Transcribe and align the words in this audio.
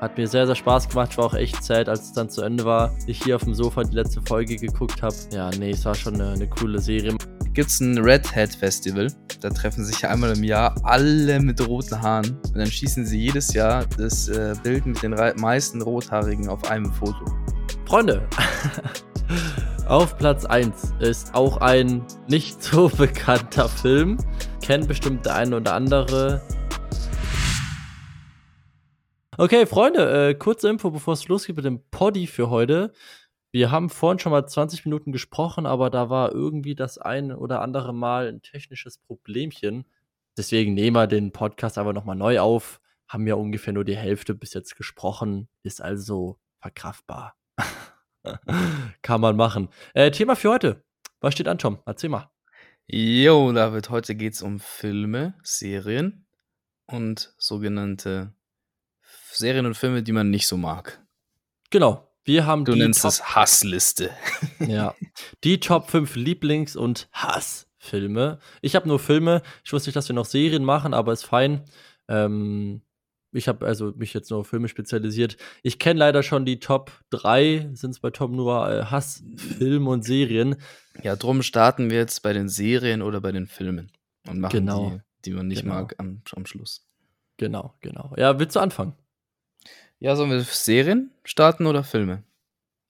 Hat 0.00 0.18
mir 0.18 0.26
sehr, 0.26 0.46
sehr 0.46 0.54
Spaß 0.54 0.88
gemacht. 0.88 1.16
War 1.16 1.26
auch 1.26 1.34
echt 1.34 1.62
sad, 1.62 1.88
als 1.88 2.02
es 2.02 2.12
dann 2.12 2.28
zu 2.28 2.42
Ende 2.42 2.64
war. 2.64 2.94
Ich 3.06 3.22
hier 3.22 3.36
auf 3.36 3.44
dem 3.44 3.54
Sofa 3.54 3.84
die 3.84 3.94
letzte 3.94 4.20
Folge 4.22 4.56
geguckt 4.56 5.02
habe. 5.02 5.14
Ja, 5.32 5.50
nee, 5.58 5.70
es 5.70 5.84
war 5.84 5.94
schon 5.94 6.14
eine, 6.14 6.32
eine 6.32 6.48
coole 6.48 6.78
Serie. 6.78 7.16
Gibt 7.54 7.70
es 7.70 7.80
ein 7.80 7.98
Red 7.98 8.34
Hat 8.34 8.54
Festival. 8.54 9.06
Da 9.40 9.48
treffen 9.48 9.84
sich 9.84 10.00
ja 10.00 10.10
einmal 10.10 10.36
im 10.36 10.42
Jahr 10.42 10.74
alle 10.82 11.38
mit 11.38 11.66
roten 11.66 12.02
Haaren. 12.02 12.36
Und 12.48 12.56
dann 12.56 12.66
schießen 12.66 13.06
sie 13.06 13.20
jedes 13.20 13.54
Jahr 13.54 13.86
das 13.96 14.28
äh, 14.28 14.54
Bild 14.62 14.86
mit 14.86 15.02
den 15.02 15.14
meisten 15.36 15.80
Rothaarigen 15.80 16.48
auf 16.48 16.68
einem 16.68 16.92
Foto. 16.92 17.24
Freunde, 17.86 18.26
auf 19.86 20.16
Platz 20.18 20.44
1 20.44 20.94
ist 20.98 21.34
auch 21.34 21.58
ein 21.58 22.02
nicht 22.28 22.62
so 22.62 22.88
bekannter 22.98 23.68
Film. 23.68 24.18
Kennt 24.60 24.88
bestimmt 24.88 25.24
der 25.26 25.36
eine 25.36 25.56
oder 25.56 25.74
andere. 25.74 26.42
Okay, 29.36 29.66
Freunde, 29.66 30.28
äh, 30.28 30.34
kurze 30.36 30.68
Info, 30.68 30.92
bevor 30.92 31.14
es 31.14 31.26
losgeht 31.26 31.56
mit 31.56 31.64
dem 31.64 31.82
Poddy 31.90 32.28
für 32.28 32.50
heute. 32.50 32.92
Wir 33.50 33.72
haben 33.72 33.90
vorhin 33.90 34.20
schon 34.20 34.30
mal 34.30 34.46
20 34.46 34.84
Minuten 34.84 35.10
gesprochen, 35.10 35.66
aber 35.66 35.90
da 35.90 36.08
war 36.08 36.30
irgendwie 36.30 36.76
das 36.76 36.98
ein 36.98 37.32
oder 37.32 37.60
andere 37.60 37.92
Mal 37.92 38.28
ein 38.28 38.42
technisches 38.42 38.98
Problemchen. 38.98 39.86
Deswegen 40.36 40.74
nehmen 40.74 40.94
wir 40.94 41.08
den 41.08 41.32
Podcast 41.32 41.78
einfach 41.78 41.92
nochmal 41.92 42.14
neu 42.14 42.38
auf. 42.38 42.80
Haben 43.08 43.26
ja 43.26 43.34
ungefähr 43.34 43.72
nur 43.72 43.84
die 43.84 43.96
Hälfte 43.96 44.36
bis 44.36 44.54
jetzt 44.54 44.76
gesprochen, 44.76 45.48
ist 45.64 45.82
also 45.82 46.38
verkraftbar. 46.60 47.34
Kann 49.02 49.20
man 49.20 49.34
machen. 49.34 49.68
Äh, 49.94 50.12
Thema 50.12 50.36
für 50.36 50.50
heute. 50.50 50.84
Was 51.20 51.34
steht 51.34 51.48
an, 51.48 51.58
Tom? 51.58 51.80
Erzähl 51.86 52.10
mal. 52.10 52.30
Jo, 52.86 53.50
David, 53.50 53.90
heute 53.90 54.14
geht 54.14 54.34
es 54.34 54.42
um 54.42 54.60
Filme, 54.60 55.34
Serien 55.42 56.24
und 56.86 57.34
sogenannte 57.36 58.32
Serien 59.34 59.66
und 59.66 59.74
Filme, 59.74 60.02
die 60.02 60.12
man 60.12 60.30
nicht 60.30 60.46
so 60.46 60.56
mag. 60.56 61.00
Genau. 61.70 62.08
Wir 62.24 62.46
haben 62.46 62.64
du 62.64 62.72
die 62.72 62.78
nennst 62.78 63.02
Top 63.02 63.10
es 63.10 63.34
Hassliste. 63.34 64.10
ja. 64.58 64.94
Die 65.44 65.60
Top 65.60 65.90
5 65.90 66.16
Lieblings- 66.16 66.76
und 66.76 67.08
Hassfilme. 67.12 68.38
Ich 68.62 68.74
habe 68.74 68.88
nur 68.88 68.98
Filme. 68.98 69.42
Ich 69.62 69.72
wusste 69.72 69.88
nicht, 69.88 69.96
dass 69.96 70.08
wir 70.08 70.14
noch 70.14 70.24
Serien 70.24 70.64
machen, 70.64 70.94
aber 70.94 71.12
ist 71.12 71.26
fein. 71.26 71.64
Ähm, 72.08 72.80
ich 73.32 73.48
habe 73.48 73.66
also 73.66 73.92
mich 73.96 74.14
jetzt 74.14 74.30
nur 74.30 74.40
auf 74.40 74.46
Filme 74.46 74.68
spezialisiert. 74.68 75.36
Ich 75.62 75.78
kenne 75.78 75.98
leider 75.98 76.22
schon 76.22 76.46
die 76.46 76.60
Top 76.60 76.92
3, 77.10 77.70
sind 77.74 77.90
es 77.90 78.00
bei 78.00 78.10
Tom 78.10 78.36
nur 78.36 78.70
äh, 78.70 78.84
Hassfilme 78.84 79.90
und 79.90 80.04
Serien. 80.04 80.56
Ja, 81.02 81.16
drum 81.16 81.42
starten 81.42 81.90
wir 81.90 81.98
jetzt 81.98 82.22
bei 82.22 82.32
den 82.32 82.48
Serien 82.48 83.02
oder 83.02 83.20
bei 83.20 83.32
den 83.32 83.46
Filmen 83.46 83.90
und 84.28 84.38
machen 84.38 84.52
genau. 84.52 84.90
die, 84.90 85.00
die 85.24 85.30
man 85.32 85.48
nicht 85.48 85.62
genau. 85.62 85.74
mag, 85.74 85.94
am, 85.98 86.22
am 86.34 86.46
Schluss. 86.46 86.86
Genau, 87.36 87.74
genau. 87.80 88.14
Ja, 88.16 88.38
willst 88.38 88.54
du 88.54 88.60
anfangen? 88.60 88.94
Ja, 90.04 90.16
sollen 90.16 90.30
wir 90.30 90.42
Serien 90.42 91.12
starten 91.24 91.64
oder 91.64 91.82
Filme? 91.82 92.24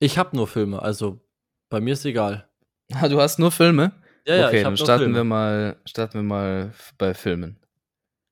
Ich 0.00 0.18
habe 0.18 0.34
nur 0.34 0.48
Filme, 0.48 0.82
also 0.82 1.20
bei 1.68 1.80
mir 1.80 1.92
ist 1.92 2.04
egal. 2.04 2.48
Ah, 2.92 3.08
du 3.08 3.20
hast 3.20 3.38
nur 3.38 3.52
Filme? 3.52 3.92
Ja, 4.26 4.34
ja, 4.34 4.46
okay, 4.48 4.58
ich 4.58 4.62
dann 4.64 4.76
starten 4.76 5.04
Filme. 5.04 5.18
wir 5.18 5.24
mal 5.24 5.76
starten 5.84 6.14
wir 6.14 6.22
mal 6.24 6.74
bei 6.98 7.14
Filmen. 7.14 7.60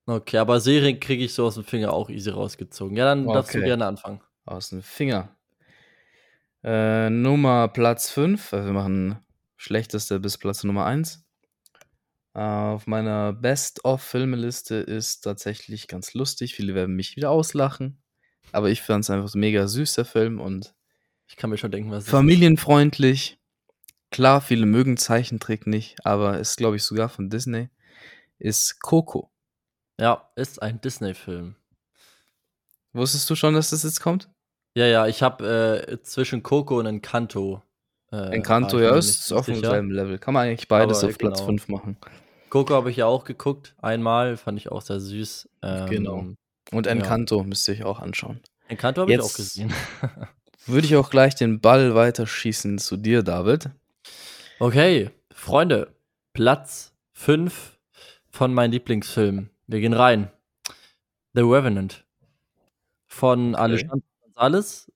Okay, 0.06 0.38
aber 0.38 0.58
Serien 0.58 0.98
kriege 0.98 1.24
ich 1.24 1.32
so 1.32 1.46
aus 1.46 1.54
dem 1.54 1.62
Finger 1.62 1.92
auch 1.92 2.10
easy 2.10 2.30
rausgezogen. 2.30 2.96
Ja, 2.96 3.04
dann 3.04 3.24
okay. 3.24 3.34
darfst 3.34 3.54
du 3.54 3.60
gerne 3.62 3.86
anfangen. 3.86 4.20
Aus 4.46 4.70
dem 4.70 4.82
Finger. 4.82 5.28
Äh, 6.64 7.08
Nummer 7.08 7.68
Platz 7.68 8.10
5, 8.10 8.52
also 8.52 8.66
wir 8.66 8.72
machen 8.74 9.16
schlechteste 9.56 10.18
bis 10.18 10.38
Platz 10.38 10.64
Nummer 10.64 10.86
1. 10.86 11.24
Äh, 12.34 12.40
auf 12.40 12.88
meiner 12.88 13.32
Best-of-Filmeliste 13.32 14.74
ist 14.74 15.20
tatsächlich 15.20 15.86
ganz 15.86 16.14
lustig. 16.14 16.56
Viele 16.56 16.74
werden 16.74 16.96
mich 16.96 17.14
wieder 17.14 17.30
auslachen. 17.30 18.01
Aber 18.50 18.70
ich 18.70 18.82
fand 18.82 19.04
es 19.04 19.10
einfach 19.10 19.32
ein 19.34 19.40
mega 19.40 19.66
süßer 19.66 20.04
Film 20.04 20.40
und 20.40 20.74
ich 21.28 21.36
kann 21.36 21.50
mir 21.50 21.58
schon 21.58 21.70
denken, 21.70 21.90
was 21.90 22.08
familienfreundlich. 22.08 23.38
Klar, 24.10 24.42
viele 24.42 24.66
mögen 24.66 24.98
Zeichentrick 24.98 25.66
nicht, 25.66 26.04
aber 26.04 26.38
ist, 26.38 26.58
glaube 26.58 26.76
ich, 26.76 26.82
sogar 26.82 27.08
von 27.08 27.30
Disney. 27.30 27.70
Ist 28.38 28.82
Coco. 28.82 29.30
Ja, 29.98 30.30
ist 30.36 30.60
ein 30.60 30.80
Disney-Film. 30.80 31.56
Wusstest 32.92 33.30
du 33.30 33.34
schon, 33.34 33.54
dass 33.54 33.70
das 33.70 33.84
jetzt 33.84 34.00
kommt? 34.00 34.28
Ja, 34.74 34.86
ja, 34.86 35.06
ich 35.06 35.22
habe 35.22 35.86
äh, 35.88 36.02
zwischen 36.02 36.42
Coco 36.42 36.78
und 36.78 36.86
Encanto. 36.86 37.62
Äh, 38.10 38.34
Encanto, 38.34 38.78
ja, 38.78 38.94
ist 38.94 39.32
auf 39.32 39.46
demselben 39.46 39.90
Level. 39.90 40.18
Kann 40.18 40.34
man 40.34 40.48
eigentlich 40.48 40.68
beides 40.68 40.98
Aber, 40.98 41.08
auf 41.08 41.18
Platz 41.18 41.38
genau. 41.38 41.46
5 41.46 41.68
machen. 41.68 41.96
Coco 42.50 42.74
habe 42.74 42.90
ich 42.90 42.98
ja 42.98 43.06
auch 43.06 43.24
geguckt, 43.24 43.74
einmal, 43.80 44.36
fand 44.36 44.58
ich 44.58 44.70
auch 44.70 44.82
sehr 44.82 45.00
süß. 45.00 45.48
Ähm, 45.62 45.86
genau. 45.88 46.26
Und 46.72 46.86
Encanto 46.86 47.38
ja. 47.38 47.44
müsste 47.44 47.72
ich 47.72 47.84
auch 47.84 48.00
anschauen. 48.00 48.40
Encanto 48.68 49.02
habe 49.02 49.12
ich 49.12 49.20
auch 49.20 49.34
gesehen. 49.34 49.72
würde 50.66 50.86
ich 50.86 50.96
auch 50.96 51.10
gleich 51.10 51.34
den 51.34 51.60
Ball 51.60 51.94
weiterschießen 51.94 52.78
zu 52.78 52.96
dir, 52.96 53.22
David. 53.22 53.70
Okay, 54.58 55.10
Freunde, 55.32 55.94
Platz 56.32 56.92
5 57.12 57.78
von 58.30 58.54
meinen 58.54 58.72
Lieblingsfilmen. 58.72 59.50
Wir 59.66 59.80
gehen 59.80 59.92
rein. 59.92 60.30
The 61.34 61.42
Revenant 61.42 62.04
von 63.06 63.54
okay. 63.54 63.62
Alejandro 63.62 64.06
González 64.24 64.90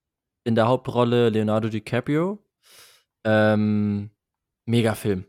in 0.45 0.55
der 0.55 0.69
Hauptrolle 0.69 1.29
Leonardo 1.29 1.69
DiCaprio. 1.69 2.43
Ähm, 3.25 4.11
mega 4.65 4.95
Film. 4.95 5.25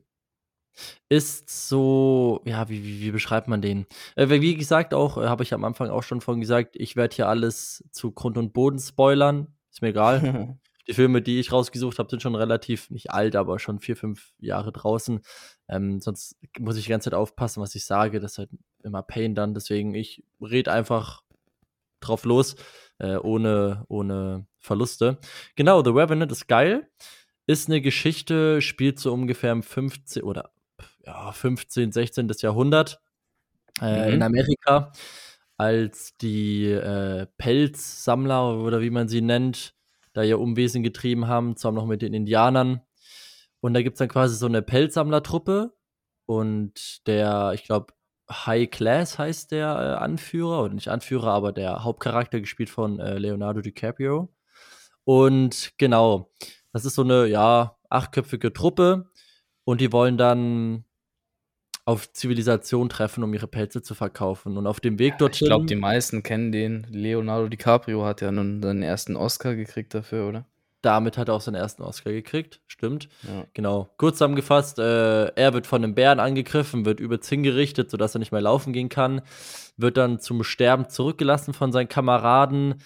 Ist 1.09 1.49
so, 1.69 2.41
ja, 2.45 2.69
wie, 2.69 2.83
wie, 2.83 3.01
wie 3.01 3.11
beschreibt 3.11 3.47
man 3.47 3.61
den? 3.61 3.85
Äh, 4.15 4.29
wie 4.29 4.55
gesagt, 4.55 4.93
auch, 4.93 5.17
äh, 5.17 5.27
habe 5.27 5.43
ich 5.43 5.53
am 5.53 5.63
Anfang 5.63 5.89
auch 5.89 6.03
schon 6.03 6.21
von 6.21 6.39
gesagt, 6.39 6.75
ich 6.75 6.95
werde 6.95 7.15
hier 7.15 7.27
alles 7.27 7.83
zu 7.91 8.11
Grund 8.11 8.37
und 8.37 8.53
Boden 8.53 8.79
spoilern. 8.79 9.47
Ist 9.71 9.81
mir 9.81 9.89
egal. 9.89 10.57
die 10.87 10.93
Filme, 10.93 11.21
die 11.21 11.39
ich 11.39 11.51
rausgesucht 11.51 11.99
habe, 11.99 12.09
sind 12.09 12.21
schon 12.21 12.35
relativ, 12.35 12.89
nicht 12.89 13.11
alt, 13.11 13.35
aber 13.35 13.59
schon 13.59 13.79
vier, 13.79 13.97
fünf 13.97 14.33
Jahre 14.39 14.71
draußen. 14.71 15.19
Ähm, 15.67 15.99
sonst 15.99 16.37
muss 16.59 16.77
ich 16.77 16.85
die 16.85 16.89
ganze 16.89 17.09
Zeit 17.09 17.17
aufpassen, 17.17 17.61
was 17.61 17.75
ich 17.75 17.85
sage. 17.85 18.19
Das 18.19 18.33
ist 18.33 18.37
halt 18.37 18.49
immer 18.83 19.03
Pain 19.03 19.35
dann. 19.35 19.53
Deswegen, 19.53 19.93
ich 19.93 20.23
rede 20.41 20.71
einfach 20.71 21.23
drauf 21.99 22.23
los, 22.23 22.55
äh, 22.99 23.17
ohne, 23.17 23.85
ohne 23.89 24.47
Verluste. 24.59 25.17
Genau, 25.55 25.83
The 25.83 25.91
Revenant 25.91 26.31
ist 26.31 26.47
geil. 26.47 26.89
Ist 27.47 27.69
eine 27.69 27.81
Geschichte, 27.81 28.61
spielt 28.61 28.99
so 28.99 29.13
ungefähr 29.13 29.51
im 29.51 29.63
15 29.63 30.23
oder 30.23 30.51
ja, 31.07 31.31
15, 31.31 31.91
16. 31.91 32.29
Jahrhundert 32.41 32.99
äh, 33.81 34.07
mhm. 34.07 34.13
in 34.15 34.23
Amerika, 34.23 34.91
als 35.55 36.15
die 36.17 36.65
äh, 36.65 37.25
Pelzsammler 37.37 38.59
oder 38.59 38.81
wie 38.81 38.89
man 38.89 39.07
sie 39.07 39.21
nennt, 39.21 39.73
da 40.13 40.21
ihr 40.23 40.39
Umwesen 40.39 40.83
getrieben 40.83 41.27
haben, 41.27 41.55
zusammen 41.55 41.77
noch 41.77 41.85
mit 41.85 42.01
den 42.01 42.13
Indianern. 42.13 42.81
Und 43.61 43.73
da 43.73 43.81
gibt 43.81 43.95
es 43.95 43.99
dann 43.99 44.09
quasi 44.09 44.35
so 44.35 44.45
eine 44.45 44.61
Pelzsammlertruppe 44.61 45.73
und 46.25 47.07
der, 47.07 47.53
ich 47.55 47.63
glaube, 47.63 47.93
High 48.29 48.69
Class 48.69 49.17
heißt 49.17 49.51
der 49.51 49.67
äh, 49.67 50.03
Anführer, 50.03 50.63
oder 50.63 50.73
nicht 50.73 50.89
Anführer, 50.89 51.31
aber 51.31 51.53
der 51.53 51.85
Hauptcharakter 51.85 52.41
gespielt 52.41 52.69
von 52.69 52.99
äh, 52.99 53.17
Leonardo 53.17 53.61
DiCaprio. 53.61 54.33
Und 55.05 55.71
genau, 55.77 56.33
das 56.73 56.83
ist 56.83 56.95
so 56.95 57.03
eine, 57.03 57.27
ja, 57.27 57.77
achtköpfige 57.89 58.51
Truppe 58.51 59.09
und 59.63 59.79
die 59.79 59.93
wollen 59.93 60.17
dann 60.17 60.83
auf 61.87 62.11
Zivilisation 62.11 62.89
treffen, 62.89 63.23
um 63.23 63.33
ihre 63.33 63.47
Pelze 63.47 63.81
zu 63.81 63.95
verkaufen. 63.95 64.57
Und 64.57 64.67
auf 64.67 64.81
dem 64.81 64.99
Weg 64.99 65.17
dorthin. 65.19 65.45
Ich 65.45 65.49
glaube, 65.49 65.65
die 65.67 65.75
meisten 65.75 66.21
kennen 66.21 66.51
den. 66.51 66.85
Leonardo 66.89 67.47
DiCaprio 67.47 68.03
hat 68.03 68.19
ja 68.19 68.29
nun 68.29 68.61
seinen 68.61 68.83
ersten 68.83 69.15
Oscar 69.15 69.55
gekriegt 69.55 69.93
dafür, 69.93 70.27
oder? 70.27 70.45
Damit 70.81 71.17
hat 71.17 71.29
er 71.29 71.35
auch 71.35 71.41
seinen 71.41 71.55
ersten 71.55 71.83
Oscar 71.83 72.11
gekriegt, 72.11 72.59
stimmt. 72.67 73.07
Ja. 73.23 73.45
Genau. 73.53 73.89
Kurz 73.95 74.17
zusammengefasst, 74.17 74.79
äh, 74.79 75.27
er 75.27 75.53
wird 75.53 75.65
von 75.65 75.81
einem 75.81 75.95
Bären 75.95 76.19
angegriffen, 76.19 76.85
wird 76.85 76.99
übelst 76.99 77.29
hingerichtet, 77.29 77.89
sodass 77.89 78.13
er 78.13 78.19
nicht 78.19 78.33
mehr 78.33 78.41
laufen 78.41 78.73
gehen 78.73 78.89
kann, 78.89 79.21
wird 79.77 79.95
dann 79.95 80.19
zum 80.19 80.43
Sterben 80.43 80.89
zurückgelassen 80.89 81.53
von 81.53 81.71
seinen 81.71 81.87
Kameraden, 81.87 82.81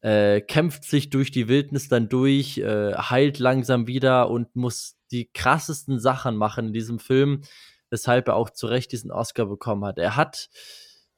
äh, 0.00 0.40
kämpft 0.40 0.84
sich 0.84 1.10
durch 1.10 1.30
die 1.30 1.48
Wildnis 1.48 1.88
dann 1.88 2.08
durch, 2.08 2.56
äh, 2.56 2.94
heilt 2.94 3.40
langsam 3.40 3.86
wieder 3.86 4.30
und 4.30 4.56
muss 4.56 4.96
die 5.12 5.30
krassesten 5.34 6.00
Sachen 6.00 6.34
machen 6.34 6.68
in 6.68 6.72
diesem 6.72 6.98
Film 6.98 7.42
weshalb 7.90 8.28
er 8.28 8.36
auch 8.36 8.50
zu 8.50 8.66
Recht 8.66 8.92
diesen 8.92 9.10
Oscar 9.10 9.46
bekommen 9.46 9.84
hat. 9.84 9.98
Er 9.98 10.16
hat 10.16 10.48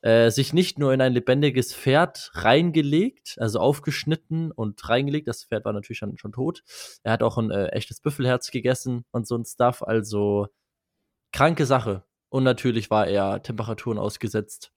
äh, 0.02 0.30
sich 0.30 0.52
nicht 0.52 0.78
nur 0.78 0.94
in 0.94 1.00
ein 1.00 1.12
lebendiges 1.12 1.74
Pferd 1.74 2.30
reingelegt, 2.34 3.36
also 3.38 3.60
aufgeschnitten 3.60 4.50
und 4.50 4.88
reingelegt. 4.88 5.28
Das 5.28 5.44
Pferd 5.44 5.64
war 5.64 5.72
natürlich 5.72 5.98
schon, 5.98 6.16
schon 6.16 6.32
tot. 6.32 6.62
Er 7.02 7.12
hat 7.12 7.22
auch 7.22 7.36
ein 7.36 7.50
äh, 7.50 7.66
echtes 7.68 8.00
Büffelherz 8.00 8.50
gegessen 8.50 9.04
und 9.10 9.26
so 9.26 9.36
ein 9.36 9.44
Stuff. 9.44 9.82
Also 9.82 10.48
kranke 11.32 11.66
Sache. 11.66 12.04
Und 12.30 12.44
natürlich 12.44 12.90
war 12.90 13.08
er 13.08 13.42
Temperaturen 13.42 13.98
ausgesetzt, 13.98 14.72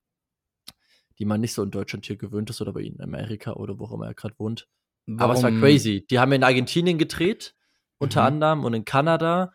die 1.19 1.25
man 1.25 1.39
nicht 1.39 1.53
so 1.53 1.63
in 1.63 1.71
Deutschland 1.71 2.05
hier 2.05 2.17
gewöhnt 2.17 2.49
ist 2.49 2.61
oder 2.61 2.73
bei 2.73 2.81
ihnen 2.81 2.95
in 2.95 3.03
Amerika 3.03 3.53
oder 3.53 3.79
wo 3.79 3.85
auch 3.85 3.93
immer 3.93 4.07
er 4.07 4.15
gerade 4.15 4.35
wohnt. 4.37 4.67
Warum? 5.05 5.21
Aber 5.21 5.33
es 5.33 5.43
war 5.43 5.51
crazy. 5.51 6.05
Die 6.09 6.19
haben 6.19 6.31
in 6.31 6.43
Argentinien 6.43 6.97
gedreht, 6.97 7.55
unter 7.97 8.21
mhm. 8.21 8.27
anderem, 8.27 8.65
und 8.65 8.73
in 8.73 8.85
Kanada. 8.85 9.53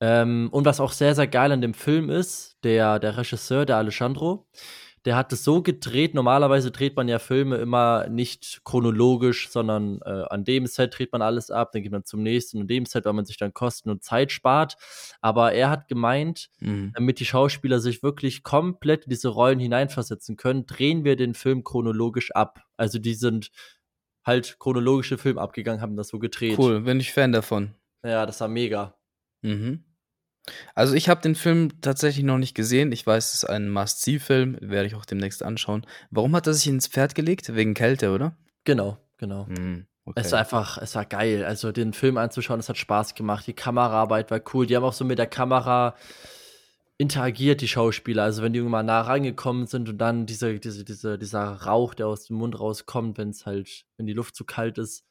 Ähm, 0.00 0.48
und 0.50 0.64
was 0.64 0.80
auch 0.80 0.92
sehr, 0.92 1.14
sehr 1.14 1.26
geil 1.26 1.52
an 1.52 1.60
dem 1.60 1.74
Film 1.74 2.08
ist, 2.08 2.56
der, 2.64 2.98
der 2.98 3.16
Regisseur, 3.16 3.66
der 3.66 3.76
Alejandro, 3.76 4.46
der 5.04 5.16
hat 5.16 5.32
es 5.32 5.44
so 5.44 5.62
gedreht. 5.62 6.14
Normalerweise 6.14 6.70
dreht 6.70 6.96
man 6.96 7.08
ja 7.08 7.18
Filme 7.18 7.56
immer 7.56 8.08
nicht 8.08 8.60
chronologisch, 8.64 9.48
sondern 9.48 10.00
äh, 10.04 10.24
an 10.28 10.44
dem 10.44 10.66
Set 10.66 10.98
dreht 10.98 11.12
man 11.12 11.22
alles 11.22 11.50
ab, 11.50 11.72
dann 11.72 11.82
geht 11.82 11.92
man 11.92 12.04
zum 12.04 12.22
nächsten 12.22 12.60
und 12.60 12.68
dem 12.68 12.84
Set, 12.84 13.04
weil 13.04 13.14
man 13.14 13.24
sich 13.24 13.38
dann 13.38 13.54
Kosten 13.54 13.90
und 13.90 14.02
Zeit 14.02 14.32
spart. 14.32 14.76
Aber 15.20 15.52
er 15.52 15.70
hat 15.70 15.88
gemeint, 15.88 16.50
mhm. 16.60 16.92
damit 16.94 17.20
die 17.20 17.24
Schauspieler 17.24 17.80
sich 17.80 18.02
wirklich 18.02 18.42
komplett 18.42 19.04
in 19.04 19.10
diese 19.10 19.28
Rollen 19.28 19.58
hineinversetzen 19.58 20.36
können, 20.36 20.66
drehen 20.66 21.04
wir 21.04 21.16
den 21.16 21.34
Film 21.34 21.64
chronologisch 21.64 22.30
ab. 22.32 22.62
Also 22.76 22.98
die 22.98 23.14
sind 23.14 23.50
halt 24.24 24.56
chronologische 24.58 25.16
Film 25.16 25.38
abgegangen, 25.38 25.80
haben 25.80 25.96
das 25.96 26.08
so 26.08 26.18
gedreht. 26.18 26.58
Cool, 26.58 26.82
bin 26.82 27.00
ich 27.00 27.12
Fan 27.12 27.32
davon. 27.32 27.74
Ja, 28.04 28.26
das 28.26 28.40
war 28.40 28.48
mega. 28.48 28.98
Mhm. 29.42 29.84
Also 30.74 30.94
ich 30.94 31.08
habe 31.08 31.20
den 31.20 31.34
Film 31.34 31.80
tatsächlich 31.80 32.24
noch 32.24 32.38
nicht 32.38 32.54
gesehen. 32.54 32.92
Ich 32.92 33.06
weiß, 33.06 33.34
es 33.34 33.42
ist 33.42 33.44
ein 33.44 33.70
Must-See-Film, 33.70 34.58
werde 34.60 34.86
ich 34.86 34.94
auch 34.94 35.04
demnächst 35.04 35.42
anschauen. 35.42 35.86
Warum 36.10 36.34
hat 36.34 36.46
er 36.46 36.54
sich 36.54 36.66
ins 36.66 36.88
Pferd 36.88 37.14
gelegt? 37.14 37.54
Wegen 37.54 37.74
Kälte, 37.74 38.12
oder? 38.12 38.36
Genau, 38.64 38.98
genau. 39.18 39.46
Mhm, 39.46 39.86
okay. 40.04 40.20
Es 40.20 40.32
war 40.32 40.40
einfach, 40.40 40.78
es 40.78 40.94
war 40.94 41.04
geil. 41.04 41.44
Also 41.44 41.72
den 41.72 41.92
Film 41.92 42.16
anzuschauen, 42.16 42.60
es 42.60 42.68
hat 42.68 42.78
Spaß 42.78 43.14
gemacht. 43.14 43.46
Die 43.46 43.52
Kameraarbeit 43.52 44.30
war 44.30 44.40
cool. 44.54 44.66
Die 44.66 44.76
haben 44.76 44.84
auch 44.84 44.92
so 44.92 45.04
mit 45.04 45.18
der 45.18 45.26
Kamera 45.26 45.94
interagiert, 46.98 47.60
die 47.60 47.68
Schauspieler. 47.68 48.24
Also 48.24 48.42
wenn 48.42 48.52
die 48.52 48.58
irgendwann 48.58 48.86
nah 48.86 49.00
reingekommen 49.00 49.66
sind 49.66 49.88
und 49.88 49.98
dann 49.98 50.26
diese, 50.26 50.58
diese, 50.58 50.84
diese, 50.84 51.18
dieser 51.18 51.44
Rauch, 51.62 51.94
der 51.94 52.06
aus 52.06 52.26
dem 52.26 52.36
Mund 52.36 52.58
rauskommt, 52.58 53.16
wenn 53.18 53.30
es 53.30 53.46
halt, 53.46 53.84
wenn 53.96 54.06
die 54.06 54.12
Luft 54.12 54.36
zu 54.36 54.44
kalt 54.44 54.78
ist. 54.78 55.04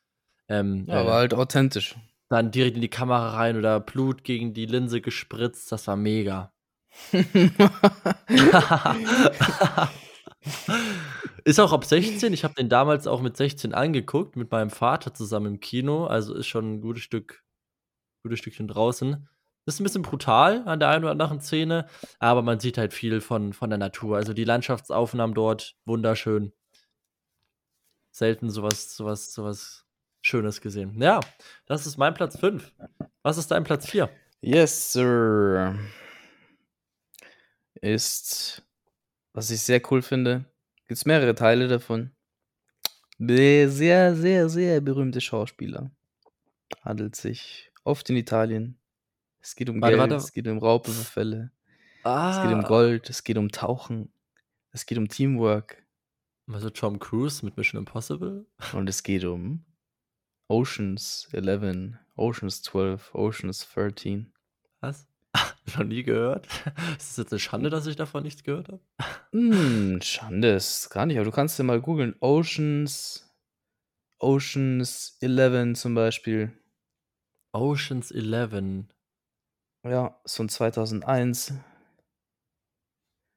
Ähm, 0.48 0.86
ja, 0.88 1.02
aber 1.02 1.12
äh, 1.12 1.14
halt 1.14 1.34
authentisch 1.34 1.96
dann 2.30 2.52
direkt 2.52 2.76
in 2.76 2.82
die 2.82 2.90
Kamera 2.90 3.32
rein 3.32 3.58
oder 3.58 3.80
Blut 3.80 4.24
gegen 4.24 4.54
die 4.54 4.68
Linse 4.68 5.02
gespritzt. 5.02 5.72
Das 5.72 5.88
war 5.88 5.96
mega. 5.96 6.54
ist 11.44 11.60
auch 11.60 11.74
ab 11.74 11.86
16. 11.86 12.32
Ich 12.34 12.44
habe 12.44 12.54
den 12.54 12.70
damals 12.70 13.08
auch 13.08 13.22
mit 13.22 13.36
16 13.36 13.74
angeguckt, 13.74 14.36
mit 14.36 14.52
meinem 14.52 14.70
Vater 14.70 15.14
zusammen 15.14 15.56
im 15.56 15.60
Kino. 15.60 16.06
Also 16.06 16.36
ist 16.36 16.48
schon 16.48 16.76
ein 16.76 16.82
gutes 16.82 17.04
Stück, 17.04 17.44
gutes 18.24 18.40
Stückchen 18.40 18.68
draußen. 18.68 19.28
Ist 19.66 19.80
ein 19.80 19.84
bisschen 19.84 20.04
brutal 20.04 20.64
an 20.68 20.80
der 20.80 20.90
einen 20.90 21.04
oder 21.04 21.12
anderen 21.12 21.42
Szene, 21.42 21.88
aber 22.20 22.42
man 22.42 22.60
sieht 22.60 22.78
halt 22.78 22.94
viel 22.94 23.22
von, 23.22 23.54
von 23.54 23.70
der 23.70 23.80
Natur. 23.80 24.18
Also 24.18 24.34
die 24.34 24.44
Landschaftsaufnahmen 24.44 25.36
dort 25.36 25.76
wunderschön. 25.86 26.54
Selten 28.12 28.50
sowas, 28.50 28.96
sowas, 28.96 29.34
sowas 29.34 29.89
Schönes 30.30 30.62
gesehen. 30.62 31.02
Ja, 31.02 31.20
das 31.66 31.88
ist 31.88 31.98
mein 31.98 32.14
Platz 32.14 32.38
5. 32.40 32.72
Was 33.24 33.38
ist 33.38 33.50
dein 33.50 33.64
Platz 33.64 33.90
4? 33.90 34.10
Yes, 34.42 34.94
Sir. 34.94 35.78
Ist, 37.82 38.64
was 39.34 39.50
ich 39.50 39.62
sehr 39.62 39.82
cool 39.92 40.02
finde, 40.02 40.46
gibt 40.88 40.98
es 40.98 41.06
mehrere 41.06 41.36
Teile 41.36 41.68
davon. 41.68 42.12
Sehr, 43.18 44.16
sehr, 44.16 44.50
sehr 44.50 44.82
berühmte 44.82 45.20
Schauspieler. 45.20 45.92
Handelt 46.84 47.16
sich 47.16 47.72
oft 47.84 48.10
in 48.10 48.16
Italien. 48.16 48.80
Es 49.42 49.56
geht 49.56 49.70
um 49.70 49.82
warte, 49.82 49.98
Geld, 49.98 50.12
warte. 50.12 50.16
es 50.24 50.32
geht 50.32 50.48
um 50.48 50.60
Raubüberfälle. 50.60 51.52
Ah. 52.04 52.32
Es 52.32 52.44
geht 52.44 52.54
um 52.54 52.64
ah. 52.64 52.68
Gold, 52.68 53.10
es 53.10 53.24
geht 53.24 53.38
um 53.38 53.50
Tauchen. 53.50 54.14
Es 54.72 54.86
geht 54.86 54.98
um 54.98 55.08
Teamwork. 55.08 55.84
Also 56.48 56.70
Tom 56.70 57.00
Cruise 57.00 57.44
mit 57.44 57.58
Mission 57.58 57.80
Impossible. 57.80 58.46
Und 58.74 58.88
es 58.90 59.04
geht 59.04 59.26
um 59.26 59.66
Oceans 60.50 61.30
11, 61.32 62.00
Oceans 62.16 62.64
12, 62.64 63.14
Oceans 63.14 63.68
13. 63.72 64.34
Was? 64.82 65.08
Noch 65.78 65.84
nie 65.84 66.02
gehört? 66.02 66.48
Ist 66.98 67.12
es 67.12 67.18
jetzt 67.18 67.32
eine 67.32 67.40
Schande, 67.40 67.70
dass 67.70 67.86
ich 67.86 67.96
davon 67.96 68.24
nichts 68.24 68.44
gehört 68.44 68.68
habe? 68.68 68.82
Hm, 69.32 70.02
Schande 70.02 70.56
ist 70.56 70.90
gar 70.90 71.06
nicht, 71.06 71.18
aber 71.18 71.26
du 71.26 71.32
kannst 71.32 71.60
ja 71.60 71.64
mal 71.64 71.80
googeln. 71.80 72.16
Oceans, 72.20 73.32
Oceans 74.18 75.20
11 75.22 75.78
zum 75.80 75.94
Beispiel. 75.94 76.52
Oceans 77.54 78.10
11. 78.10 78.86
Ja, 79.86 80.20
ist 80.26 80.36
von 80.36 80.50
2001. 80.50 81.54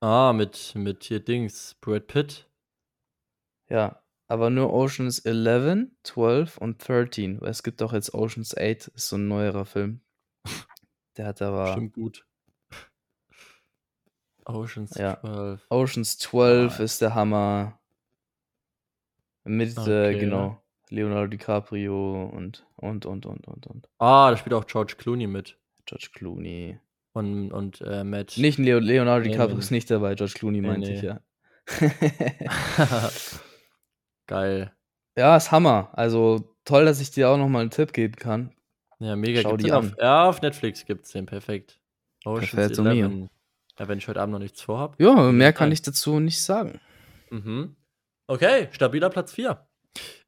Ah, 0.00 0.32
mit, 0.32 0.74
mit 0.74 1.04
hier 1.04 1.20
Dings, 1.20 1.74
Brad 1.82 2.06
Pitt. 2.06 2.48
Ja, 3.68 4.01
aber 4.32 4.48
nur 4.48 4.72
Oceans 4.72 5.18
11, 5.18 5.88
12 6.04 6.56
und 6.56 6.88
13. 6.88 7.42
Weil 7.42 7.50
es 7.50 7.62
gibt 7.62 7.82
auch 7.82 7.92
jetzt 7.92 8.14
Oceans 8.14 8.56
8, 8.56 8.88
ist 8.88 9.08
so 9.08 9.16
ein 9.16 9.28
neuerer 9.28 9.66
Film. 9.66 10.00
Der 11.18 11.26
hat 11.26 11.42
aber. 11.42 11.72
Stimmt 11.72 11.92
gut. 11.92 12.26
Oceans 14.46 14.96
ja. 14.96 15.20
12. 15.20 15.66
Oceans 15.68 16.18
12 16.18 16.80
ah. 16.80 16.82
ist 16.82 17.02
der 17.02 17.14
Hammer. 17.14 17.78
Mit, 19.44 19.76
äh, 19.76 19.80
okay. 19.80 20.14
äh, 20.14 20.18
genau, 20.18 20.62
Leonardo 20.88 21.26
DiCaprio 21.26 22.24
und, 22.24 22.66
und, 22.76 23.04
und, 23.04 23.26
und, 23.26 23.46
und, 23.46 23.66
und. 23.66 23.88
Ah, 23.98 24.30
da 24.30 24.36
spielt 24.38 24.54
auch 24.54 24.66
George 24.66 24.94
Clooney 24.96 25.26
mit. 25.26 25.58
George 25.84 26.08
Clooney. 26.14 26.78
Und, 27.12 27.52
und 27.52 27.82
äh, 27.82 28.02
Matt. 28.02 28.38
Nicht 28.38 28.58
Leo, 28.58 28.78
Leonardo 28.78 29.26
nee, 29.26 29.32
DiCaprio 29.32 29.56
nee. 29.56 29.60
ist 29.60 29.70
nicht 29.70 29.90
dabei, 29.90 30.14
George 30.14 30.34
Clooney 30.38 30.62
nee, 30.62 30.66
meinte 30.66 30.90
ich, 30.90 31.02
ja. 31.02 31.20
Geil. 34.26 34.72
Ja, 35.16 35.36
ist 35.36 35.50
Hammer. 35.50 35.90
Also 35.92 36.54
toll, 36.64 36.84
dass 36.84 37.00
ich 37.00 37.10
dir 37.10 37.28
auch 37.28 37.36
nochmal 37.36 37.62
einen 37.62 37.70
Tipp 37.70 37.92
geben 37.92 38.16
kann. 38.16 38.52
Ja, 38.98 39.16
mega. 39.16 39.40
Schau 39.40 39.56
die 39.56 39.72
an. 39.72 39.92
Auf, 39.92 39.98
ja, 39.98 40.28
auf 40.28 40.42
Netflix 40.42 40.84
gibt 40.84 41.04
es 41.04 41.12
den, 41.12 41.26
perfekt. 41.26 41.80
Ocean's 42.24 42.50
Perfekt, 42.50 42.78
Ja, 43.78 43.88
wenn 43.88 43.98
ich 43.98 44.06
heute 44.06 44.20
Abend 44.20 44.32
noch 44.32 44.38
nichts 44.38 44.62
vorhabe. 44.62 44.94
Ja, 45.02 45.32
mehr 45.32 45.52
kann 45.52 45.72
ich 45.72 45.82
dazu 45.82 46.20
nicht 46.20 46.42
sagen. 46.42 46.80
Mhm. 47.30 47.76
Okay, 48.28 48.68
stabiler 48.70 49.10
Platz 49.10 49.32
4. 49.32 49.66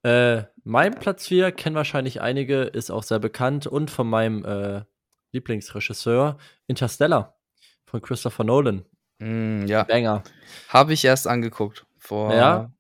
Äh, 0.03 0.43
mein 0.65 0.95
Platz 0.95 1.29
4 1.29 1.53
kennen 1.53 1.77
wahrscheinlich 1.77 2.21
einige, 2.21 2.63
ist 2.63 2.91
auch 2.91 3.03
sehr 3.03 3.19
bekannt 3.19 3.67
und 3.67 3.91
von 3.91 4.09
meinem 4.09 4.45
äh, 4.45 4.83
Lieblingsregisseur 5.33 6.37
Interstellar 6.67 7.39
von 7.87 8.03
Christopher 8.03 8.45
Nolan. 8.45 8.85
Mm, 9.19 9.67
ja. 9.67 9.85
Banger. 9.85 10.23
Habe 10.69 10.93
ich 10.93 11.05
erst 11.05 11.27
angeguckt. 11.27 11.87
Vor 11.99 12.35
ja? 12.35 12.73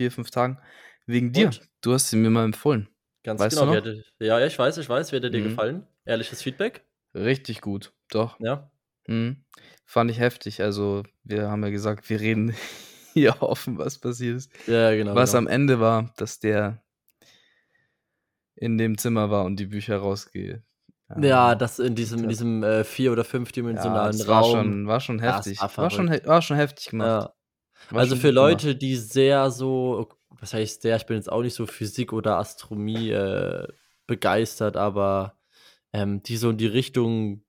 Vier, 0.00 0.10
fünf 0.10 0.30
Tagen. 0.30 0.58
Wegen 1.06 1.30
dir. 1.30 1.46
Und? 1.46 1.60
Du 1.82 1.92
hast 1.92 2.08
sie 2.08 2.16
mir 2.16 2.30
mal 2.30 2.44
empfohlen. 2.44 2.88
Ganz 3.22 3.38
weißt 3.38 3.58
genau. 3.58 3.78
Du 3.78 3.96
noch? 3.96 4.04
ja, 4.18 4.40
ich 4.46 4.58
weiß, 4.58 4.78
ich 4.78 4.88
weiß. 4.88 5.12
Wie 5.12 5.16
hat 5.16 5.24
dir 5.24 5.30
mhm. 5.30 5.44
gefallen? 5.44 5.86
Ehrliches 6.06 6.40
Feedback? 6.40 6.86
Richtig 7.14 7.60
gut, 7.60 7.92
doch. 8.08 8.40
Ja. 8.40 8.70
Mhm. 9.06 9.44
Fand 9.84 10.10
ich 10.10 10.18
heftig. 10.18 10.62
Also, 10.62 11.02
wir 11.22 11.50
haben 11.50 11.62
ja 11.62 11.68
gesagt, 11.68 12.08
wir 12.08 12.18
reden 12.18 12.54
hier 13.12 13.42
offen, 13.42 13.76
was 13.76 13.98
passiert 13.98 14.38
ist. 14.38 14.50
Ja, 14.66 14.90
genau. 14.94 15.14
Was 15.14 15.32
genau. 15.32 15.40
am 15.40 15.46
Ende 15.48 15.80
war, 15.80 16.14
dass 16.16 16.38
der 16.38 16.82
in 18.54 18.78
dem 18.78 18.96
Zimmer 18.96 19.30
war 19.30 19.44
und 19.44 19.60
die 19.60 19.66
Bücher 19.66 19.98
rausgeht. 19.98 20.62
Ja, 21.20 21.54
das 21.56 21.78
in 21.78 21.94
diesem, 21.94 22.22
in 22.22 22.28
diesem 22.30 22.62
äh, 22.62 22.84
vier- 22.84 23.12
oder 23.12 23.24
fünfdimensionalen 23.24 24.16
ja, 24.16 24.24
Raum. 24.24 24.32
War 24.32 24.62
schon, 24.62 24.86
war 24.86 25.00
schon 25.00 25.18
heftig. 25.18 25.60
war, 25.60 25.76
war, 25.76 25.90
schon, 25.90 26.08
war 26.08 26.40
schon 26.40 26.56
heftig 26.56 26.86
gemacht. 26.86 27.32
Ja. 27.90 27.98
Also 27.98 28.16
für 28.16 28.30
Leute, 28.30 28.76
die 28.76 28.96
sehr 28.96 29.50
so, 29.50 30.08
was 30.30 30.54
heißt 30.54 30.82
sehr, 30.82 30.96
ich 30.96 31.06
bin 31.06 31.16
jetzt 31.16 31.30
auch 31.30 31.42
nicht 31.42 31.54
so 31.54 31.66
Physik 31.66 32.12
oder 32.12 32.38
Astronomie 32.38 33.10
äh, 33.10 33.66
begeistert, 34.06 34.76
aber 34.76 35.38
ähm, 35.92 36.22
die 36.22 36.36
so 36.36 36.50
in 36.50 36.58
die 36.58 36.66
Richtung 36.66 37.44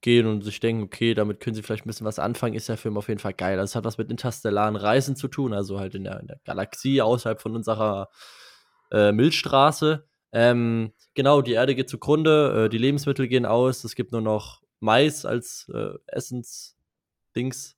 gehen 0.00 0.26
und 0.26 0.42
sich 0.42 0.60
denken, 0.60 0.84
okay, 0.84 1.14
damit 1.14 1.40
können 1.40 1.56
sie 1.56 1.62
vielleicht 1.62 1.84
ein 1.84 1.88
bisschen 1.88 2.06
was 2.06 2.18
anfangen, 2.18 2.54
ist 2.54 2.68
der 2.68 2.76
Film 2.76 2.96
auf 2.96 3.08
jeden 3.08 3.20
Fall 3.20 3.34
geil. 3.34 3.58
Also 3.58 3.72
es 3.72 3.74
hat 3.74 3.84
was 3.84 3.98
mit 3.98 4.10
interstellaren 4.10 4.76
Reisen 4.76 5.16
zu 5.16 5.28
tun, 5.28 5.52
also 5.52 5.80
halt 5.80 5.94
in 5.94 6.04
der, 6.04 6.20
in 6.20 6.26
der 6.26 6.38
Galaxie 6.44 7.02
außerhalb 7.02 7.40
von 7.40 7.56
unserer 7.56 8.08
äh, 8.92 9.12
Milchstraße. 9.12 10.06
Ähm, 10.32 10.92
genau, 11.14 11.42
die 11.42 11.54
Erde 11.54 11.74
geht 11.74 11.88
zugrunde, 11.88 12.66
äh, 12.66 12.68
die 12.68 12.78
Lebensmittel 12.78 13.26
gehen 13.26 13.46
aus, 13.46 13.84
es 13.84 13.94
gibt 13.94 14.12
nur 14.12 14.20
noch 14.20 14.62
Mais 14.80 15.24
als 15.24 15.68
äh, 15.74 15.94
Essensdings. 16.06 17.76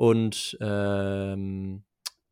Und 0.00 0.56
ähm, 0.62 1.84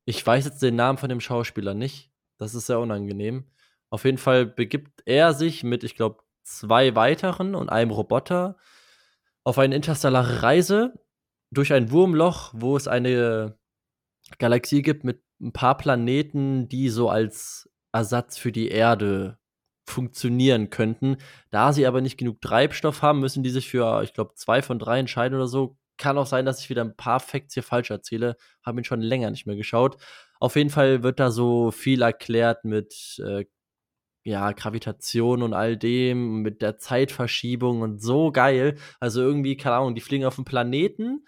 ich 0.07 0.27
weiß 0.27 0.47
jetzt 0.47 0.63
den 0.63 0.77
Namen 0.77 0.97
von 0.97 1.11
dem 1.11 1.21
Schauspieler 1.21 1.75
nicht. 1.75 2.11
Das 2.39 2.55
ist 2.55 2.65
sehr 2.65 2.81
unangenehm. 2.81 3.45
Auf 3.91 4.07
jeden 4.07 4.17
Fall 4.17 4.47
begibt 4.47 5.03
er 5.05 5.35
sich 5.35 5.65
mit, 5.65 5.85
ich 5.85 5.95
glaube, 5.95 6.23
zwei 6.45 6.95
weiteren 6.95 7.55
und 7.55 7.69
einem 7.69 7.91
Roboter 7.91 8.57
auf 9.45 9.59
eine 9.59 9.77
interstellare 9.77 10.43
Reise 10.43 10.95
durch 11.51 11.75
ein 11.75 11.91
Wurmloch, 11.91 12.55
wo 12.55 12.75
es 12.75 12.89
eine 12.89 13.59
Galaxie 14.39 14.81
gibt 14.81 15.05
mit 15.05 15.23
ein 15.39 15.53
paar 15.53 15.77
Planeten, 15.77 16.71
die 16.71 16.89
so 16.89 17.11
als 17.11 17.69
Ersatz 17.93 18.39
für 18.39 18.51
die 18.51 18.69
Erde 18.69 19.39
funktionieren 19.87 20.71
könnten. 20.71 21.19
Da 21.51 21.75
sie 21.75 21.87
aber 21.87 22.01
nicht 22.01 22.17
genug 22.17 22.41
Treibstoff 22.41 23.03
haben, 23.03 23.21
müssen 23.21 23.43
die 23.43 23.51
sich 23.51 23.69
für, 23.69 24.03
ich 24.05 24.15
glaube, 24.15 24.33
zwei 24.37 24.63
von 24.63 24.79
drei 24.79 25.01
entscheiden 25.01 25.37
oder 25.37 25.49
so, 25.49 25.77
kann 25.99 26.19
auch 26.19 26.27
sein, 26.27 26.47
dass 26.47 26.61
ich 26.61 26.71
wieder 26.71 26.83
ein 26.83 26.97
paar 26.97 27.21
Facts 27.21 27.55
hier 27.55 27.63
falsch 27.63 27.91
erzähle. 27.91 28.37
Habe 28.65 28.81
ihn 28.81 28.85
schon 28.85 29.01
länger 29.01 29.31
nicht 29.31 29.47
mehr 29.47 29.57
geschaut. 29.57 29.97
Auf 30.41 30.57
jeden 30.57 30.71
Fall 30.71 31.03
wird 31.03 31.21
da 31.21 31.31
so 31.31 31.71
viel 31.71 32.03
erklärt 32.03 32.65
mit 32.65 33.21
äh, 33.25 33.45
ja, 34.25 34.53
Gravitation 34.53 35.43
und 35.43 35.55
all 35.55 35.77
dem, 35.77 36.43
mit 36.43 36.63
der 36.63 36.77
Zeitverschiebung 36.79 37.81
und 37.81 38.03
so 38.03 38.31
geil. 38.31 38.77
Also 39.01 39.23
irgendwie, 39.23 39.57
keine 39.57 39.77
Ahnung, 39.77 39.95
die 39.95 40.01
fliegen 40.01 40.27
auf 40.27 40.37
dem 40.37 40.45
Planeten 40.45 41.25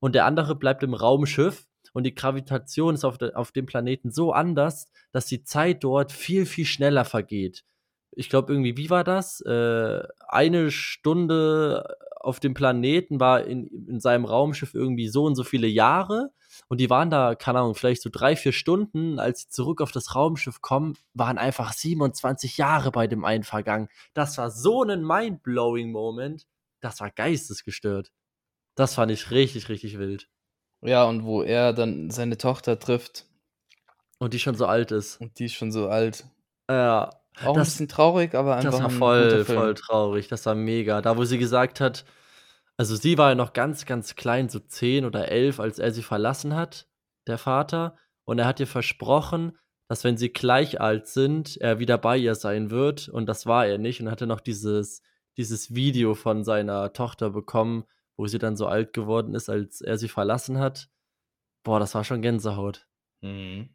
und 0.00 0.14
der 0.14 0.24
andere 0.24 0.56
bleibt 0.56 0.82
im 0.82 0.94
Raumschiff 0.94 1.66
und 1.92 2.04
die 2.04 2.14
Gravitation 2.14 2.94
ist 2.94 3.04
auf, 3.04 3.18
de, 3.18 3.34
auf 3.34 3.52
dem 3.52 3.66
Planeten 3.66 4.10
so 4.10 4.32
anders, 4.32 4.90
dass 5.12 5.26
die 5.26 5.42
Zeit 5.42 5.84
dort 5.84 6.12
viel, 6.12 6.46
viel 6.46 6.64
schneller 6.64 7.04
vergeht. 7.04 7.64
Ich 8.12 8.28
glaube 8.28 8.52
irgendwie, 8.52 8.76
wie 8.76 8.90
war 8.90 9.04
das? 9.04 9.40
Äh, 9.42 10.02
eine 10.26 10.70
Stunde 10.70 11.96
auf 12.28 12.40
dem 12.40 12.54
Planeten 12.54 13.18
war 13.20 13.44
in, 13.44 13.66
in 13.88 14.00
seinem 14.00 14.26
Raumschiff 14.26 14.74
irgendwie 14.74 15.08
so 15.08 15.24
und 15.24 15.34
so 15.34 15.44
viele 15.44 15.66
Jahre 15.66 16.30
und 16.68 16.80
die 16.80 16.90
waren 16.90 17.10
da, 17.10 17.34
keine 17.34 17.60
Ahnung, 17.60 17.74
vielleicht 17.74 18.02
so 18.02 18.10
drei, 18.12 18.36
vier 18.36 18.52
Stunden, 18.52 19.18
als 19.18 19.40
sie 19.40 19.48
zurück 19.48 19.80
auf 19.80 19.92
das 19.92 20.14
Raumschiff 20.14 20.60
kommen, 20.60 20.96
waren 21.14 21.38
einfach 21.38 21.72
27 21.72 22.58
Jahre 22.58 22.90
bei 22.90 23.06
dem 23.06 23.24
einen 23.24 23.44
vergangen. 23.44 23.88
Das 24.14 24.36
war 24.38 24.50
so 24.50 24.82
ein 24.82 25.02
mind-blowing 25.02 25.90
Moment. 25.90 26.46
Das 26.80 27.00
war 27.00 27.10
geistesgestört. 27.10 28.12
Das 28.74 28.94
fand 28.94 29.10
ich 29.10 29.30
richtig, 29.30 29.68
richtig 29.68 29.98
wild. 29.98 30.28
Ja, 30.82 31.04
und 31.04 31.24
wo 31.24 31.42
er 31.42 31.72
dann 31.72 32.10
seine 32.10 32.36
Tochter 32.36 32.78
trifft. 32.78 33.24
Und 34.18 34.34
die 34.34 34.38
schon 34.38 34.54
so 34.54 34.66
alt 34.66 34.92
ist. 34.92 35.20
Und 35.20 35.38
die 35.38 35.46
ist 35.46 35.54
schon 35.54 35.72
so 35.72 35.88
alt. 35.88 36.24
Ja. 36.70 37.17
Auch 37.44 37.54
das, 37.54 37.68
ein 37.68 37.70
bisschen 37.70 37.88
traurig, 37.88 38.34
aber 38.34 38.56
einfach. 38.56 38.72
Das 38.72 38.82
war 38.82 38.90
voll, 38.90 39.44
voll 39.44 39.74
traurig. 39.74 40.28
Das 40.28 40.44
war 40.46 40.54
mega. 40.54 41.00
Da, 41.02 41.16
wo 41.16 41.24
sie 41.24 41.38
gesagt 41.38 41.80
hat, 41.80 42.04
also 42.76 42.96
sie 42.96 43.18
war 43.18 43.30
ja 43.30 43.34
noch 43.34 43.52
ganz, 43.52 43.86
ganz 43.86 44.14
klein, 44.14 44.48
so 44.48 44.58
zehn 44.58 45.04
oder 45.04 45.28
elf, 45.28 45.60
als 45.60 45.78
er 45.78 45.92
sie 45.92 46.02
verlassen 46.02 46.54
hat, 46.54 46.88
der 47.26 47.38
Vater. 47.38 47.96
Und 48.24 48.38
er 48.38 48.46
hat 48.46 48.60
ihr 48.60 48.66
versprochen, 48.66 49.56
dass 49.88 50.04
wenn 50.04 50.16
sie 50.16 50.32
gleich 50.32 50.80
alt 50.80 51.06
sind, 51.06 51.56
er 51.56 51.78
wieder 51.78 51.98
bei 51.98 52.16
ihr 52.16 52.34
sein 52.34 52.70
wird. 52.70 53.08
Und 53.08 53.26
das 53.26 53.46
war 53.46 53.66
er 53.66 53.78
nicht. 53.78 54.00
Und 54.00 54.10
hatte 54.10 54.26
noch 54.26 54.40
dieses, 54.40 55.02
dieses 55.36 55.74
Video 55.74 56.14
von 56.14 56.44
seiner 56.44 56.92
Tochter 56.92 57.30
bekommen, 57.30 57.84
wo 58.16 58.26
sie 58.26 58.38
dann 58.38 58.56
so 58.56 58.66
alt 58.66 58.92
geworden 58.92 59.34
ist, 59.34 59.48
als 59.48 59.80
er 59.80 59.96
sie 59.96 60.08
verlassen 60.08 60.58
hat. 60.58 60.88
Boah, 61.62 61.80
das 61.80 61.94
war 61.94 62.04
schon 62.04 62.22
Gänsehaut. 62.22 62.86
Mhm. 63.22 63.70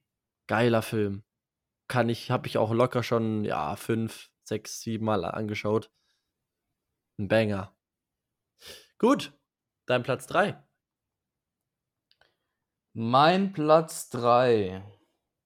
Geiler 0.48 0.82
Film. 0.82 1.24
Kann 1.94 2.10
ich, 2.10 2.32
habe 2.32 2.48
ich 2.48 2.58
auch 2.58 2.72
locker 2.72 3.04
schon, 3.04 3.46
ja, 3.46 3.76
fünf, 3.76 4.32
sechs, 4.42 4.82
sieben 4.82 5.06
Mal 5.06 5.24
angeschaut. 5.26 5.92
Ein 7.20 7.28
Banger. 7.28 7.78
Gut, 8.98 9.32
dein 9.86 10.02
Platz 10.02 10.26
3. 10.26 10.60
Mein 12.94 13.54
Platz 13.54 14.10
3. 14.10 14.84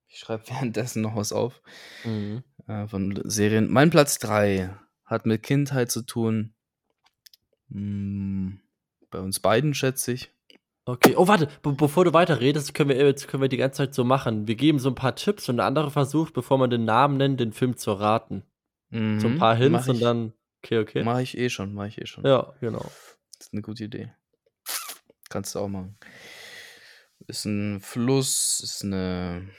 Ich 0.08 0.20
schreibe 0.20 0.48
währenddessen 0.48 1.02
noch 1.02 1.18
was 1.18 1.34
auf. 1.34 1.62
Mhm. 2.06 2.46
Äh, 2.66 2.88
von 2.88 3.22
Serien. 3.26 3.70
Mein 3.70 3.90
Platz 3.90 4.18
3 4.20 4.74
hat 5.04 5.26
mit 5.26 5.44
Kindheit 5.44 5.92
zu 5.92 6.02
tun. 6.02 6.56
Hm, 7.72 8.62
bei 9.10 9.20
uns 9.20 9.42
beiden, 9.42 9.74
schätze 9.74 10.14
ich. 10.14 10.32
Okay. 10.88 11.16
Oh, 11.18 11.28
warte, 11.28 11.50
be 11.62 11.74
bevor 11.74 12.06
du 12.06 12.14
weiterredest, 12.14 12.74
können 12.74 12.90
wir, 12.90 12.96
jetzt 13.06 13.28
können 13.28 13.42
wir 13.42 13.50
die 13.50 13.58
ganze 13.58 13.80
Zeit 13.80 13.94
so 13.94 14.06
machen. 14.06 14.48
Wir 14.48 14.56
geben 14.56 14.80
so 14.80 14.88
ein 14.88 14.96
paar 14.96 15.18
Tipps 15.18 15.50
und 15.50 15.58
der 15.58 15.66
andere 15.66 15.92
versucht, 15.92 16.34
bevor 16.34 16.58
man 16.58 16.70
den 16.70 16.86
Namen 16.86 17.18
nennt, 17.18 17.42
den 17.42 17.52
Film 17.52 17.76
zu 17.76 17.92
raten. 17.92 18.44
Mhm, 18.92 19.20
so 19.20 19.28
ein 19.28 19.34
mhm, 19.34 19.38
paar 19.38 19.56
Hints 19.58 19.90
und 19.90 20.02
dann. 20.02 20.32
Okay, 20.64 20.80
okay. 20.80 21.04
Mache 21.04 21.24
ich 21.24 21.38
eh 21.38 21.50
schon, 21.50 21.74
mache 21.74 21.90
ich 21.90 22.02
eh 22.02 22.06
schon. 22.06 22.26
Ja, 22.26 22.54
genau. 22.62 22.90
Das 23.38 23.48
ist 23.48 23.54
eine 23.54 23.62
gute 23.64 23.84
Idee. 23.84 24.14
Kannst 25.28 25.56
du 25.56 25.60
auch 25.60 25.68
machen. 25.68 25.98
Ist 27.28 27.44
ein 27.44 27.82
Fluss, 27.82 28.62
ist 28.64 28.86
eine 28.86 29.50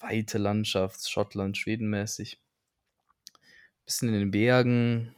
weite 0.00 0.36
Landschaft, 0.36 1.08
Schottland, 1.08 1.56
Schwedenmäßig. 1.56 2.42
Bisschen 3.86 4.08
in 4.08 4.20
den 4.20 4.30
Bergen. 4.30 5.14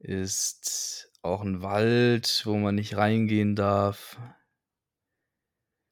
Ist 0.00 1.12
auch 1.24 1.42
ein 1.42 1.62
Wald, 1.62 2.42
wo 2.44 2.56
man 2.56 2.74
nicht 2.74 2.96
reingehen 2.96 3.56
darf. 3.56 4.18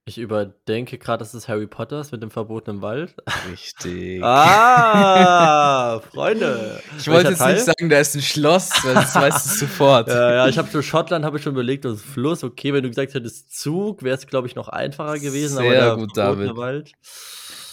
Ich 0.04 0.18
überdenke 0.18 0.98
gerade, 0.98 1.20
dass 1.20 1.32
es 1.32 1.48
Harry 1.48 1.68
Potter 1.68 2.00
ist 2.00 2.10
mit 2.10 2.22
dem 2.22 2.32
verbotenen 2.32 2.82
Wald. 2.82 3.14
Richtig. 3.50 4.20
ah, 4.22 6.00
Freunde. 6.00 6.82
Ich 6.98 7.06
wollte 7.06 7.30
jetzt 7.30 7.38
Teil? 7.38 7.54
nicht 7.54 7.64
sagen, 7.64 7.88
da 7.88 7.98
ist 8.00 8.16
ein 8.16 8.22
Schloss, 8.22 8.70
das 8.82 9.14
weißt 9.14 9.46
du 9.46 9.50
sofort. 9.66 10.08
Ja, 10.08 10.32
ja, 10.32 10.48
ich 10.48 10.58
habe 10.58 10.66
für 10.66 10.82
Schottland 10.82 11.24
habe 11.24 11.36
ich 11.36 11.44
schon 11.44 11.52
überlegt, 11.52 11.84
das 11.84 12.02
Fluss. 12.02 12.42
Okay, 12.42 12.74
wenn 12.74 12.82
du 12.82 12.88
gesagt 12.88 13.14
hättest 13.14 13.56
Zug, 13.56 14.02
wäre 14.02 14.16
es 14.16 14.26
glaube 14.26 14.48
ich 14.48 14.56
noch 14.56 14.68
einfacher 14.68 15.20
gewesen. 15.20 15.58
Sehr 15.58 15.92
aber 15.92 16.00
gut, 16.00 16.16
David. 16.16 16.56
Wald. 16.56 16.92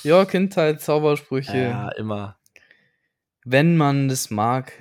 Ja, 0.04 0.24
Kindheit, 0.26 0.82
Zaubersprüche. 0.82 1.58
Ja, 1.58 1.90
immer. 1.90 2.38
Wenn 3.44 3.76
man 3.76 4.08
das 4.08 4.30
mag, 4.30 4.72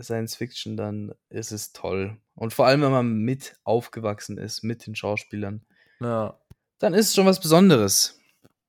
Science 0.00 0.36
Fiction, 0.36 0.76
dann 0.76 1.12
ist 1.28 1.52
es 1.52 1.72
toll. 1.72 2.16
Und 2.34 2.52
vor 2.52 2.66
allem, 2.66 2.82
wenn 2.82 2.90
man 2.90 3.18
mit 3.18 3.56
aufgewachsen 3.64 4.38
ist, 4.38 4.62
mit 4.62 4.86
den 4.86 4.94
Schauspielern. 4.94 5.64
Ja 6.00 6.38
dann 6.84 6.94
ist 6.94 7.08
es 7.08 7.14
schon 7.14 7.26
was 7.26 7.40
Besonderes. 7.40 8.20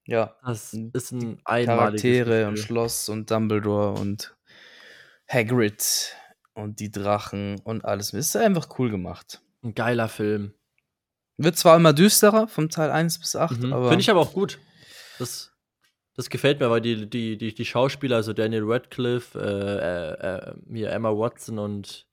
Ja. 0.05 0.35
Das 0.45 0.73
ist 0.73 1.11
ein 1.11 1.39
einmaliges 1.43 2.01
Charaktere 2.01 2.47
und 2.47 2.57
Schloss 2.57 3.09
und 3.09 3.29
Dumbledore 3.29 3.99
und 3.99 4.35
Hagrid 5.27 6.15
und 6.53 6.79
die 6.79 6.91
Drachen 6.91 7.59
und 7.63 7.83
alles. 7.83 8.13
Ist 8.13 8.37
einfach 8.37 8.79
cool 8.79 8.89
gemacht. 8.89 9.41
Ein 9.63 9.73
geiler 9.73 10.07
Film. 10.07 10.53
Wird 11.37 11.57
zwar 11.57 11.75
immer 11.75 11.91
düsterer 11.91 12.47
vom 12.47 12.69
Teil 12.69 12.91
1 12.91 13.19
bis 13.19 13.35
8, 13.35 13.63
mhm. 13.63 13.73
aber. 13.73 13.89
Finde 13.89 14.01
ich 14.01 14.09
aber 14.09 14.21
auch 14.21 14.31
gut. 14.31 14.59
Das, 15.19 15.51
das 16.15 16.29
gefällt 16.29 16.59
mir, 16.59 16.69
weil 16.69 16.81
die, 16.81 17.09
die, 17.09 17.37
die, 17.37 17.53
die 17.53 17.65
Schauspieler, 17.65 18.17
also 18.17 18.33
Daniel 18.33 18.63
Radcliffe, 18.65 19.37
äh, 19.39 20.27
äh, 20.27 20.53
hier 20.73 20.91
Emma 20.91 21.09
Watson 21.09 21.59
und 21.59 22.07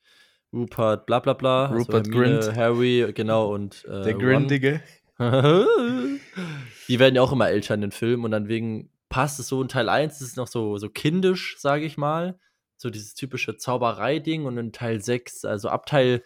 Rupert, 0.53 1.07
bla 1.07 1.21
bla 1.21 1.33
bla. 1.33 1.67
Also 1.67 1.79
Rupert 1.79 2.07
also 2.07 2.11
Grint. 2.11 2.57
Harry, 2.57 3.13
genau, 3.15 3.53
und. 3.55 3.85
Äh, 3.85 4.03
Der 4.03 4.15
Grindige. 4.15 4.83
die 5.19 6.99
werden 6.99 7.15
ja 7.15 7.23
auch 7.23 7.33
immer 7.33 7.49
älter 7.49 7.75
in 7.75 7.81
den 7.81 7.93
Filmen 7.93 8.25
und 8.25 8.33
dann 8.33 8.49
wegen 8.49 8.91
passt 9.09 9.39
es 9.39 9.49
so 9.49 9.63
in 9.63 9.69
Teil 9.69 9.89
1 9.89 10.21
ist 10.21 10.29
es 10.31 10.37
noch 10.37 10.49
so, 10.49 10.79
so 10.79 10.89
kindisch, 10.89 11.57
sage 11.59 11.85
ich 11.85 11.97
mal. 11.97 12.39
So 12.77 12.91
dieses 12.91 13.15
typische 13.15 13.57
Zauberei-Ding 13.57 14.47
und 14.47 14.59
in 14.59 14.73
Teil 14.73 15.01
6, 15.01 15.45
also 15.45 15.69
ab 15.69 15.87
Teil, 15.87 16.25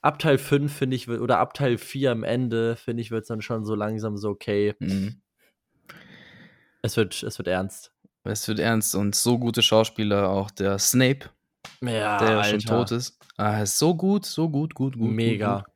ab 0.00 0.18
Teil 0.20 0.38
5 0.38 0.72
finde 0.72 0.94
ich, 0.94 1.08
oder 1.08 1.38
ab 1.38 1.54
Teil 1.54 1.78
4 1.78 2.12
am 2.12 2.22
Ende, 2.22 2.76
finde 2.76 3.02
ich, 3.02 3.10
wird 3.10 3.22
es 3.22 3.28
dann 3.28 3.42
schon 3.42 3.64
so 3.64 3.74
langsam 3.74 4.16
so 4.16 4.28
okay. 4.28 4.74
Mhm. 4.78 5.22
Es, 6.86 6.96
wird, 6.96 7.20
es 7.24 7.36
wird 7.38 7.48
ernst. 7.48 7.92
Es 8.22 8.46
wird 8.46 8.60
ernst 8.60 8.94
und 8.94 9.16
so 9.16 9.38
gute 9.38 9.60
Schauspieler, 9.60 10.30
auch 10.30 10.52
der 10.52 10.78
Snape, 10.78 11.30
ja, 11.80 12.18
der 12.18 12.38
Alter. 12.38 12.44
schon 12.44 12.60
tot 12.60 12.90
ist. 12.92 13.18
Ah, 13.36 13.60
ist 13.62 13.78
so 13.78 13.94
gut, 13.96 14.24
so 14.24 14.48
gut, 14.48 14.74
gut, 14.74 14.96
gut. 14.96 15.10
Mega. 15.10 15.56
Gut, 15.56 15.64
gut. 15.64 15.72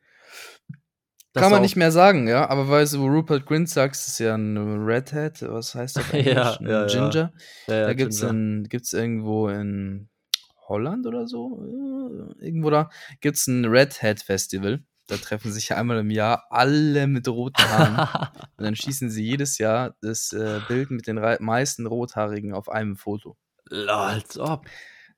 Das 1.33 1.43
Kann 1.43 1.53
man 1.53 1.63
nicht 1.63 1.77
mehr 1.77 1.93
sagen, 1.93 2.27
ja, 2.27 2.49
aber 2.49 2.69
weil 2.69 2.87
du 2.87 3.07
Rupert 3.07 3.47
Grint 3.47 3.69
sagst, 3.69 4.09
ist 4.09 4.19
ja 4.19 4.35
ein 4.37 4.57
Redhead, 4.57 5.43
was 5.43 5.75
heißt 5.75 5.97
das 5.97 6.05
eigentlich? 6.13 6.35
ja, 6.35 6.59
ja, 6.61 6.87
Ginger. 6.87 7.33
Ja. 7.67 7.75
Ja, 7.75 7.87
da 7.87 7.95
gibt 7.95 8.13
es 8.13 8.25
gibt's 8.69 8.93
irgendwo 8.93 9.49
in 9.49 10.09
Holland 10.69 11.07
oder 11.07 11.27
so, 11.27 11.61
irgendwo 12.41 12.71
da, 12.71 12.91
gibt 13.21 13.37
es 13.37 13.47
ein 13.49 13.65
Redhead 13.65 14.23
Festival. 14.23 14.85
Da 15.11 15.17
treffen 15.17 15.51
sich 15.51 15.71
ja 15.71 15.77
einmal 15.77 15.99
im 15.99 16.11
Jahr 16.11 16.47
alle 16.51 17.09
mit 17.09 17.27
roten 17.27 17.63
Haaren. 17.63 17.99
und 18.57 18.65
dann 18.65 18.77
schießen 18.77 19.11
sie 19.11 19.25
jedes 19.25 19.59
Jahr 19.59 19.97
das 20.03 20.33
äh, 20.33 20.61
Bild 20.69 20.93
mit 20.93 21.09
den 21.09 21.17
meisten 21.41 21.87
Rothaarigen 21.87 22.55
auf 22.55 22.69
einem 22.69 22.97
Foto. 22.97 23.37
Als 23.71 24.39
ob. 24.39 24.67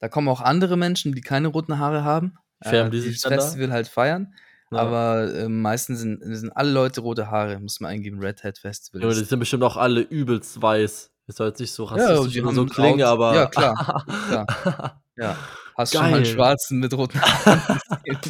Da 0.01 0.09
kommen 0.09 0.29
auch 0.29 0.41
andere 0.41 0.79
Menschen, 0.79 1.15
die 1.15 1.21
keine 1.21 1.49
roten 1.49 1.79
Haare 1.79 2.05
haben. 2.05 2.39
Färben 2.63 2.89
äh, 2.89 2.91
die 2.91 3.01
sich 3.01 3.21
das 3.21 3.33
Festival 3.33 3.69
da? 3.69 3.75
halt 3.75 3.89
feiern. 3.89 4.35
Ja. 4.71 4.79
Aber 4.79 5.35
äh, 5.35 5.49
meistens 5.49 6.01
sind, 6.01 6.23
sind 6.23 6.51
alle 6.57 6.71
Leute 6.71 7.03
rote 7.03 7.31
Haare, 7.31 7.61
muss 7.61 7.81
man 7.81 7.91
eingeben, 7.91 8.19
Red 8.19 8.43
Hat 8.43 8.59
Festival. 8.59 9.03
Ja, 9.03 9.09
die 9.09 9.25
sind 9.25 9.39
bestimmt 9.39 9.63
auch 9.63 9.77
alle 9.77 10.01
übelst 10.01 10.63
weiß. 10.63 11.11
Das 11.27 11.37
soll 11.37 11.49
jetzt 11.49 11.61
nicht 11.61 11.73
so 11.73 11.85
rassistisch 11.85 12.37
ja, 12.37 12.43
oder 12.43 12.55
so 12.55 12.65
klingen, 12.65 13.03
aber. 13.03 13.35
Ja, 13.35 13.47
klar. 13.47 14.05
klar. 14.29 15.03
Ja. 15.17 15.37
Hast 15.83 15.95
Geil. 15.95 16.03
schon 16.03 16.11
mal 16.13 16.17
einen 16.19 16.27
Schwarzen 16.27 16.79
mit 16.79 16.95
roten 16.95 17.21
Haaren 17.21 17.81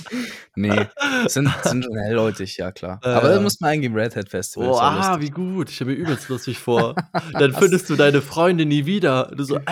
Nee, 0.56 0.86
sind, 1.26 1.50
sind 1.62 1.84
schon 1.84 1.98
hellhäutig, 1.98 2.56
ja 2.56 2.72
klar. 2.72 2.98
Äh, 3.04 3.08
aber 3.08 3.28
da 3.28 3.40
muss 3.40 3.60
man 3.60 3.72
eingeben, 3.72 3.94
Red 3.94 4.16
Hat 4.16 4.30
Festival. 4.30 4.68
Oh, 4.68 4.78
ah, 4.78 5.20
wie 5.20 5.28
gut. 5.28 5.68
Ich 5.68 5.76
stelle 5.76 5.90
mir 5.90 5.96
übelst 5.96 6.30
lustig 6.30 6.58
vor. 6.58 6.94
Dann 7.34 7.52
findest 7.52 7.90
du 7.90 7.96
deine 7.96 8.22
Freunde 8.22 8.64
nie 8.64 8.86
wieder. 8.86 9.30
Du 9.36 9.44
so, 9.44 9.56
äh, 9.56 9.62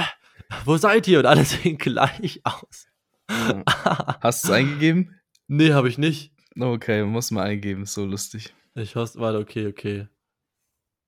wo 0.67 0.77
seid 0.77 1.09
ihr? 1.09 1.21
Und 1.21 1.27
alle 1.27 1.45
sehen 1.47 1.79
gleich 1.79 2.43
aus. 2.45 2.87
Hast 4.21 4.45
du 4.45 4.49
es 4.49 4.51
eingegeben? 4.51 5.19
Nee, 5.49 5.73
habe 5.73 5.89
ich 5.89 5.97
nicht. 5.97 6.35
Okay, 6.59 7.05
muss 7.05 7.31
man 7.31 7.45
eingeben, 7.45 7.85
ist 7.85 7.95
so 7.95 8.05
lustig. 8.05 8.55
Ich 8.75 8.95
hoste, 8.95 9.21
warte, 9.21 9.39
okay, 9.39 9.69
okay. 9.69 10.09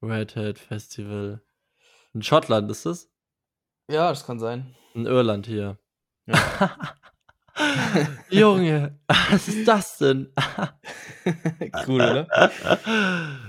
Red 0.00 0.36
Hat 0.36 0.58
Festival. 0.58 1.42
In 2.14 2.22
Schottland 2.22 2.70
ist 2.70 2.86
das? 2.86 3.10
Ja, 3.90 4.08
das 4.08 4.24
kann 4.24 4.38
sein. 4.38 4.74
In 4.94 5.04
Irland 5.04 5.46
hier. 5.46 5.78
Ja. 6.26 6.78
Junge, 8.30 8.98
was 9.06 9.48
ist 9.48 9.68
das 9.68 9.98
denn? 9.98 10.32
cool, 11.86 12.00
oder? 12.00 12.28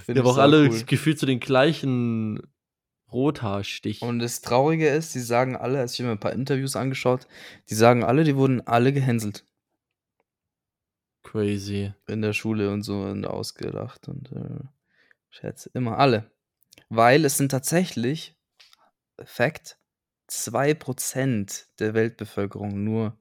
Wir 0.06 0.16
haben 0.16 0.28
auch 0.28 0.38
alle 0.38 0.70
cool. 0.70 0.84
gefühlt 0.84 1.20
zu 1.20 1.26
den 1.26 1.40
gleichen 1.40 2.42
Rothaarstich. 3.12 4.02
Und 4.02 4.20
das 4.20 4.42
Traurige 4.42 4.90
ist, 4.90 5.16
die 5.16 5.20
sagen 5.20 5.56
alle, 5.56 5.80
als 5.80 5.94
ich 5.94 6.00
mir 6.02 6.12
ein 6.12 6.20
paar 6.20 6.34
Interviews 6.34 6.76
angeschaut, 6.76 7.28
die 7.70 7.76
sagen 7.76 8.04
alle, 8.04 8.24
die 8.24 8.36
wurden 8.36 8.66
alle 8.68 8.92
gehänselt. 8.92 9.46
Crazy. 11.24 11.94
in 12.08 12.22
der 12.22 12.34
Schule 12.34 12.72
und 12.72 12.84
so 12.84 13.02
und 13.02 13.26
ausgelacht 13.26 14.08
und 14.08 14.32
äh, 14.34 14.68
Schätze 15.30 15.72
immer 15.74 15.98
alle. 15.98 16.30
Weil 16.90 17.26
es 17.26 17.38
sind 17.38 17.50
tatsächlich, 17.50 18.36
Fact, 19.24 19.78
2% 20.34 21.66
der 21.80 21.94
Weltbevölkerung 21.94 22.84
nur 22.84 23.18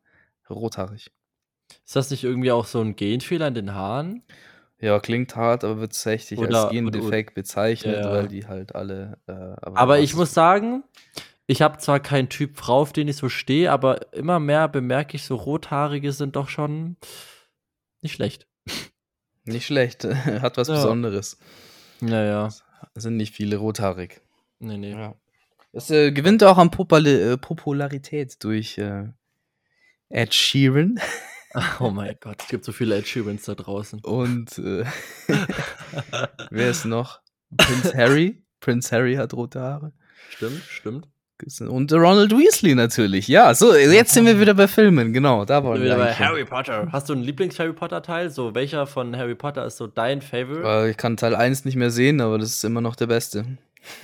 rothaarig. 0.48 1.10
Ist 1.84 1.96
das 1.96 2.10
nicht 2.10 2.24
irgendwie 2.24 2.52
auch 2.52 2.66
so 2.66 2.80
ein 2.80 2.96
Genfehler 2.96 3.48
in 3.48 3.54
den 3.54 3.74
Haaren? 3.74 4.22
Ja, 4.78 4.98
klingt 4.98 5.36
hart, 5.36 5.62
aber 5.64 5.78
wird 5.80 5.92
tatsächlich 5.92 6.40
als 6.40 6.70
Gendefekt 6.70 7.34
bezeichnet, 7.34 8.04
Ja. 8.04 8.10
weil 8.10 8.28
die 8.28 8.46
halt 8.46 8.74
alle. 8.74 9.18
Äh, 9.26 9.32
Aber 9.32 9.94
was 9.94 10.00
ich 10.00 10.14
muss 10.14 10.34
sagen, 10.34 10.82
ich 11.46 11.62
habe 11.62 11.78
zwar 11.78 12.00
keinen 12.00 12.28
Typ 12.28 12.56
Frau, 12.56 12.80
auf 12.80 12.92
den 12.92 13.06
ich 13.08 13.16
so 13.16 13.28
stehe, 13.28 13.70
aber 13.70 14.12
immer 14.12 14.40
mehr 14.40 14.68
bemerke 14.68 15.16
ich, 15.16 15.22
so 15.24 15.36
rothaarige 15.36 16.12
sind 16.12 16.34
doch 16.36 16.48
schon 16.48 16.96
nicht 18.00 18.12
schlecht. 18.14 18.48
Nicht 19.44 19.66
schlecht, 19.66 20.04
hat 20.04 20.56
was 20.56 20.68
Ja. 20.68 20.74
Besonderes. 20.74 21.38
Naja, 22.00 22.48
Es 22.94 23.02
sind 23.04 23.16
nicht 23.16 23.34
viele 23.34 23.56
rothaarig. 23.56 24.20
nee, 24.58 24.76
nee. 24.76 24.90
Ja. 24.92 25.14
Es 25.72 25.90
äh, 25.90 26.12
gewinnt 26.12 26.44
auch 26.44 26.58
an 26.58 26.70
Populi 26.70 27.32
äh, 27.32 27.36
Popularität 27.38 28.42
durch 28.44 28.78
äh, 28.78 29.04
Ed 30.10 30.34
Sheeran 30.34 31.00
Oh 31.80 31.90
mein 31.90 32.16
Gott, 32.20 32.36
es 32.40 32.48
gibt 32.48 32.64
so 32.64 32.72
viele 32.72 32.96
Ed 32.96 33.06
Sheerans 33.06 33.44
da 33.44 33.54
draußen. 33.54 34.00
und 34.00 34.58
äh, 34.58 34.84
wer 36.50 36.70
ist 36.70 36.84
noch? 36.84 37.20
Prince 37.56 37.94
Harry. 37.96 38.42
Prince 38.60 38.94
Harry 38.94 39.16
hat 39.16 39.34
rote 39.34 39.60
Haare. 39.60 39.92
Stimmt, 40.30 40.62
stimmt. 40.68 41.08
Und 41.68 41.92
Ronald 41.92 42.30
Weasley 42.30 42.74
natürlich. 42.74 43.26
Ja, 43.26 43.52
so, 43.52 43.74
jetzt 43.74 44.14
sind 44.14 44.26
wir 44.26 44.38
wieder 44.38 44.54
bei 44.54 44.68
Filmen. 44.68 45.12
Genau, 45.12 45.44
da 45.44 45.64
wollen 45.64 45.80
wir 45.82 45.86
Wieder 45.86 45.96
bei. 45.96 46.14
Harry 46.14 46.44
Potter. 46.44 46.88
Hast 46.92 47.08
du 47.08 47.14
einen 47.14 47.24
Lieblings-Harry 47.24 47.72
Potter-Teil? 47.72 48.30
So, 48.30 48.54
welcher 48.54 48.86
von 48.86 49.16
Harry 49.16 49.34
Potter 49.34 49.66
ist 49.66 49.76
so 49.76 49.88
dein 49.88 50.22
Favorite? 50.22 50.90
Ich 50.90 50.96
kann 50.96 51.16
Teil 51.16 51.34
1 51.34 51.64
nicht 51.64 51.74
mehr 51.74 51.90
sehen, 51.90 52.20
aber 52.20 52.38
das 52.38 52.50
ist 52.50 52.64
immer 52.64 52.80
noch 52.80 52.94
der 52.94 53.08
beste. 53.08 53.58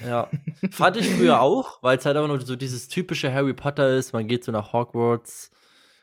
Ja. 0.04 0.30
Fand 0.70 0.96
ich 0.96 1.08
früher 1.08 1.40
auch, 1.40 1.82
weil 1.82 1.98
es 1.98 2.04
halt 2.04 2.16
einfach 2.16 2.28
nur 2.28 2.40
so 2.40 2.56
dieses 2.56 2.88
typische 2.88 3.32
Harry 3.32 3.54
Potter 3.54 3.96
ist. 3.96 4.12
Man 4.12 4.28
geht 4.28 4.44
so 4.44 4.52
nach 4.52 4.72
Hogwarts, 4.72 5.50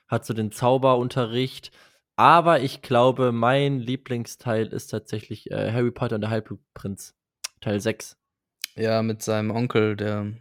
hat 0.07 0.25
so 0.25 0.33
den 0.33 0.51
Zauberunterricht. 0.51 1.71
Aber 2.15 2.61
ich 2.61 2.81
glaube, 2.81 3.31
mein 3.31 3.79
Lieblingsteil 3.79 4.67
ist 4.67 4.87
tatsächlich 4.87 5.51
äh, 5.51 5.71
Harry 5.71 5.91
Potter 5.91 6.15
und 6.15 6.21
der 6.21 6.29
Halbblutprinz. 6.29 7.13
Teil 7.59 7.79
6. 7.79 8.17
Ja, 8.75 9.01
mit 9.01 9.21
seinem 9.21 9.51
Onkel, 9.51 9.95
der. 9.95 10.33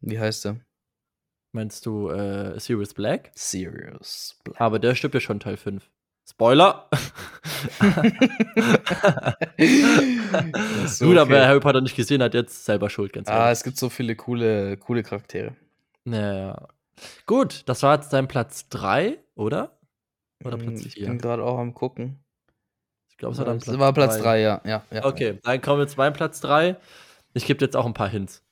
Wie 0.00 0.18
heißt 0.18 0.46
er? 0.46 0.60
Meinst 1.52 1.86
du 1.86 2.10
äh, 2.10 2.58
Sirius 2.60 2.92
Black? 2.92 3.30
Sirius 3.34 4.38
Black. 4.44 4.60
Aber 4.60 4.78
der 4.78 4.94
stirbt 4.94 5.14
ja 5.14 5.20
schon 5.20 5.40
Teil 5.40 5.56
5. 5.56 5.90
Spoiler! 6.28 6.88
so, 10.86 11.06
Gut, 11.06 11.16
okay. 11.16 11.18
aber 11.18 11.30
wer 11.30 11.46
Harry 11.48 11.60
Potter 11.60 11.80
nicht 11.80 11.96
gesehen 11.96 12.22
hat, 12.22 12.34
jetzt 12.34 12.64
selber 12.64 12.90
schuld, 12.90 13.12
ganz 13.12 13.28
Ah, 13.28 13.44
ehrlich. 13.44 13.52
es 13.58 13.64
gibt 13.64 13.76
so 13.76 13.88
viele 13.88 14.16
coole, 14.16 14.76
coole 14.76 15.02
Charaktere. 15.02 15.54
Naja. 16.04 16.68
Gut, 17.26 17.62
das 17.66 17.82
war 17.82 17.96
jetzt 17.96 18.12
dein 18.12 18.28
Platz 18.28 18.68
3, 18.70 19.18
oder? 19.34 19.78
Oder 20.44 20.58
Hm, 20.58 20.66
Platz 20.66 20.86
Ich 20.86 20.94
4? 20.94 21.06
bin 21.08 21.18
gerade 21.18 21.44
auch 21.44 21.58
am 21.58 21.74
gucken. 21.74 22.20
Ich 23.10 23.16
glaube, 23.18 23.32
es 23.32 23.38
war 23.38 23.46
dann 23.46 23.58
Das 23.60 23.78
war 23.78 23.92
Platz 23.92 24.16
drei. 24.18 24.22
3, 24.22 24.40
ja. 24.42 24.60
ja, 24.64 24.82
ja. 24.90 25.04
Okay, 25.04 25.38
dann 25.42 25.60
kommen 25.62 25.78
wir 25.78 25.88
zu 25.88 25.96
meinem 25.96 26.12
Platz 26.12 26.40
3. 26.40 26.76
Ich 27.34 27.46
gebe 27.46 27.64
jetzt 27.64 27.76
auch 27.76 27.86
ein 27.86 27.94
paar 27.94 28.08
Hints. 28.08 28.42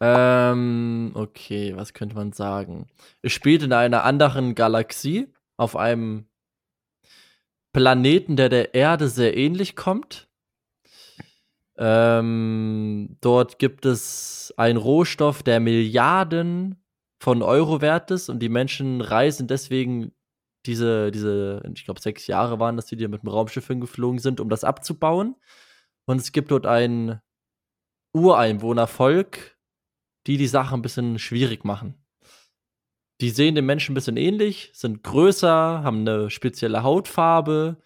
Ähm, 0.00 1.12
okay, 1.14 1.74
was 1.76 1.92
könnte 1.94 2.14
man 2.14 2.32
sagen? 2.32 2.86
Es 3.22 3.32
spielt 3.32 3.62
in 3.62 3.72
einer 3.72 4.04
anderen 4.04 4.54
Galaxie, 4.54 5.32
auf 5.56 5.76
einem 5.76 6.26
Planeten, 7.74 8.36
der 8.36 8.48
der 8.48 8.72
Erde 8.72 9.08
sehr 9.08 9.36
ähnlich 9.36 9.76
kommt. 9.76 10.28
Ähm, 11.76 13.18
dort 13.20 13.58
gibt 13.58 13.84
es 13.84 14.54
einen 14.56 14.78
Rohstoff, 14.78 15.42
der 15.42 15.58
Milliarden 15.58 16.82
von 17.20 17.42
Euro 17.42 17.80
wert 17.80 18.12
ist 18.12 18.28
und 18.28 18.38
die 18.38 18.48
Menschen 18.48 19.00
reisen 19.00 19.48
deswegen 19.48 20.12
diese, 20.66 21.10
diese, 21.10 21.62
ich 21.74 21.84
glaube, 21.84 22.00
sechs 22.00 22.28
Jahre 22.28 22.60
waren 22.60 22.76
das, 22.76 22.86
die 22.86 23.08
mit 23.08 23.22
dem 23.22 23.28
Raumschiff 23.28 23.66
hingeflogen 23.66 24.20
sind, 24.20 24.40
um 24.40 24.48
das 24.48 24.64
abzubauen. 24.64 25.34
Und 26.06 26.20
es 26.20 26.32
gibt 26.32 26.52
dort 26.52 26.66
ein 26.66 27.20
Ureinwohnervolk, 28.14 29.58
die 30.28 30.36
die 30.36 30.46
Sache 30.46 30.74
ein 30.74 30.82
bisschen 30.82 31.18
schwierig 31.18 31.64
machen. 31.64 32.03
Die 33.24 33.30
sehen 33.30 33.54
den 33.54 33.64
Menschen 33.64 33.92
ein 33.92 33.94
bisschen 33.94 34.18
ähnlich, 34.18 34.70
sind 34.74 35.02
größer, 35.02 35.82
haben 35.82 36.00
eine 36.00 36.28
spezielle 36.28 36.82
Hautfarbe 36.82 37.78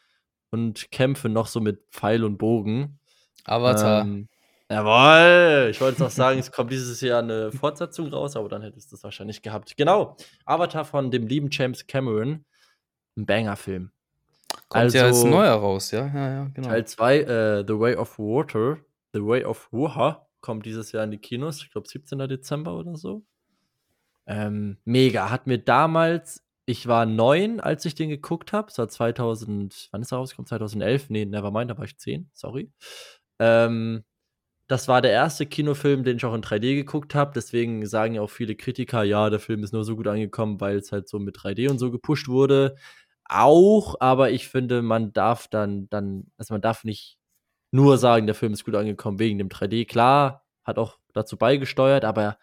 und 0.51 0.91
kämpfen 0.91 1.33
noch 1.33 1.47
so 1.47 1.61
mit 1.61 1.81
Pfeil 1.93 2.25
und 2.25 2.39
Bogen. 2.39 2.99
Avatar. 3.45 4.01
Ähm, 4.01 4.29
jawohl! 4.69 5.71
Ich 5.71 5.81
wollte 5.81 6.03
noch 6.03 6.11
sagen, 6.11 6.41
es 6.41 6.51
kommt 6.51 6.73
dieses 6.73 7.01
Jahr 7.03 7.23
eine 7.23 7.53
Fortsetzung 7.53 8.09
raus, 8.09 8.35
aber 8.35 8.49
dann 8.49 8.63
hättest 8.63 8.91
du 8.91 8.97
es 8.97 9.05
wahrscheinlich 9.05 9.41
gehabt. 9.41 9.77
Genau. 9.77 10.17
Avatar 10.45 10.85
von 10.85 11.13
dem 11.13 11.29
lieben 11.29 11.51
James 11.53 11.87
Cameron. 11.87 12.45
Ein 13.17 13.25
Banger-Film. 13.25 13.93
Kommt 14.69 14.93
ja 14.93 15.05
als 15.05 15.19
also- 15.19 15.29
neuer 15.29 15.55
raus, 15.55 15.93
ja, 15.93 16.05
ja, 16.13 16.31
ja, 16.31 16.51
genau. 16.53 16.69
Teil 16.69 16.85
2, 16.85 17.19
äh, 17.19 17.65
The 17.65 17.79
Way 17.79 17.95
of 17.95 18.19
Water, 18.19 18.79
The 19.13 19.23
Way 19.23 19.45
of 19.45 19.69
Water, 19.71 20.27
kommt 20.41 20.67
dieses 20.67 20.91
Jahr 20.91 21.05
in 21.05 21.13
die 21.13 21.19
Kinos. 21.19 21.63
Ich 21.63 21.71
glaube, 21.71 21.87
17. 21.87 22.27
Dezember 22.27 22.77
oder 22.77 22.97
so. 22.97 23.23
Ähm, 24.29 24.77
mega. 24.85 25.31
Hat 25.31 25.47
mir 25.47 25.59
damals, 25.59 26.45
ich 26.67 26.87
war 26.87 27.07
neun, 27.07 27.61
als 27.61 27.85
ich 27.87 27.95
den 27.95 28.11
geguckt 28.11 28.53
habe. 28.53 28.69
Es 28.69 28.79
war 28.79 28.89
2000, 28.89 29.89
wann 29.91 30.03
ist 30.03 30.13
er 30.13 30.19
rausgekommen? 30.19 30.47
2011? 30.47 31.09
Nee, 31.11 31.25
nevermind, 31.25 31.71
da 31.71 31.79
war 31.79 31.87
ich 31.87 31.97
zehn, 31.97 32.31
sorry. 32.35 32.71
Ähm, 33.41 34.05
das 34.69 34.87
war 34.87 35.01
der 35.01 35.13
erste 35.13 35.47
Kinofilm, 35.47 36.05
den 36.05 36.19
ich 36.19 36.25
auch 36.27 36.35
in 36.35 36.43
3D 36.43 36.77
geguckt 36.77 37.15
habe. 37.15 37.33
Deswegen 37.35 37.87
sagen 37.87 38.15
ja 38.15 38.23
auch 38.23 38.31
viele 38.31 38.55
Kritiker, 38.55 39.03
ja, 39.03 39.31
der 39.31 39.41
Film 39.41 39.65
ist 39.65 39.73
nur 39.73 39.85
so 39.85 39.97
gut 39.97 40.09
angekommen, 40.09 40.61
weil 40.61 40.77
es 40.77 40.93
halt 40.93 41.09
so 41.09 41.19
mit 41.19 41.37
3D 41.39 41.71
und 41.71 41.79
so 41.79 41.91
gepusht 41.91 42.29
wurde. 42.29 42.77
Auch, 43.25 43.97
aber 44.01 44.31
ich 44.31 44.49
finde, 44.49 44.83
man 44.83 45.13
darf 45.15 45.49
dann, 45.49 45.89
dann, 45.91 46.27
also 46.37 46.55
man 46.55 46.61
darf 46.61 46.85
nicht 46.85 47.19
nur 47.73 47.99
sagen, 47.99 48.27
der 48.27 48.35
Film 48.35 48.53
ist 48.53 48.65
gut 48.65 48.75
angekommen 48.75 49.19
wegen 49.19 49.39
dem 49.39 49.49
3D. 49.49 49.87
Klar, 49.87 50.45
hat 50.65 50.79
auch 50.79 50.99
dazu 51.15 51.39
beigesteuert, 51.39 52.05
aber 52.05 52.39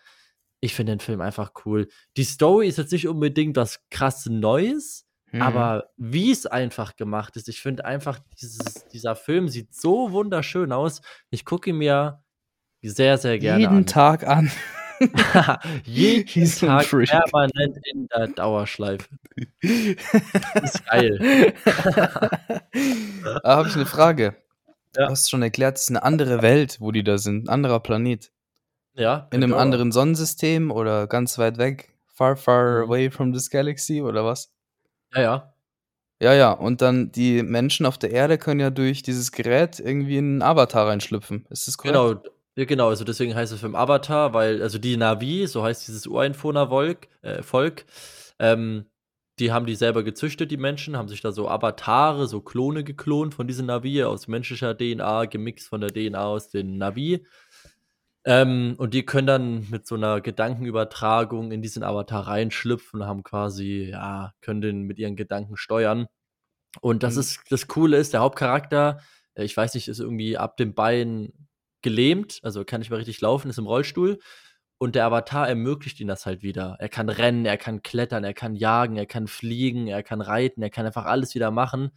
ich 0.61 0.73
finde 0.75 0.93
den 0.93 0.99
Film 0.99 1.21
einfach 1.21 1.51
cool. 1.65 1.87
Die 2.17 2.23
Story 2.23 2.67
ist 2.67 2.77
jetzt 2.77 2.91
nicht 2.91 3.07
unbedingt 3.07 3.55
was 3.57 3.79
krass 3.89 4.25
Neues, 4.25 5.05
Mhm. 5.31 5.41
aber 5.41 5.89
wie 5.97 6.31
es 6.31 6.45
einfach 6.45 6.95
gemacht 6.95 7.35
ist, 7.35 7.49
ich 7.49 7.59
finde 7.61 7.83
einfach, 7.85 8.19
dieses, 8.41 8.85
dieser 8.93 9.15
Film 9.15 9.49
sieht 9.49 9.73
so 9.73 10.11
wunderschön 10.11 10.71
aus. 10.71 11.01
Ich 11.31 11.43
gucke 11.45 11.71
ihn 11.71 11.77
mir 11.77 12.23
sehr, 12.83 13.17
sehr 13.17 13.39
gerne 13.39 13.59
jeden 13.61 13.77
an. 13.77 13.85
Tag 13.85 14.25
an. 14.27 14.51
Jeden 15.83 16.25
He's 16.27 16.59
Tag 16.59 16.87
permanent 16.87 17.77
in 17.91 18.07
der 18.07 18.27
Dauerschleife. 18.27 19.09
ist 19.59 20.85
geil. 20.85 21.53
da 23.43 23.57
habe 23.57 23.67
ich 23.67 23.75
eine 23.75 23.85
Frage. 23.85 24.35
Ja. 24.95 25.05
Du 25.07 25.11
hast 25.11 25.29
schon 25.29 25.41
erklärt, 25.41 25.75
es 25.77 25.83
ist 25.83 25.89
eine 25.89 26.03
andere 26.03 26.41
Welt, 26.41 26.77
wo 26.79 26.91
die 26.93 27.03
da 27.03 27.17
sind, 27.17 27.45
ein 27.45 27.49
anderer 27.49 27.81
Planet. 27.81 28.31
Ja, 28.97 29.27
In 29.31 29.43
einem 29.43 29.51
genau. 29.51 29.57
anderen 29.61 29.91
Sonnensystem 29.91 30.71
oder 30.71 31.07
ganz 31.07 31.37
weit 31.37 31.57
weg? 31.57 31.97
Far, 32.07 32.37
far 32.37 32.85
Mhm. 32.85 32.85
away 32.85 33.11
from 33.11 33.33
this 33.33 33.49
galaxy 33.49 34.01
oder 34.01 34.23
was? 34.25 34.53
Ja, 35.13 35.21
ja. 35.21 35.53
Ja, 36.21 36.33
ja, 36.33 36.51
und 36.51 36.81
dann 36.81 37.11
die 37.11 37.43
Menschen 37.43 37.85
auf 37.85 37.97
der 37.97 38.11
Erde 38.11 38.37
können 38.37 38.59
ja 38.61 38.69
durch 38.69 39.03
dieses 39.03 39.31
Gerät 39.33 39.79
irgendwie 39.79 40.17
in 40.17 40.25
einen 40.35 40.41
Avatar 40.43 40.87
reinschlüpfen. 40.87 41.45
Ist 41.49 41.67
das 41.67 41.77
korrekt? 41.77 42.13
Genau, 42.13 42.23
ja, 42.55 42.65
genau, 42.65 42.87
also 42.89 43.03
deswegen 43.03 43.35
heißt 43.35 43.51
der 43.51 43.59
Film 43.59 43.75
Avatar, 43.75 44.33
weil, 44.33 44.61
also 44.61 44.77
die 44.77 44.95
Navi, 44.97 45.45
so 45.47 45.61
heißt 45.63 45.87
dieses 45.87 46.07
Ureinwohnervolk, 46.07 47.07
äh, 47.21 47.43
Volk, 47.43 47.85
ähm, 48.39 48.85
die 49.39 49.51
haben 49.51 49.65
die 49.65 49.75
selber 49.75 50.03
gezüchtet, 50.03 50.51
die 50.51 50.57
Menschen, 50.57 50.95
haben 50.97 51.09
sich 51.09 51.19
da 51.19 51.33
so 51.33 51.49
Avatare, 51.49 52.27
so 52.27 52.39
Klone 52.39 52.85
geklont 52.85 53.33
von 53.35 53.47
diesen 53.47 53.65
Navi 53.65 54.01
aus 54.03 54.29
menschlicher 54.29 54.73
DNA, 54.77 55.25
gemixt 55.25 55.67
von 55.67 55.81
der 55.81 55.91
DNA 55.93 56.23
aus 56.23 56.49
den 56.49 56.77
Navi. 56.77 57.25
Ähm, 58.25 58.75
und 58.77 58.93
die 58.93 59.05
können 59.05 59.27
dann 59.27 59.69
mit 59.69 59.85
so 59.87 59.95
einer 59.95 60.19
Gedankenübertragung 60.21 61.51
in 61.51 61.61
diesen 61.61 61.83
Avatar 61.83 62.27
reinschlüpfen, 62.27 63.05
haben 63.05 63.23
quasi, 63.23 63.89
ja, 63.91 64.33
können 64.41 64.61
den 64.61 64.81
mit 64.83 64.97
ihren 64.99 65.15
Gedanken 65.15 65.57
steuern. 65.57 66.07
Und 66.81 67.03
das 67.03 67.15
Mhm. 67.15 67.21
ist, 67.21 67.41
das 67.51 67.67
Coole 67.67 67.97
ist, 67.97 68.13
der 68.13 68.21
Hauptcharakter, 68.21 68.99
äh, 69.35 69.43
ich 69.45 69.55
weiß 69.57 69.75
nicht, 69.75 69.87
ist 69.87 69.99
irgendwie 69.99 70.37
ab 70.37 70.57
dem 70.57 70.73
Bein 70.75 71.33
gelähmt, 71.83 72.39
also 72.43 72.65
kann 72.65 72.81
nicht 72.81 72.89
mehr 72.91 72.99
richtig 72.99 73.21
laufen, 73.21 73.49
ist 73.49 73.59
im 73.59 73.67
Rollstuhl. 73.67 74.19
Und 74.79 74.95
der 74.95 75.05
Avatar 75.05 75.47
ermöglicht 75.49 75.99
ihm 76.01 76.07
das 76.07 76.25
halt 76.25 76.43
wieder. 76.43 76.75
Er 76.79 76.89
kann 76.89 77.09
rennen, 77.09 77.45
er 77.45 77.57
kann 77.57 77.81
klettern, 77.83 78.23
er 78.25 78.33
kann 78.33 78.55
jagen, 78.55 78.97
er 78.97 79.05
kann 79.07 79.27
fliegen, 79.27 79.87
er 79.87 80.03
kann 80.03 80.21
reiten, 80.21 80.61
er 80.63 80.69
kann 80.69 80.85
einfach 80.85 81.05
alles 81.05 81.35
wieder 81.35 81.51
machen. 81.51 81.91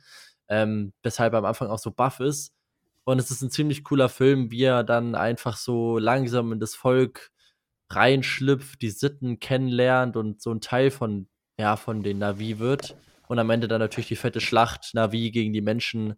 Ähm, 0.48 0.92
weshalb 1.02 1.32
er 1.34 1.40
am 1.40 1.44
Anfang 1.46 1.68
auch 1.68 1.78
so 1.78 1.90
buff 1.92 2.20
ist. 2.20 2.52
Und 3.08 3.18
es 3.18 3.30
ist 3.30 3.40
ein 3.40 3.50
ziemlich 3.50 3.84
cooler 3.84 4.10
Film, 4.10 4.50
wie 4.50 4.64
er 4.64 4.84
dann 4.84 5.14
einfach 5.14 5.56
so 5.56 5.96
langsam 5.96 6.52
in 6.52 6.60
das 6.60 6.74
Volk 6.74 7.30
reinschlüpft, 7.88 8.82
die 8.82 8.90
Sitten 8.90 9.40
kennenlernt 9.40 10.14
und 10.14 10.42
so 10.42 10.52
ein 10.52 10.60
Teil 10.60 10.90
von 10.90 11.26
ja, 11.58 11.76
von 11.76 12.02
den 12.02 12.18
Navi 12.18 12.58
wird. 12.58 12.98
Und 13.26 13.38
am 13.38 13.48
Ende 13.48 13.66
dann 13.66 13.80
natürlich 13.80 14.08
die 14.08 14.16
fette 14.16 14.42
Schlacht, 14.42 14.90
Navi 14.92 15.30
gegen 15.30 15.54
die 15.54 15.62
Menschen. 15.62 16.16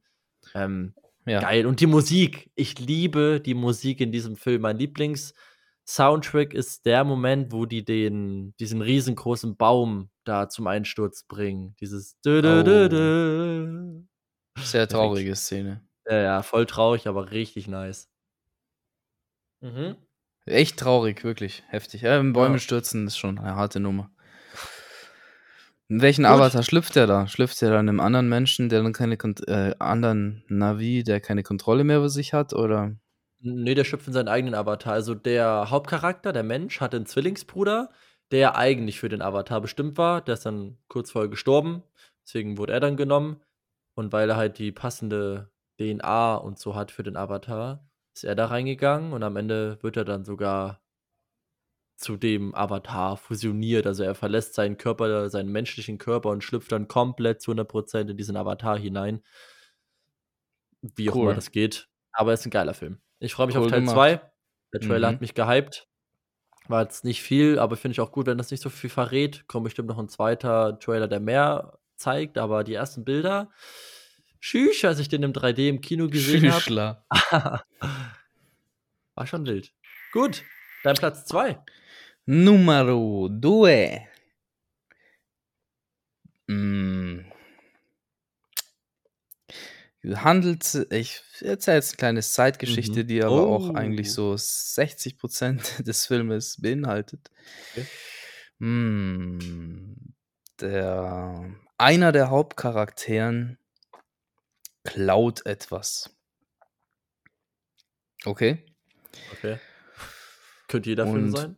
Ähm, 0.53 0.95
Ja. 1.27 1.41
Geil. 1.41 1.65
Und 1.65 1.79
die 1.79 1.87
Musik. 1.87 2.51
Ich 2.57 2.81
liebe 2.81 3.41
die 3.41 3.55
Musik 3.55 4.01
in 4.01 4.11
diesem 4.11 4.35
Film. 4.35 4.63
Mein 4.63 4.79
Lieblings-Soundtrack 4.79 6.53
ist 6.55 6.87
der 6.87 7.05
Moment, 7.05 7.53
wo 7.53 7.67
die 7.67 7.85
den, 7.85 8.53
diesen 8.59 8.83
riesengroßen 8.83 9.57
Baum 9.57 10.11
da 10.25 10.49
zum 10.49 10.67
Einsturz 10.67 11.23
bringen. 11.23 11.77
Dieses. 11.79 12.19
dö 12.23 12.43
dö 12.43 12.65
dö 12.65 12.89
dö. 12.89 14.01
Sehr 14.59 14.89
traurige 14.89 15.37
Szene. 15.37 15.89
Ja, 16.11 16.17
ja, 16.21 16.43
voll 16.43 16.67
traurig, 16.67 17.07
aber 17.07 17.31
richtig 17.31 17.69
nice. 17.69 18.11
Mhm. 19.61 19.97
Echt 20.47 20.79
traurig, 20.79 21.23
wirklich. 21.23 21.63
Heftig. 21.69 22.03
Ja, 22.03 22.21
Bäume 22.23 22.55
Ja. 22.55 22.59
stürzen 22.59 23.07
ist 23.07 23.17
schon 23.19 23.39
eine 23.39 23.55
harte 23.55 23.79
Nummer. 23.79 24.11
In 25.89 26.03
welchen 26.03 26.23
Gut. 26.23 26.33
Avatar 26.33 26.63
schlüpft 26.63 26.97
er 26.97 27.07
da? 27.07 27.27
Schlüpft 27.27 27.61
er 27.63 27.71
da 27.71 27.79
einem 27.79 28.01
anderen 28.01 28.29
Menschen, 28.29 28.69
der 28.69 28.83
dann 28.83 28.93
keine 28.93 29.17
Kont 29.17 29.47
äh, 29.49 29.75
anderen 29.79 30.45
Navi, 30.49 31.05
der 31.05 31.21
keine 31.21 31.43
Kontrolle 31.43 31.85
mehr 31.85 31.99
über 31.99 32.09
sich 32.09 32.33
hat? 32.33 32.53
Oder? 32.55 32.97
Nee, 33.41 33.75
der 33.75 33.85
schlüpft 33.85 34.07
in 34.07 34.13
seinen 34.13 34.29
eigenen 34.29 34.55
Avatar. 34.55 34.93
Also 34.93 35.15
der 35.15 35.71
Hauptcharakter, 35.71 36.33
der 36.33 36.43
Mensch, 36.43 36.81
hatte 36.81 36.97
einen 36.97 37.07
Zwillingsbruder, 37.07 37.91
der 38.33 38.57
eigentlich 38.57 39.01
für 39.01 39.09
den 39.09 39.23
Avatar 39.23 39.61
bestimmt 39.61 39.99
war. 39.99 40.21
Der 40.21 40.35
ist 40.35 40.47
dann 40.47 40.79
kurz 40.89 41.11
vorher 41.11 41.29
gestorben. 41.31 41.83
Deswegen 42.27 42.59
wurde 42.59 42.73
er 42.73 42.81
dann 42.81 42.97
genommen. 42.97 43.41
Und 43.95 44.13
weil 44.13 44.31
er 44.31 44.37
halt 44.37 44.59
die 44.59 44.73
passende 44.73 45.51
DNA 45.81 46.37
und 46.37 46.59
so 46.59 46.75
hat 46.75 46.91
für 46.91 47.03
den 47.03 47.17
Avatar, 47.17 47.89
ist 48.15 48.25
er 48.25 48.35
da 48.35 48.47
reingegangen 48.47 49.13
und 49.13 49.23
am 49.23 49.37
Ende 49.37 49.79
wird 49.83 49.97
er 49.97 50.05
dann 50.05 50.25
sogar 50.25 50.81
zu 51.97 52.17
dem 52.17 52.55
Avatar 52.55 53.17
fusioniert. 53.19 53.87
Also 53.87 54.03
er 54.05 54.15
verlässt 54.15 54.55
seinen 54.55 54.79
Körper, 54.79 55.29
seinen 55.31 55.51
menschlichen 55.53 55.99
Körper 55.99 56.31
und 56.31 56.43
schlüpft 56.43 56.73
dann 56.73 56.89
komplett 56.89 57.43
zu 57.43 57.51
100% 57.53 58.09
in 58.11 58.17
diesen 58.17 58.37
Avatar 58.37 58.79
hinein. 58.79 59.23
Wie 60.83 61.11
auch 61.11 61.15
Cool. 61.15 61.23
immer 61.25 61.35
das 61.35 61.51
geht. 61.51 61.89
Aber 62.13 62.33
es 62.33 62.41
ist 62.41 62.47
ein 62.47 62.51
geiler 62.51 62.75
Film. 62.75 63.01
Ich 63.19 63.35
freue 63.35 63.47
mich 63.47 63.57
Cool 63.57 63.65
auf 63.65 63.71
Teil 63.71 63.81
gemacht. 63.81 63.95
2. 63.97 64.21
Der 64.73 64.81
Trailer 64.81 65.09
Mhm. 65.09 65.15
hat 65.15 65.21
mich 65.21 65.35
gehypt. 65.35 65.89
War 66.69 66.83
jetzt 66.83 67.05
nicht 67.05 67.23
viel, 67.23 67.59
aber 67.59 67.77
finde 67.77 67.93
ich 67.93 68.01
auch 68.01 68.13
gut, 68.13 68.27
wenn 68.27 68.39
das 68.39 68.51
nicht 68.51 68.63
so 68.63 68.71
viel 68.71 68.91
verrät. 68.91 69.47
Kommt 69.49 69.65
bestimmt 69.65 69.89
noch 69.89 69.99
ein 69.99 70.09
zweiter 70.09 70.79
Trailer, 70.79 71.09
der 71.09 71.21
mehr 71.21 71.79
zeigt, 71.97 72.39
aber 72.39 72.65
die 72.65 72.75
ersten 72.75 73.05
Bilder. 73.05 73.51
Schüch, 74.41 74.85
als 74.87 74.99
ich 74.99 75.09
den 75.09 75.23
im 75.23 75.33
3D 75.33 75.69
im 75.69 75.81
Kino 75.81 76.09
gesehen 76.09 76.51
habe. 76.51 77.03
War 79.15 79.27
schon 79.27 79.45
wild. 79.47 79.73
Gut, 80.13 80.43
dein 80.83 80.95
Platz 80.97 81.27
2. 81.27 81.59
Numero 82.27 83.29
due. 83.31 84.01
Mm. 86.49 87.21
Handelt, 90.15 90.87
ich 90.91 91.21
erzähle 91.43 91.77
jetzt 91.77 91.91
eine 91.93 91.97
kleine 91.99 92.21
Zeitgeschichte, 92.23 93.03
Mhm. 93.03 93.07
die 93.07 93.23
aber 93.23 93.47
auch 93.47 93.69
Oh. 93.69 93.75
eigentlich 93.75 94.13
so 94.13 94.33
60% 94.35 95.83
des 95.87 96.07
Filmes 96.07 96.57
beinhaltet. 96.63 97.31
Okay. 97.73 97.87
Mm. 98.65 100.15
Der, 100.61 101.51
einer 101.77 102.13
der 102.13 102.31
Hauptcharakteren 102.31 103.59
klaut 104.85 105.45
etwas. 105.47 106.17
Okay. 108.25 108.65
Okay. 109.33 109.59
Könnte 110.69 110.89
jeder 110.91 111.05
Film 111.07 111.25
Und- 111.35 111.37
sein. 111.37 111.57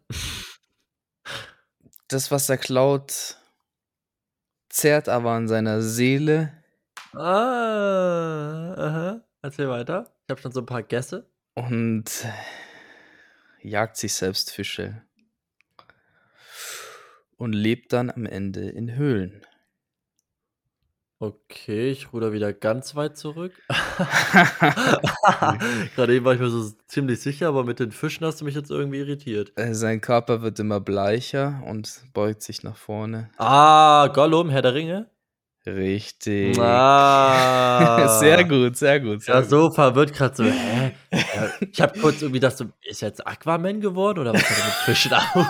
Das, 2.09 2.31
was 2.31 2.49
er 2.49 2.59
klaut, 2.59 3.39
zerrt 4.69 5.09
aber 5.09 5.31
an 5.33 5.49
seiner 5.49 5.81
Seele 5.83 6.63
Ah, 7.15 8.75
aha. 8.77 9.25
Erzähl 9.43 9.69
weiter. 9.69 10.15
Ich 10.27 10.31
habe 10.31 10.41
schon 10.41 10.53
so 10.53 10.61
ein 10.61 10.67
paar 10.67 10.83
Gäste. 10.83 11.31
und 11.55 12.27
jagt 13.61 13.97
sich 13.99 14.15
selbst 14.15 14.51
Fische. 14.51 15.03
Und 17.37 17.53
lebt 17.53 17.93
dann 17.93 18.11
am 18.11 18.25
Ende 18.25 18.69
in 18.71 18.95
Höhlen. 18.95 19.45
Okay, 21.23 21.93
ich 21.93 22.13
ruder 22.13 22.33
wieder 22.33 22.53
ganz 22.53 22.97
weit 22.97 23.17
zurück. 23.17 23.53
Gerade 25.95 26.17
eben 26.17 26.25
war 26.25 26.35
ich 26.35 26.41
mir 26.41 26.51
so 26.51 26.69
ziemlich 26.89 27.21
sicher, 27.21 27.47
aber 27.47 27.63
mit 27.63 27.79
den 27.79 27.93
Fischen 27.93 28.27
hast 28.27 28.41
du 28.41 28.45
mich 28.45 28.57
jetzt 28.57 28.73
irgendwie 28.73 28.99
irritiert. 28.99 29.53
Äh, 29.55 29.73
Sein 29.73 30.01
Körper 30.01 30.43
wird 30.43 30.59
immer 30.59 30.81
bleicher 30.81 31.63
und 31.65 32.03
beugt 32.13 32.43
sich 32.43 32.65
nach 32.65 32.75
vorne. 32.75 33.31
Ah, 33.39 34.09
Gollum, 34.09 34.51
Herr 34.51 34.63
der 34.63 34.75
Ringe. 34.75 35.12
Richtig. 35.65 36.59
Ah. 36.59 38.09
Sehr 38.21 38.43
gut, 38.45 38.77
sehr 38.77 38.99
gut. 39.01 39.23
Sehr 39.23 39.35
Ja, 39.37 39.41
gut. 39.43 39.51
so 39.51 39.71
verwirrt 39.71 40.13
gerade 40.13 40.35
so, 40.35 40.45
hä? 40.45 40.93
Ich 41.71 41.81
habe 41.81 41.99
kurz 42.01 42.21
irgendwie 42.23 42.41
gedacht, 42.41 42.57
so, 42.59 42.65
ist 42.83 43.01
jetzt 43.03 43.25
Aquaman 43.27 43.81
geworden 43.81 44.19
oder 44.21 44.35
was 44.35 44.43
hat 44.43 44.59
er 44.59 44.65
mit 44.65 44.75
Fischen 44.85 45.13
auf? 45.13 45.49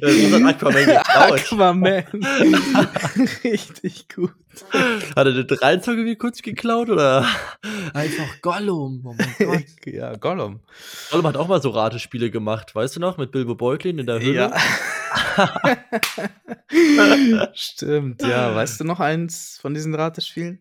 das 0.00 0.10
ist 0.10 0.32
ein 0.34 0.46
Aquaman 0.46 0.86
geklaut. 0.86 1.40
Aquaman. 1.40 1.84
Richtig 3.44 4.06
gut. 4.14 4.32
Hat 5.16 5.26
er 5.26 5.32
den 5.32 5.46
Dreinzug 5.46 5.94
irgendwie 5.94 6.16
kurz 6.16 6.40
geklaut 6.42 6.88
oder 6.90 7.26
einfach 7.94 8.40
Gollum? 8.42 9.02
Oh 9.04 9.14
mein 9.18 9.34
Gott. 9.38 9.64
Ja, 9.92 10.14
Gollum. 10.16 10.60
Gollum 11.10 11.26
hat 11.26 11.36
auch 11.36 11.48
mal 11.48 11.60
so 11.62 11.70
Ratespiele 11.70 12.30
gemacht, 12.30 12.74
weißt 12.74 12.96
du 12.96 13.00
noch, 13.00 13.16
mit 13.18 13.32
Bilbo 13.32 13.54
Beutlin 13.54 13.98
in 13.98 14.06
der 14.06 14.20
Höhle? 14.20 14.34
Ja. 14.34 14.52
Stimmt, 17.54 18.22
ja. 18.22 18.54
Weißt 18.54 18.80
du 18.80 18.84
noch 18.84 19.00
eins 19.00 19.58
von 19.60 19.74
diesen 19.74 19.94
Ratespielen? 19.94 20.60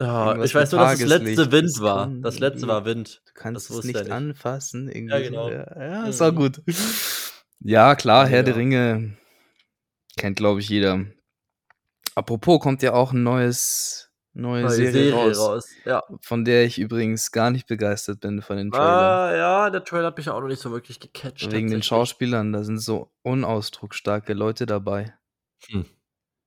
Ja, 0.00 0.42
ich 0.42 0.54
weiß 0.54 0.72
nur, 0.72 0.80
dass 0.80 0.98
das 0.98 1.08
letzte 1.08 1.52
Wind 1.52 1.68
das 1.70 1.80
war. 1.80 2.06
kann 2.06 2.22
Das 2.22 2.38
letzte 2.38 2.66
war 2.66 2.84
Wind. 2.84 3.22
Du 3.26 3.32
kannst 3.34 3.70
Das 3.70 3.78
es 3.78 3.84
nicht 3.84 3.96
nicht. 3.96 4.10
anfassen. 4.10 4.88
Irgendwie 4.88 5.14
Ja, 5.14 5.18
so. 5.24 5.30
genau. 5.30 5.50
Ja, 5.50 5.80
ja 5.82 6.06
ist 6.06 6.20
auch 6.20 6.32
Mhm. 6.32 6.36
gut. 6.36 6.62
Ja, 7.60 7.94
klar, 7.94 8.26
Herr 8.26 8.42
der 8.42 8.54
Ja. 8.54 8.58
Ringe 8.58 9.16
kennt, 10.16 10.36
glaube 10.36 10.60
ich, 10.60 10.68
jeder. 10.68 11.04
Apropos, 12.14 12.60
kommt 12.60 12.82
ja 12.82 12.92
auch 12.92 13.12
ein 13.12 13.22
neues, 13.22 14.10
neue, 14.34 14.62
Neue 14.62 14.70
Serie, 14.70 15.14
raus, 15.14 15.68
Ja. 15.84 16.02
von 16.20 16.44
der 16.44 16.64
ich 16.64 16.78
übrigens 16.78 17.30
gar 17.32 17.50
nicht 17.50 17.66
begeistert 17.66 18.20
bin 18.20 18.42
von 18.42 18.56
den 18.56 18.70
Trailern. 18.72 18.88
Ah, 18.88 19.36
ja, 19.36 19.70
der 19.70 19.84
Trailer 19.84 20.08
hat 20.08 20.16
mich 20.18 20.28
auch 20.28 20.40
noch 20.40 20.48
nicht 20.48 20.60
so 20.60 20.70
wirklich 20.72 21.00
gecatcht. 21.00 21.50
Wegen 21.52 21.70
den. 21.70 21.82
Schauspielern, 21.82 22.52
da 22.52 22.64
sind 22.64 22.78
so 22.78 23.10
unausdrucksstarke 23.22 24.34
Leute 24.34 24.66
dabei. 24.66 25.14
Hm. 25.68 25.86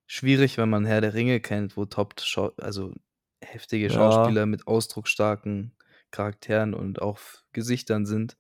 Schwierig, 0.06 0.58
wenn 0.58 0.69
man 0.69 0.86
Herr 0.86 1.02
der 1.02 1.13
Ringe 1.13 1.39
kennt, 1.39 1.76
wo 1.78 1.86
top, 1.86 2.15
also 2.58 2.93
heftige 3.41 3.88
Ja. 3.88 3.93
Schauspieler 3.93 4.45
mit 4.45 4.67
ausdrucksstarken 4.67 5.73
Charakteren 6.12 6.73
und 6.73 7.02
auch 7.02 7.19
Gesichtern 7.52 8.06
sind. 8.06 8.38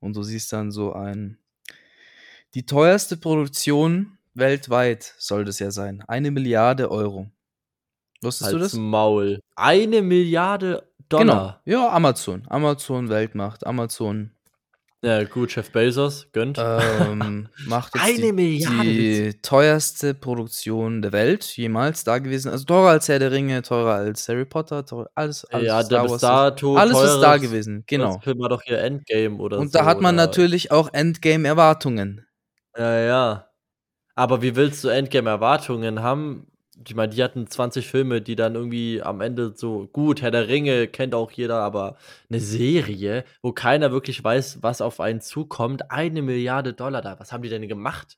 Und 0.00 0.16
du 0.16 0.22
siehst 0.22 0.52
dann 0.52 0.70
so 0.70 0.92
ein. 0.92 1.38
Die 2.54 2.66
teuerste 2.66 3.16
Produktion 3.16 4.18
weltweit 4.34 5.14
soll 5.18 5.44
das 5.44 5.58
ja 5.58 5.70
sein. 5.70 6.02
Eine 6.06 6.30
Milliarde 6.30 6.90
Euro. 6.90 7.30
Wusstest 8.22 8.52
du 8.52 8.58
das? 8.58 8.72
Maul. 8.74 9.40
Eine 9.56 10.02
Milliarde 10.02 10.82
Dollar. 11.08 11.60
Genau. 11.64 11.82
Ja, 11.84 11.92
Amazon. 11.92 12.42
Amazon 12.48 13.08
Weltmacht. 13.08 13.66
Amazon 13.66 14.32
Ja, 15.02 15.22
gut, 15.24 15.52
Chef 15.52 15.70
Bezos, 15.70 16.26
gönnt. 16.32 16.58
ähm, 16.60 17.48
macht 17.66 17.94
jetzt 17.94 18.04
Eine 18.04 18.16
die, 18.26 18.32
Milliarde, 18.32 18.84
die 18.84 19.40
teuerste 19.40 20.12
Produktion 20.14 21.00
der 21.00 21.12
Welt 21.12 21.44
jemals 21.56 22.02
da 22.04 22.18
gewesen. 22.18 22.50
Also 22.50 22.64
teurer 22.64 22.90
als 22.90 23.08
Herr 23.08 23.20
der 23.20 23.30
Ringe, 23.30 23.62
teurer 23.62 23.94
als 23.94 24.28
Harry 24.28 24.44
Potter, 24.44 24.84
teurer, 24.84 25.08
alles, 25.14 25.44
alles 25.46 25.66
ja, 25.68 25.82
Star 25.84 26.10
Wars. 26.10 26.20
dato 26.20 26.76
alles 26.76 27.00
ist 27.00 27.20
da 27.20 27.36
gewesen, 27.36 27.78
Das 27.82 27.86
genau. 27.86 28.18
Film 28.18 28.40
war 28.40 28.48
doch 28.48 28.62
hier 28.62 28.80
Endgame 28.80 29.36
oder 29.36 29.58
Und 29.58 29.72
so. 29.72 29.78
da 29.78 29.84
hat 29.84 30.00
man 30.00 30.16
oder- 30.16 30.26
natürlich 30.26 30.72
auch 30.72 30.92
Endgame-Erwartungen. 30.92 32.26
Ja, 32.76 32.98
ja. 33.00 33.44
Aber 34.16 34.42
wie 34.42 34.56
willst 34.56 34.82
du 34.82 34.88
Endgame-Erwartungen 34.88 36.02
haben? 36.02 36.47
Ich 36.86 36.94
meine, 36.94 37.12
die 37.12 37.22
hatten 37.22 37.46
20 37.46 37.86
Filme, 37.88 38.20
die 38.22 38.36
dann 38.36 38.54
irgendwie 38.54 39.02
am 39.02 39.20
Ende 39.20 39.52
so, 39.56 39.88
gut, 39.92 40.22
Herr 40.22 40.30
der 40.30 40.48
Ringe 40.48 40.86
kennt 40.86 41.14
auch 41.14 41.30
jeder, 41.32 41.60
aber 41.60 41.96
eine 42.30 42.40
Serie, 42.40 43.24
wo 43.42 43.52
keiner 43.52 43.90
wirklich 43.90 44.22
weiß, 44.22 44.58
was 44.62 44.80
auf 44.80 45.00
einen 45.00 45.20
zukommt, 45.20 45.90
eine 45.90 46.22
Milliarde 46.22 46.74
Dollar 46.74 47.02
da. 47.02 47.18
Was 47.18 47.32
haben 47.32 47.42
die 47.42 47.48
denn 47.48 47.66
gemacht? 47.66 48.16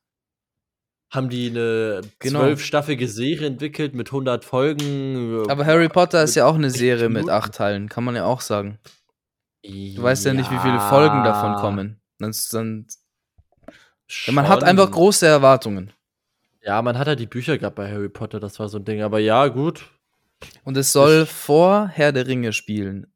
Haben 1.10 1.28
die 1.28 1.48
eine 1.50 2.02
Genau. 2.18 2.40
zwölfstaffige 2.40 3.08
Serie 3.08 3.46
entwickelt 3.48 3.94
mit 3.94 4.08
100 4.12 4.44
Folgen? 4.44 5.44
Aber 5.48 5.64
Harry 5.66 5.88
Potter 5.88 6.22
ist 6.22 6.34
ja 6.34 6.46
auch 6.46 6.54
eine 6.54 6.70
60 6.70 6.80
Serie 6.80 7.08
mit 7.08 7.28
acht 7.28 7.54
Teilen, 7.54 7.88
kann 7.88 8.04
man 8.04 8.14
ja 8.14 8.26
auch 8.26 8.40
sagen. 8.42 8.78
Du 9.64 10.02
weißt 10.02 10.24
ja 10.26 10.34
nicht, 10.34 10.50
wie 10.50 10.58
viele 10.58 10.80
Folgen 10.80 11.24
davon 11.24 11.56
kommen. 11.56 12.00
Dann, 12.18 12.34
dann, 12.52 12.86
ja, 14.26 14.32
man 14.32 14.48
hat 14.48 14.62
einfach 14.64 14.90
große 14.90 15.26
Erwartungen. 15.26 15.92
Ja, 16.62 16.82
man 16.82 16.98
hat 16.98 17.06
ja 17.06 17.14
die 17.14 17.26
Bücher 17.26 17.58
gehabt 17.58 17.76
bei 17.76 17.90
Harry 17.90 18.08
Potter, 18.08 18.38
das 18.40 18.58
war 18.60 18.68
so 18.68 18.78
ein 18.78 18.84
Ding. 18.84 19.02
Aber 19.02 19.18
ja, 19.18 19.48
gut, 19.48 19.86
Und 20.64 20.76
es 20.76 20.92
soll 20.92 21.26
vor 21.26 21.88
Herr 21.88 22.12
der 22.12 22.26
Ringe 22.26 22.52
spielen. 22.52 23.12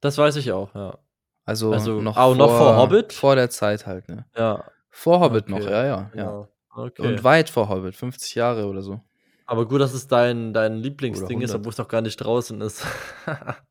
das 0.00 0.18
weiß 0.18 0.36
ich 0.36 0.52
auch, 0.52 0.74
ja. 0.74 0.98
Also, 1.44 1.72
Also 1.72 2.00
noch, 2.00 2.16
auch 2.16 2.34
vor, 2.34 2.36
noch 2.36 2.48
vor 2.48 2.76
Hobbit? 2.76 3.12
Vor 3.12 3.36
der 3.36 3.50
Zeit 3.50 3.86
halt, 3.86 4.08
ne? 4.08 4.26
Ja, 4.36 4.64
Vor 4.90 5.20
Hobbit 5.20 5.44
Okay, 5.44 5.52
noch, 5.52 5.70
ja, 5.70 5.84
ja. 5.84 5.86
ja. 5.86 6.10
genau. 6.12 6.48
Okay. 6.74 7.06
Und 7.06 7.22
weit 7.24 7.48
vor 7.48 7.68
Hobbit, 7.68 7.94
50 7.94 8.34
Jahre 8.34 8.66
oder 8.66 8.82
so. 8.82 9.00
Aber 9.46 9.66
gut, 9.66 9.80
dass 9.80 9.94
es 9.94 10.08
dein, 10.08 10.52
dein 10.52 10.76
Lieblingsding 10.78 11.40
ist, 11.40 11.54
obwohl 11.54 11.70
es 11.70 11.78
noch 11.78 11.88
gar 11.88 12.02
nicht 12.02 12.16
draußen 12.16 12.60
ist. 12.60 12.84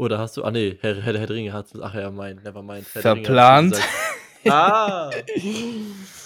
Oder 0.00 0.18
hast 0.18 0.36
du. 0.36 0.44
Ah, 0.44 0.50
nee, 0.50 0.78
Herr, 0.80 0.94
Herr, 0.94 1.18
Herr 1.18 1.26
der 1.26 1.36
Ringe 1.36 1.52
hat 1.52 1.66
Ach 1.78 1.92
ja, 1.92 2.10
mein, 2.10 2.36
never 2.36 2.62
mind. 2.62 2.86
Herr 2.94 3.02
Verplant. 3.02 3.78
ah! 4.48 5.10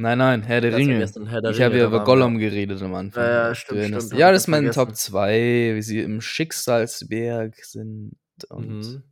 Nein, 0.00 0.16
nein, 0.16 0.42
Herr 0.44 0.62
der 0.62 0.74
Ringe. 0.74 1.06
Herr 1.26 1.42
der 1.42 1.50
ich 1.50 1.60
habe 1.60 1.76
ja 1.76 1.84
über 1.84 2.02
Gollum 2.04 2.38
geredet 2.38 2.80
am 2.80 2.94
Anfang. 2.94 3.22
Ja, 3.22 3.48
ja 3.48 3.54
stimmt, 3.54 4.02
stimmt. 4.02 4.18
Ja, 4.18 4.32
das 4.32 4.44
ist 4.44 4.48
mein 4.48 4.62
vergessen. 4.62 4.86
Top 4.86 4.96
2, 4.96 5.72
wie 5.74 5.82
sie 5.82 6.00
im 6.00 6.22
Schicksalsberg 6.22 7.62
sind 7.62 8.16
und 8.48 8.78
mhm. 8.78 9.02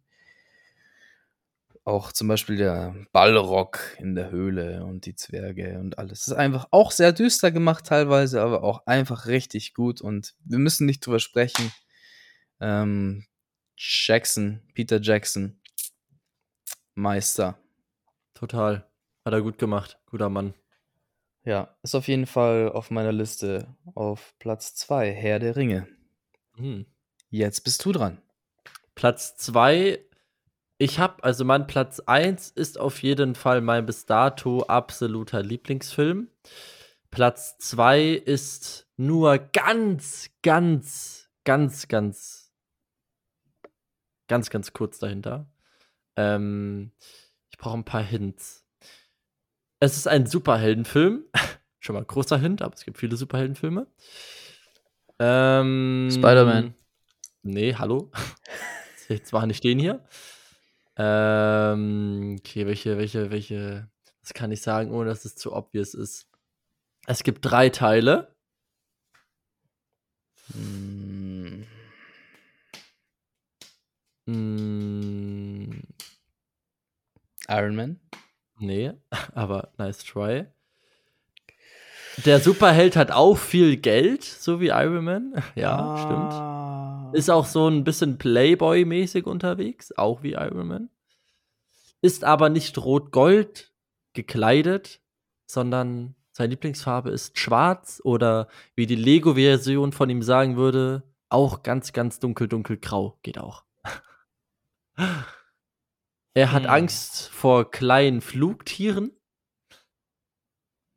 auch 1.84 2.10
zum 2.12 2.28
Beispiel 2.28 2.56
der 2.56 2.96
Ballrock 3.12 3.80
in 3.98 4.14
der 4.14 4.30
Höhle 4.30 4.82
und 4.86 5.04
die 5.04 5.14
Zwerge 5.14 5.78
und 5.78 5.98
alles. 5.98 6.20
Das 6.20 6.28
ist 6.28 6.38
einfach 6.38 6.68
auch 6.70 6.90
sehr 6.90 7.12
düster 7.12 7.50
gemacht 7.50 7.84
teilweise, 7.84 8.40
aber 8.40 8.62
auch 8.62 8.86
einfach 8.86 9.26
richtig 9.26 9.74
gut 9.74 10.00
und 10.00 10.36
wir 10.46 10.58
müssen 10.58 10.86
nicht 10.86 11.04
drüber 11.04 11.20
sprechen. 11.20 11.70
Ähm, 12.60 13.26
Jackson, 13.76 14.62
Peter 14.72 15.02
Jackson, 15.02 15.60
Meister. 16.94 17.58
Total. 18.32 18.88
Hat 19.26 19.34
er 19.34 19.42
gut 19.42 19.58
gemacht. 19.58 19.98
Guter 20.06 20.30
Mann. 20.30 20.54
Ja, 21.48 21.74
ist 21.82 21.94
auf 21.94 22.08
jeden 22.08 22.26
Fall 22.26 22.70
auf 22.72 22.90
meiner 22.90 23.10
Liste 23.10 23.74
auf 23.94 24.34
Platz 24.38 24.74
2, 24.74 25.10
Herr 25.10 25.38
der 25.38 25.56
Ringe. 25.56 25.88
Hm. 26.56 26.84
Jetzt 27.30 27.64
bist 27.64 27.82
du 27.86 27.92
dran. 27.92 28.20
Platz 28.94 29.34
2, 29.38 29.98
ich 30.76 30.98
habe, 30.98 31.24
also 31.24 31.46
mein 31.46 31.66
Platz 31.66 32.00
1 32.00 32.50
ist 32.50 32.76
auf 32.76 33.02
jeden 33.02 33.34
Fall 33.34 33.62
mein 33.62 33.86
bis 33.86 34.04
dato 34.04 34.64
absoluter 34.64 35.42
Lieblingsfilm. 35.42 36.28
Platz 37.10 37.56
2 37.56 38.10
ist 38.10 38.86
nur 38.98 39.38
ganz, 39.38 40.28
ganz, 40.42 41.30
ganz, 41.44 41.88
ganz, 41.88 42.52
ganz, 44.26 44.50
ganz 44.50 44.74
kurz 44.74 44.98
dahinter. 44.98 45.50
Ähm, 46.14 46.92
ich 47.48 47.56
brauche 47.56 47.78
ein 47.78 47.86
paar 47.86 48.02
Hints. 48.02 48.67
Es 49.80 49.96
ist 49.96 50.08
ein 50.08 50.26
Superheldenfilm. 50.26 51.24
Schon 51.80 51.94
mal 51.94 52.00
ein 52.00 52.06
großer 52.06 52.38
Hint, 52.38 52.62
aber 52.62 52.74
es 52.74 52.84
gibt 52.84 52.98
viele 52.98 53.16
Superheldenfilme. 53.16 53.86
Ähm, 55.20 56.08
Spider-Man. 56.10 56.74
Nee, 57.42 57.74
hallo. 57.74 58.10
Jetzt 59.08 59.32
war 59.32 59.46
nicht 59.46 59.62
den 59.62 59.78
hier. 59.78 60.04
Ähm, 60.96 62.36
okay, 62.40 62.66
welche, 62.66 62.98
welche, 62.98 63.30
welche. 63.30 63.88
Das 64.20 64.34
kann 64.34 64.50
ich 64.50 64.60
sagen, 64.60 64.90
ohne 64.90 65.08
dass 65.08 65.24
es 65.24 65.36
zu 65.36 65.54
obvious 65.54 65.94
ist. 65.94 66.28
Es 67.06 67.22
gibt 67.22 67.44
drei 67.44 67.68
Teile. 67.68 68.34
Hm. 70.52 71.64
Hm. 74.26 75.82
Iron 77.48 77.76
Man? 77.76 78.00
Nee, 78.58 78.92
aber 79.34 79.72
nice 79.78 80.04
try. 80.04 80.46
Der 82.24 82.40
Superheld 82.40 82.96
hat 82.96 83.12
auch 83.12 83.38
viel 83.38 83.76
Geld, 83.76 84.24
so 84.24 84.60
wie 84.60 84.68
Iron 84.68 85.04
Man. 85.04 85.42
Ja, 85.54 85.78
ah. 85.78 87.04
stimmt. 87.06 87.16
Ist 87.16 87.30
auch 87.30 87.46
so 87.46 87.68
ein 87.68 87.84
bisschen 87.84 88.18
Playboy-mäßig 88.18 89.24
unterwegs, 89.24 89.92
auch 89.96 90.22
wie 90.22 90.32
Iron 90.32 90.66
Man. 90.66 90.90
Ist 92.02 92.24
aber 92.24 92.48
nicht 92.48 92.76
rot-gold 92.78 93.72
gekleidet, 94.14 95.00
sondern 95.46 96.16
seine 96.32 96.50
Lieblingsfarbe 96.50 97.10
ist 97.10 97.38
schwarz 97.38 98.00
oder 98.04 98.48
wie 98.74 98.86
die 98.86 98.96
Lego-Version 98.96 99.92
von 99.92 100.10
ihm 100.10 100.22
sagen 100.22 100.56
würde, 100.56 101.02
auch 101.28 101.62
ganz, 101.62 101.92
ganz 101.92 102.20
dunkel, 102.20 102.48
dunkel 102.48 102.78
grau. 102.78 103.18
Geht 103.22 103.38
auch. 103.38 103.64
Er 106.38 106.52
hat 106.52 106.62
hm. 106.62 106.70
Angst 106.70 107.30
vor 107.30 107.68
kleinen 107.68 108.20
Flugtieren. 108.20 109.10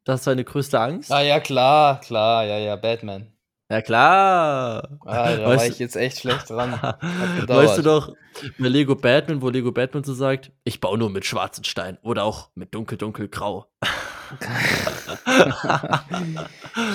Das 0.04 0.19
ist 0.19 0.25
seine 0.25 0.43
größte 0.43 0.80
Angst. 0.80 1.12
Ah 1.12 1.23
ja, 1.23 1.39
klar, 1.39 1.99
klar, 1.99 2.45
ja, 2.45 2.60
ja, 2.60 2.75
Batman. 2.75 3.34
Ja, 3.67 3.82
klar. 3.82 4.99
Ah, 5.04 5.36
da 5.36 5.47
weißt 5.47 5.60
war 5.60 5.65
ich 5.65 5.80
jetzt 5.80 5.95
echt 5.95 6.19
schlecht 6.19 6.47
dran. 6.47 6.73
weißt 7.47 7.80
du 7.80 7.82
doch, 7.82 8.13
bei 8.60 8.67
Lego 8.67 8.93
Batman, 8.93 9.41
wo 9.41 9.49
Lego 9.49 9.71
Batman 9.71 10.04
so 10.04 10.13
sagt, 10.13 10.51
ich 10.63 10.80
baue 10.80 10.99
nur 10.99 11.10
mit 11.10 11.25
schwarzen 11.25 11.63
Steinen 11.63 11.97
oder 12.04 12.23
auch 12.23 12.51
mit 12.54 12.75
dunkel, 12.75 12.99
dunkel, 12.99 13.27
grau. 13.27 13.65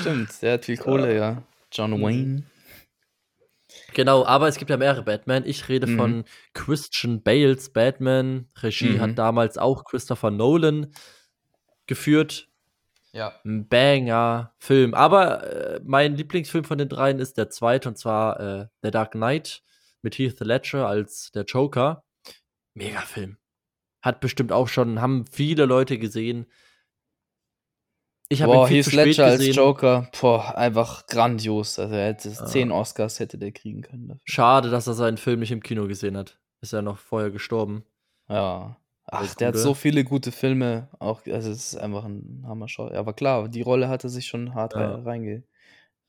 Stimmt, 0.03 0.41
der 0.41 0.53
hat 0.53 0.67
viel 0.67 0.77
Kohle, 0.77 1.17
ja. 1.17 1.43
John 1.73 2.01
Wayne. 2.01 2.45
Genau, 3.97 4.27
aber 4.27 4.47
es 4.47 4.59
gibt 4.59 4.71
ja 4.71 4.77
mehrere 4.77 5.05
Batman. 5.05 5.45
Ich 5.47 5.71
rede 5.71 5.87
mhm. 5.87 5.97
von 5.97 6.25
Christian 6.53 7.23
Bales 7.23 7.71
Batman. 7.73 8.47
Regie 8.59 8.91
mhm. 8.91 9.01
hat 9.01 9.17
damals 9.17 9.57
auch 9.57 9.85
Christopher 9.85 10.31
Nolan 10.31 10.93
geführt. 11.87 12.51
Ja. 13.13 13.33
Ein 13.43 13.67
Banger 13.69 14.53
Film. 14.59 14.93
Aber 14.93 15.45
äh, 15.45 15.81
mein 15.83 16.15
Lieblingsfilm 16.15 16.65
von 16.65 16.77
den 16.77 16.91
dreien 16.91 17.21
ist 17.21 17.39
der 17.39 17.49
zweite, 17.49 17.89
und 17.89 17.97
zwar 17.97 18.39
äh, 18.39 18.67
The 18.83 18.91
Dark 18.91 19.13
Knight 19.13 19.63
mit 20.03 20.19
Heath 20.19 20.41
Ledger 20.41 20.87
als 20.87 21.31
der 21.33 21.45
Joker. 21.45 22.05
Mega 22.75 23.01
Film. 23.01 23.39
Hat 24.03 24.21
bestimmt 24.21 24.53
auch 24.53 24.69
schon, 24.69 25.01
haben 25.01 25.25
viele 25.25 25.65
Leute 25.65 25.97
gesehen. 25.97 26.45
Ich 28.29 28.43
habe 28.43 28.55
ihn 28.55 28.67
viel 28.67 28.77
Heath 28.79 28.85
zu 28.85 28.91
spät 28.91 29.07
Ledger 29.07 29.31
gesehen. 29.33 29.49
als 29.49 29.57
Joker, 29.57 30.11
boah, 30.21 30.57
einfach 30.57 31.07
grandios. 31.07 31.79
Also 31.79 31.95
er 31.95 32.09
hätte 32.09 32.29
ah. 32.29 32.47
zehn 32.47 32.73
Oscars 32.73 33.21
hätte 33.21 33.39
der 33.39 33.53
kriegen 33.53 33.83
können. 33.83 34.09
Dafür. 34.09 34.23
Schade, 34.25 34.71
dass 34.71 34.87
er 34.87 34.95
seinen 34.95 35.17
Film 35.17 35.41
nicht 35.41 35.53
im 35.53 35.63
Kino 35.63 35.87
gesehen 35.87 36.17
hat. 36.17 36.39
Ist 36.61 36.73
ja 36.73 36.83
noch 36.83 36.99
vorher 36.99 37.31
gestorben. 37.31 37.85
Ja. 38.29 38.77
Ach, 39.09 39.35
der 39.37 39.49
hat 39.49 39.57
so 39.57 39.75
viele 39.75 40.03
gute 40.03 40.33
Filme. 40.33 40.89
Auch, 40.99 41.25
also 41.27 41.51
es 41.51 41.73
ist 41.73 41.77
einfach 41.77 42.05
ein 42.05 42.43
Hammer-Show. 42.45 42.89
Aber 42.89 43.13
klar, 43.13 43.49
die 43.49 43.63
Rolle 43.63 43.89
hat 43.89 44.03
er 44.03 44.11
sich 44.11 44.27
schon 44.27 44.55
hart 44.55 44.75
ja. 44.75 44.97
reinge 44.97 45.45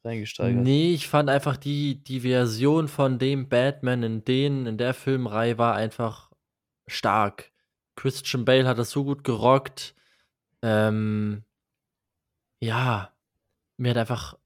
reingesteigert. 0.03 0.63
Nee, 0.63 0.93
ich 0.93 1.08
fand 1.08 1.30
einfach 1.30 1.58
die, 1.58 2.03
die 2.03 2.21
Version 2.21 2.88
von 2.88 3.19
dem 3.19 3.49
Batman 3.49 4.03
in 4.03 4.25
den, 4.25 4.65
in 4.65 4.77
der 4.77 4.93
Filmreihe 4.93 5.58
war 5.58 5.75
einfach 5.75 6.32
stark. 6.88 7.51
Christian 7.95 8.45
Bale 8.45 8.67
hat 8.67 8.77
das 8.77 8.91
so 8.91 9.03
gut 9.03 9.23
gerockt. 9.23 9.95
Ähm, 10.62 11.43
ja, 12.60 13.13
mir 13.78 13.91
hat 13.91 13.98
einfach 13.98 14.38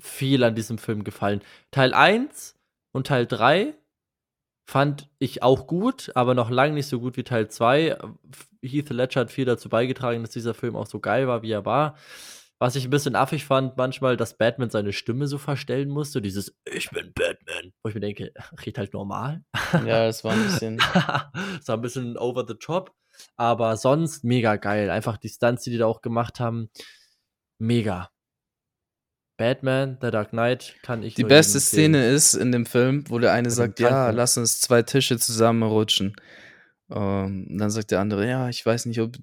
viel 0.00 0.42
an 0.42 0.54
diesem 0.54 0.78
Film 0.78 1.04
gefallen. 1.04 1.42
Teil 1.70 1.94
1 1.94 2.56
und 2.92 3.06
Teil 3.06 3.26
3 3.26 3.74
fand 4.66 5.10
ich 5.18 5.42
auch 5.42 5.66
gut, 5.66 6.10
aber 6.14 6.34
noch 6.34 6.50
lange 6.50 6.74
nicht 6.74 6.88
so 6.88 7.00
gut 7.00 7.16
wie 7.16 7.24
Teil 7.24 7.48
2. 7.48 7.98
Heath 8.62 8.90
Ledger 8.90 9.20
hat 9.20 9.30
viel 9.30 9.44
dazu 9.44 9.68
beigetragen, 9.68 10.22
dass 10.22 10.30
dieser 10.30 10.54
Film 10.54 10.74
auch 10.74 10.86
so 10.86 11.00
geil 11.00 11.28
war, 11.28 11.42
wie 11.42 11.52
er 11.52 11.64
war. 11.64 11.96
Was 12.58 12.76
ich 12.76 12.84
ein 12.84 12.90
bisschen 12.90 13.16
affig 13.16 13.44
fand, 13.44 13.76
manchmal, 13.76 14.16
dass 14.16 14.38
Batman 14.38 14.70
seine 14.70 14.92
Stimme 14.92 15.26
so 15.26 15.38
verstellen 15.38 15.90
musste, 15.90 16.22
dieses 16.22 16.56
Ich 16.64 16.88
bin 16.90 17.12
Batman, 17.12 17.72
wo 17.82 17.88
ich 17.88 17.94
mir 17.94 18.00
denke, 18.00 18.32
red 18.64 18.78
halt 18.78 18.94
normal. 18.94 19.44
Ja, 19.72 20.06
das 20.06 20.24
war 20.24 20.32
ein 20.32 20.44
bisschen. 20.44 20.76
das 20.94 21.68
war 21.68 21.76
ein 21.76 21.82
bisschen 21.82 22.16
over 22.16 22.44
the 22.46 22.54
top, 22.54 22.94
aber 23.36 23.76
sonst 23.76 24.24
mega 24.24 24.56
geil. 24.56 24.88
Einfach 24.88 25.18
die 25.18 25.28
Stunts, 25.28 25.64
die 25.64 25.72
die 25.72 25.78
da 25.78 25.86
auch 25.86 26.00
gemacht 26.00 26.40
haben 26.40 26.70
mega. 27.66 28.10
Batman, 29.36 29.98
The 30.00 30.10
Dark 30.10 30.30
Knight 30.30 30.76
kann 30.82 31.02
ich. 31.02 31.14
Die 31.14 31.24
beste 31.24 31.58
Szene 31.58 32.06
ist 32.06 32.34
in 32.34 32.52
dem 32.52 32.66
Film, 32.66 33.04
wo 33.08 33.18
der 33.18 33.32
eine 33.32 33.48
Mit 33.48 33.56
sagt, 33.56 33.80
ja, 33.80 34.10
lass 34.10 34.38
uns 34.38 34.60
zwei 34.60 34.82
Tische 34.82 35.18
zusammenrutschen. 35.18 36.14
Ähm, 36.90 37.46
dann 37.58 37.70
sagt 37.70 37.90
der 37.90 38.00
andere, 38.00 38.28
ja, 38.28 38.48
ich 38.48 38.64
weiß 38.64 38.86
nicht, 38.86 39.00
ob, 39.00 39.16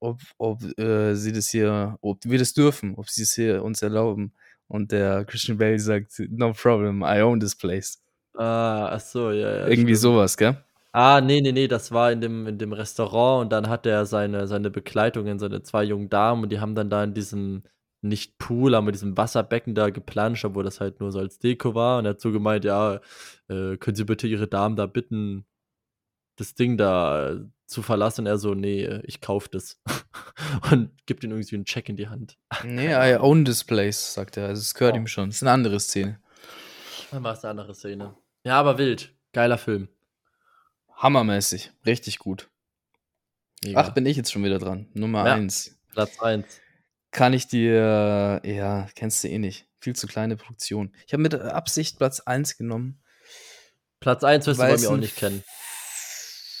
ob, 0.00 0.20
ob 0.36 0.78
äh, 0.78 1.14
sie 1.14 1.32
das 1.32 1.48
hier, 1.48 1.96
ob 2.02 2.18
wir 2.24 2.38
das 2.38 2.52
dürfen, 2.52 2.94
ob 2.96 3.08
sie 3.08 3.22
es 3.22 3.32
hier 3.34 3.62
uns 3.62 3.80
erlauben. 3.80 4.34
Und 4.68 4.92
der 4.92 5.24
Christian 5.24 5.58
Bale 5.58 5.78
sagt, 5.78 6.20
no 6.28 6.52
problem, 6.52 7.02
I 7.02 7.22
own 7.22 7.40
this 7.40 7.56
place. 7.56 8.02
Ah, 8.34 8.88
ach 8.88 9.00
so, 9.00 9.30
ja, 9.30 9.48
ja. 9.48 9.68
Irgendwie 9.68 9.96
stimmt. 9.96 10.14
sowas, 10.14 10.36
gell? 10.36 10.62
Ah, 10.92 11.20
nee, 11.20 11.40
nee, 11.40 11.52
nee, 11.52 11.68
das 11.68 11.92
war 11.92 12.10
in 12.10 12.20
dem, 12.20 12.46
in 12.46 12.58
dem 12.58 12.72
Restaurant 12.72 13.44
und 13.44 13.52
dann 13.52 13.68
hat 13.68 13.86
er 13.86 14.06
seine, 14.06 14.46
seine 14.46 14.70
Begleitungen, 14.70 15.38
seine 15.38 15.62
zwei 15.62 15.84
jungen 15.84 16.08
Damen 16.08 16.42
und 16.42 16.50
die 16.50 16.58
haben 16.58 16.74
dann 16.74 16.90
da 16.90 17.04
in 17.04 17.14
diesem, 17.14 17.62
nicht 18.08 18.38
Pool, 18.38 18.74
aber 18.74 18.88
in 18.88 18.92
diesem 18.92 19.16
Wasserbecken 19.16 19.74
da 19.74 19.90
geplanscht, 19.90 20.44
obwohl 20.44 20.64
das 20.64 20.80
halt 20.80 21.00
nur 21.00 21.12
so 21.12 21.18
als 21.18 21.38
Deko 21.38 21.74
war 21.74 21.98
und 21.98 22.06
er 22.06 22.10
hat 22.10 22.20
so 22.20 22.32
gemeint, 22.32 22.64
ja, 22.64 23.00
äh, 23.48 23.76
können 23.76 23.96
Sie 23.96 24.04
bitte 24.04 24.26
Ihre 24.26 24.46
Damen 24.46 24.76
da 24.76 24.86
bitten, 24.86 25.46
das 26.36 26.54
Ding 26.54 26.76
da 26.76 27.30
äh, 27.30 27.40
zu 27.66 27.82
verlassen? 27.82 28.22
Und 28.22 28.26
er 28.26 28.38
so, 28.38 28.54
nee, 28.54 28.86
ich 29.04 29.20
kauf 29.20 29.48
das. 29.48 29.80
und 30.70 30.90
gibt 31.06 31.24
ihm 31.24 31.30
irgendwie 31.30 31.56
einen 31.56 31.64
Check 31.64 31.88
in 31.88 31.96
die 31.96 32.08
Hand. 32.08 32.38
Nee, 32.64 32.92
I 32.92 33.16
own 33.16 33.44
this 33.44 33.64
place, 33.64 34.14
sagt 34.14 34.36
er. 34.36 34.48
Also 34.48 34.60
es 34.60 34.74
gehört 34.74 34.94
oh. 34.94 34.98
ihm 34.98 35.06
schon. 35.06 35.30
Das 35.30 35.36
ist 35.36 35.42
eine 35.42 35.52
andere 35.52 35.80
Szene. 35.80 36.20
Dann 37.10 37.22
war 37.22 37.32
es 37.32 37.44
eine 37.44 37.50
andere 37.50 37.74
Szene. 37.74 38.14
Ja, 38.44 38.58
aber 38.58 38.78
wild. 38.78 39.14
Geiler 39.32 39.58
Film. 39.58 39.88
Hammermäßig. 40.96 41.72
Richtig 41.84 42.18
gut. 42.18 42.48
Mega. 43.64 43.80
Ach, 43.80 43.90
bin 43.90 44.06
ich 44.06 44.16
jetzt 44.16 44.32
schon 44.32 44.44
wieder 44.44 44.58
dran. 44.58 44.88
Nummer 44.94 45.26
ja, 45.26 45.34
1. 45.34 45.78
Platz 45.92 46.20
1. 46.20 46.60
Kann 47.16 47.32
ich 47.32 47.48
dir, 47.48 48.42
ja, 48.44 48.88
kennst 48.94 49.24
du 49.24 49.28
eh 49.28 49.38
nicht. 49.38 49.66
Viel 49.80 49.96
zu 49.96 50.06
kleine 50.06 50.36
Produktion. 50.36 50.92
Ich 51.06 51.14
habe 51.14 51.22
mit 51.22 51.34
Absicht 51.34 51.96
Platz 51.96 52.20
1 52.20 52.58
genommen. 52.58 53.00
Platz 54.00 54.22
1 54.22 54.46
wirst 54.46 54.60
du 54.60 54.64
bei 54.64 54.76
mir 54.76 54.90
auch 54.90 54.98
nicht 54.98 55.16
kennen. 55.16 55.42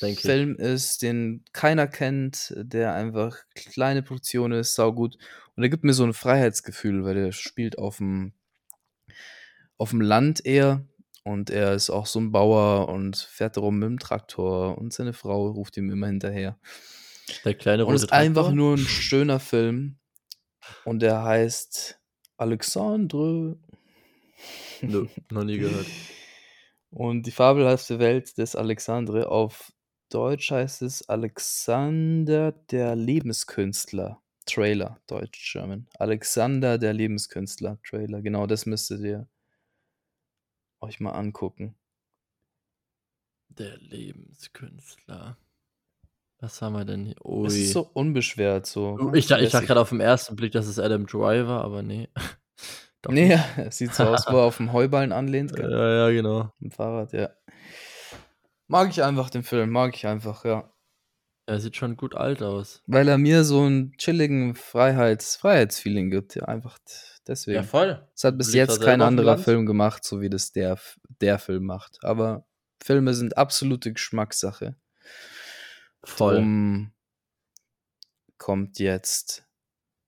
Denke 0.00 0.22
Film 0.22 0.56
ist, 0.56 1.02
den 1.02 1.44
keiner 1.52 1.86
kennt, 1.86 2.54
der 2.56 2.94
einfach 2.94 3.36
kleine 3.54 4.02
Produktion 4.02 4.52
ist, 4.52 4.74
saugut. 4.74 5.18
Und 5.56 5.62
er 5.62 5.68
gibt 5.68 5.84
mir 5.84 5.92
so 5.92 6.04
ein 6.04 6.14
Freiheitsgefühl, 6.14 7.04
weil 7.04 7.16
der 7.16 7.32
spielt 7.32 7.76
auf 7.76 7.98
dem, 7.98 8.32
auf 9.76 9.90
dem 9.90 10.00
Land 10.00 10.46
eher. 10.46 10.86
Und 11.22 11.50
er 11.50 11.74
ist 11.74 11.90
auch 11.90 12.06
so 12.06 12.18
ein 12.18 12.32
Bauer 12.32 12.88
und 12.88 13.18
fährt 13.18 13.58
rum 13.58 13.78
mit 13.78 13.90
dem 13.90 13.98
Traktor 13.98 14.78
und 14.78 14.94
seine 14.94 15.12
Frau 15.12 15.50
ruft 15.50 15.76
ihm 15.76 15.90
immer 15.90 16.06
hinterher. 16.06 16.58
Der 17.44 17.52
kleine 17.52 17.84
Und 17.84 17.94
es 17.94 18.04
ist 18.04 18.12
einfach 18.12 18.52
nur 18.52 18.78
ein 18.78 18.78
schöner 18.78 19.38
Film. 19.38 19.98
Und 20.84 21.00
der 21.00 21.22
heißt 21.22 22.00
Alexandre. 22.36 23.58
Nö, 24.80 25.06
noch 25.30 25.44
nie 25.44 25.58
gehört. 25.58 25.86
Und 26.90 27.26
die 27.26 27.30
fabelhafte 27.30 27.98
Welt 27.98 28.38
des 28.38 28.56
Alexandre. 28.56 29.28
Auf 29.28 29.72
Deutsch 30.08 30.50
heißt 30.50 30.82
es 30.82 31.08
Alexander 31.08 32.52
der 32.52 32.94
Lebenskünstler. 32.94 34.22
Trailer, 34.46 35.00
Deutsch, 35.08 35.52
German. 35.52 35.88
Alexander 35.98 36.78
der 36.78 36.92
Lebenskünstler, 36.92 37.80
Trailer. 37.82 38.22
Genau, 38.22 38.46
das 38.46 38.64
müsstet 38.64 39.00
ihr 39.00 39.28
euch 40.80 41.00
mal 41.00 41.12
angucken. 41.12 41.76
Der 43.48 43.76
Lebenskünstler. 43.78 45.36
Was 46.40 46.60
haben 46.60 46.74
wir 46.74 46.84
denn 46.84 47.06
hier? 47.06 47.24
Ui. 47.24 47.46
Es 47.46 47.54
ist 47.54 47.72
so 47.72 47.88
unbeschwert, 47.94 48.66
so. 48.66 48.98
Oh, 49.00 49.14
ich, 49.14 49.30
ich 49.30 49.50
dachte 49.50 49.66
gerade 49.66 49.80
auf 49.80 49.88
den 49.88 50.00
ersten 50.00 50.36
Blick, 50.36 50.52
dass 50.52 50.66
es 50.66 50.78
Adam 50.78 51.06
Driver, 51.06 51.64
aber 51.64 51.82
nee. 51.82 52.08
Doch 53.02 53.12
nee, 53.12 53.30
ja, 53.30 53.44
es 53.56 53.78
sieht 53.78 53.94
so 53.94 54.04
aus, 54.04 54.26
wo 54.28 54.36
er 54.36 54.44
auf 54.44 54.58
dem 54.58 54.72
Heuballen 54.72 55.12
anlehnt. 55.12 55.54
Gell? 55.54 55.70
Ja, 55.70 56.08
ja, 56.08 56.10
genau. 56.10 56.52
Im 56.60 56.70
Fahrrad, 56.70 57.12
ja. 57.12 57.30
Mag 58.68 58.90
ich 58.90 59.02
einfach 59.02 59.30
den 59.30 59.44
Film, 59.44 59.70
mag 59.70 59.94
ich 59.94 60.06
einfach, 60.06 60.44
ja. 60.44 60.72
Er 61.46 61.60
sieht 61.60 61.76
schon 61.76 61.96
gut 61.96 62.16
alt 62.16 62.42
aus. 62.42 62.82
Weil 62.86 63.06
er 63.06 63.18
mir 63.18 63.44
so 63.44 63.62
einen 63.62 63.92
chilligen 63.96 64.56
Freiheits 64.56 65.36
Freiheitsfeeling 65.36 66.10
gibt, 66.10 66.34
ja, 66.34 66.46
einfach 66.46 66.78
deswegen. 67.28 67.56
Ja, 67.56 67.62
voll. 67.62 68.04
Es 68.14 68.24
hat 68.24 68.36
bis 68.36 68.52
jetzt 68.52 68.82
kein 68.82 69.00
anderer 69.00 69.38
Film 69.38 69.64
gemacht, 69.64 70.04
so 70.04 70.20
wie 70.20 70.28
das 70.28 70.50
der, 70.50 70.76
der 71.20 71.38
Film 71.38 71.64
macht. 71.64 71.98
Aber 72.02 72.46
Filme 72.82 73.14
sind 73.14 73.38
absolute 73.38 73.92
Geschmackssache. 73.92 74.74
Voll. 76.06 76.36
Drum 76.36 76.92
kommt 78.38 78.78
jetzt 78.78 79.44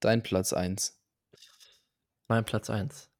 dein 0.01 0.23
Platz 0.23 0.53
1. 0.53 0.99
Mein 2.29 2.45
Platz 2.45 2.71
1. 2.71 3.11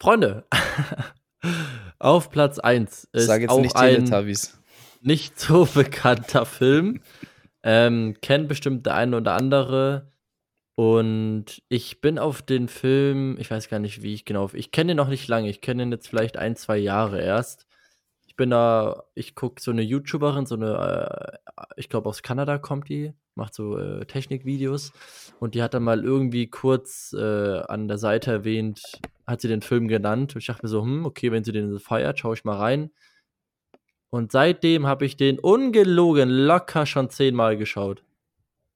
Freunde, 0.00 0.46
auf 1.98 2.30
Platz 2.30 2.58
1 2.58 3.08
ist 3.12 3.26
Sag 3.26 3.42
jetzt 3.42 3.50
auch 3.50 3.60
nicht 3.60 3.76
ein 3.76 4.04
nicht 5.00 5.38
so 5.38 5.64
bekannter 5.74 6.46
Film. 6.46 7.02
Ähm, 7.62 8.16
kennt 8.20 8.48
bestimmt 8.48 8.86
der 8.86 8.94
eine 8.94 9.16
oder 9.16 9.34
andere. 9.34 10.12
Und 10.74 11.62
ich 11.68 12.00
bin 12.00 12.18
auf 12.18 12.42
den 12.42 12.68
Film, 12.68 13.36
ich 13.38 13.50
weiß 13.50 13.68
gar 13.68 13.80
nicht, 13.80 14.02
wie 14.02 14.14
ich 14.14 14.24
genau, 14.24 14.48
ich 14.52 14.70
kenne 14.70 14.92
ihn 14.92 14.96
noch 14.96 15.08
nicht 15.08 15.26
lange, 15.26 15.48
ich 15.48 15.60
kenne 15.60 15.82
ihn 15.82 15.92
jetzt 15.92 16.08
vielleicht 16.08 16.36
ein, 16.36 16.54
zwei 16.54 16.76
Jahre 16.76 17.20
erst 17.20 17.67
bin 18.38 18.50
da, 18.50 19.04
ich 19.14 19.34
gucke 19.34 19.60
so 19.60 19.70
eine 19.70 19.82
YouTuberin, 19.82 20.46
so 20.46 20.54
eine, 20.54 21.36
äh, 21.44 21.52
ich 21.76 21.90
glaube 21.90 22.08
aus 22.08 22.22
Kanada 22.22 22.56
kommt 22.56 22.88
die, 22.88 23.12
macht 23.34 23.52
so 23.52 23.76
äh, 23.76 24.06
Technikvideos 24.06 24.92
und 25.40 25.54
die 25.54 25.62
hat 25.62 25.74
dann 25.74 25.82
mal 25.82 26.02
irgendwie 26.02 26.46
kurz 26.46 27.14
äh, 27.18 27.58
an 27.68 27.88
der 27.88 27.98
Seite 27.98 28.30
erwähnt, 28.30 28.80
hat 29.26 29.42
sie 29.42 29.48
den 29.48 29.60
Film 29.60 29.88
genannt 29.88 30.34
und 30.34 30.40
ich 30.40 30.46
dachte 30.46 30.64
mir 30.64 30.70
so, 30.70 30.82
hm, 30.82 31.04
okay, 31.04 31.30
wenn 31.30 31.44
sie 31.44 31.52
den 31.52 31.78
feiert, 31.78 32.18
schaue 32.18 32.34
ich 32.34 32.44
mal 32.44 32.56
rein. 32.56 32.90
Und 34.10 34.32
seitdem 34.32 34.86
habe 34.86 35.04
ich 35.04 35.18
den 35.18 35.38
ungelogen 35.38 36.30
locker 36.30 36.86
schon 36.86 37.10
zehnmal 37.10 37.58
geschaut. 37.58 38.04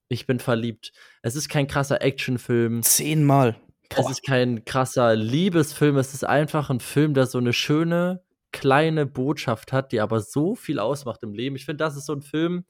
Ich 0.09 0.27
bin 0.27 0.41
verliebt. 0.41 0.93
Es 1.23 1.37
ist 1.37 1.49
kein 1.49 1.67
krasser 1.67 2.03
Actionfilm. 2.03 2.83
Zehnmal. 2.83 3.57
Es 3.97 4.11
ist 4.11 4.27
kein 4.27 4.65
krasser 4.65 5.17
Liebesfilm. 5.17 5.97
Es 5.97 6.13
ist 6.13 6.25
einfach 6.25 6.69
ein 6.69 6.81
Film, 6.81 7.15
der 7.15 7.27
so 7.27 7.39
eine 7.39 7.55
schöne, 7.55 8.23
kleine 8.53 9.07
Botschaft 9.07 9.73
hat, 9.73 9.93
die 9.93 10.01
aber 10.01 10.21
so 10.21 10.55
viel 10.55 10.79
ausmacht 10.79 11.23
im 11.23 11.35
Leben. 11.35 11.57
Ich 11.57 11.65
finde, 11.65 11.85
das 11.85 11.97
ist 11.97 12.07
so 12.07 12.15
ein 12.15 12.23
Film, 12.23 12.65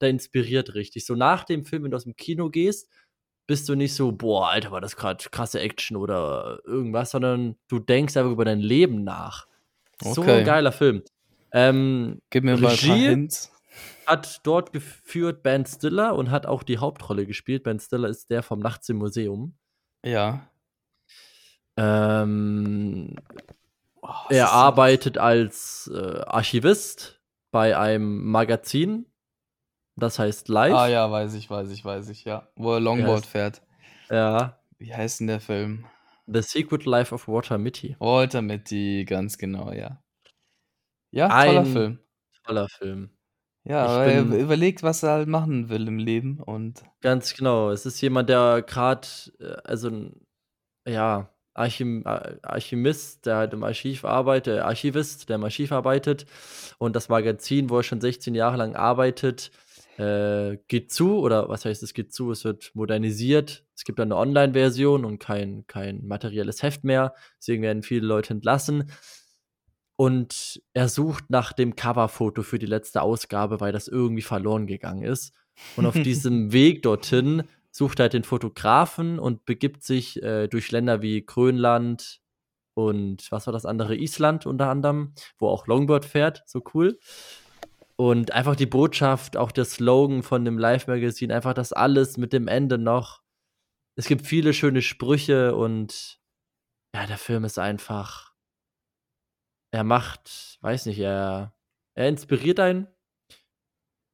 der 0.00 0.10
inspiriert 0.10 0.74
richtig. 0.74 1.06
So 1.06 1.14
nach 1.14 1.44
dem 1.44 1.64
Film, 1.64 1.84
wenn 1.84 1.90
du 1.90 1.96
aus 1.96 2.04
dem 2.04 2.16
Kino 2.16 2.50
gehst, 2.50 2.90
bist 3.46 3.68
du 3.68 3.74
nicht 3.74 3.94
so, 3.94 4.12
boah, 4.12 4.50
Alter, 4.50 4.72
war 4.72 4.80
das 4.80 4.96
gerade 4.96 5.24
krasse 5.30 5.60
Action 5.60 5.96
oder 5.96 6.60
irgendwas, 6.64 7.12
sondern 7.12 7.56
du 7.68 7.78
denkst 7.78 8.16
einfach 8.16 8.32
über 8.32 8.44
dein 8.44 8.60
Leben 8.60 9.04
nach. 9.04 9.46
Okay. 10.02 10.14
So 10.14 10.22
ein 10.22 10.44
geiler 10.44 10.72
Film. 10.72 11.02
Ähm, 11.52 12.20
Gib 12.30 12.44
mir 12.44 12.56
mal 12.56 12.70
Regie 12.70 12.90
ein 12.90 12.98
paar 12.98 13.08
Hints. 13.08 13.52
Hat 14.06 14.40
dort 14.44 14.72
geführt 14.72 15.42
Ben 15.42 15.64
Stiller 15.64 16.14
und 16.14 16.30
hat 16.30 16.46
auch 16.46 16.62
die 16.62 16.78
Hauptrolle 16.78 17.26
gespielt. 17.26 17.62
Ben 17.62 17.78
Stiller 17.78 18.08
ist 18.08 18.30
der 18.30 18.42
vom 18.42 18.58
Nachts 18.58 18.88
im 18.88 18.96
Museum. 18.96 19.56
Ja. 20.04 20.48
Ähm, 21.76 23.16
Oh, 24.08 24.26
er 24.30 24.52
arbeitet 24.52 25.18
als 25.18 25.90
äh, 25.92 26.20
Archivist 26.26 27.20
bei 27.50 27.76
einem 27.76 28.24
Magazin. 28.24 29.06
Das 29.96 30.18
heißt 30.18 30.48
Live. 30.48 30.74
Ah 30.74 30.88
ja, 30.88 31.10
weiß 31.10 31.34
ich, 31.34 31.48
weiß 31.48 31.70
ich, 31.70 31.84
weiß 31.84 32.08
ich, 32.10 32.24
ja. 32.24 32.48
Wo 32.54 32.74
er 32.74 32.80
Longboard 32.80 33.22
heißt, 33.22 33.26
fährt. 33.26 33.62
Ja. 34.10 34.60
Wie 34.78 34.94
heißt 34.94 35.20
denn 35.20 35.26
der 35.26 35.40
Film? 35.40 35.86
The 36.26 36.42
Secret 36.42 36.84
Life 36.84 37.14
of 37.14 37.26
Walter 37.28 37.56
Mitty. 37.56 37.96
Walter 37.98 38.42
Mitty, 38.42 39.04
ganz 39.04 39.38
genau, 39.38 39.72
ja. 39.72 40.02
Ja, 41.10 41.28
toller 41.28 41.60
Ein 41.60 41.66
Film. 41.66 41.98
Toller 42.44 42.68
Film. 42.68 43.10
Ja, 43.64 43.86
aber 43.86 44.04
er 44.04 44.22
überlegt, 44.22 44.82
was 44.82 45.02
er 45.02 45.12
halt 45.12 45.28
machen 45.28 45.68
will 45.68 45.88
im 45.88 45.98
Leben 45.98 46.40
und. 46.40 46.84
Ganz 47.00 47.34
genau. 47.34 47.70
Es 47.70 47.86
ist 47.86 48.00
jemand, 48.00 48.28
der 48.28 48.62
gerade, 48.62 49.08
äh, 49.40 49.56
also, 49.64 49.90
ja, 50.86 51.28
Archim 51.56 52.02
Archimist, 52.04 53.26
der 53.26 53.36
halt 53.36 53.52
im 53.52 53.64
Archiv 53.64 54.04
arbeitet, 54.04 54.60
Archivist, 54.60 55.28
der 55.28 55.36
im 55.36 55.44
Archiv 55.44 55.72
arbeitet. 55.72 56.26
Und 56.78 56.94
das 56.94 57.08
Magazin, 57.08 57.70
wo 57.70 57.78
er 57.78 57.82
schon 57.82 58.00
16 58.00 58.34
Jahre 58.34 58.56
lang 58.56 58.76
arbeitet, 58.76 59.50
äh, 59.98 60.58
geht 60.68 60.92
zu, 60.92 61.18
oder 61.18 61.48
was 61.48 61.64
heißt 61.64 61.82
es 61.82 61.94
geht 61.94 62.12
zu? 62.12 62.30
Es 62.30 62.44
wird 62.44 62.70
modernisiert. 62.74 63.64
Es 63.74 63.84
gibt 63.84 63.98
dann 63.98 64.12
eine 64.12 64.20
Online-Version 64.20 65.04
und 65.04 65.18
kein, 65.18 65.66
kein 65.66 66.06
materielles 66.06 66.62
Heft 66.62 66.84
mehr. 66.84 67.14
Deswegen 67.38 67.62
werden 67.62 67.82
viele 67.82 68.06
Leute 68.06 68.34
entlassen. 68.34 68.90
Und 69.96 70.60
er 70.74 70.90
sucht 70.90 71.30
nach 71.30 71.54
dem 71.54 71.74
Coverfoto 71.74 72.42
für 72.42 72.58
die 72.58 72.66
letzte 72.66 73.00
Ausgabe, 73.00 73.60
weil 73.60 73.72
das 73.72 73.88
irgendwie 73.88 74.22
verloren 74.22 74.66
gegangen 74.66 75.02
ist. 75.02 75.32
Und 75.76 75.86
auf 75.86 75.94
diesem 76.02 76.52
Weg 76.52 76.82
dorthin 76.82 77.44
sucht 77.76 78.00
halt 78.00 78.14
den 78.14 78.24
Fotografen 78.24 79.18
und 79.18 79.44
begibt 79.44 79.82
sich 79.82 80.22
äh, 80.22 80.48
durch 80.48 80.70
Länder 80.70 81.02
wie 81.02 81.24
Grönland 81.26 82.22
und 82.72 83.30
was 83.30 83.46
war 83.46 83.52
das 83.52 83.66
andere? 83.66 83.96
Island 83.96 84.46
unter 84.46 84.68
anderem, 84.70 85.12
wo 85.38 85.48
auch 85.48 85.66
Longboard 85.66 86.06
fährt, 86.06 86.42
so 86.46 86.62
cool. 86.72 86.98
Und 87.96 88.32
einfach 88.32 88.56
die 88.56 88.66
Botschaft, 88.66 89.36
auch 89.36 89.52
der 89.52 89.66
Slogan 89.66 90.22
von 90.22 90.44
dem 90.46 90.58
Live-Magazin, 90.58 91.30
einfach 91.30 91.52
das 91.52 91.74
alles 91.74 92.16
mit 92.16 92.32
dem 92.32 92.48
Ende 92.48 92.78
noch. 92.78 93.22
Es 93.98 94.06
gibt 94.06 94.26
viele 94.26 94.54
schöne 94.54 94.80
Sprüche 94.80 95.54
und 95.54 96.18
ja, 96.94 97.06
der 97.06 97.18
Film 97.18 97.44
ist 97.44 97.58
einfach. 97.58 98.34
Er 99.70 99.84
macht, 99.84 100.58
weiß 100.62 100.86
nicht, 100.86 100.98
er, 100.98 101.54
er 101.94 102.08
inspiriert 102.08 102.58
einen 102.58 102.88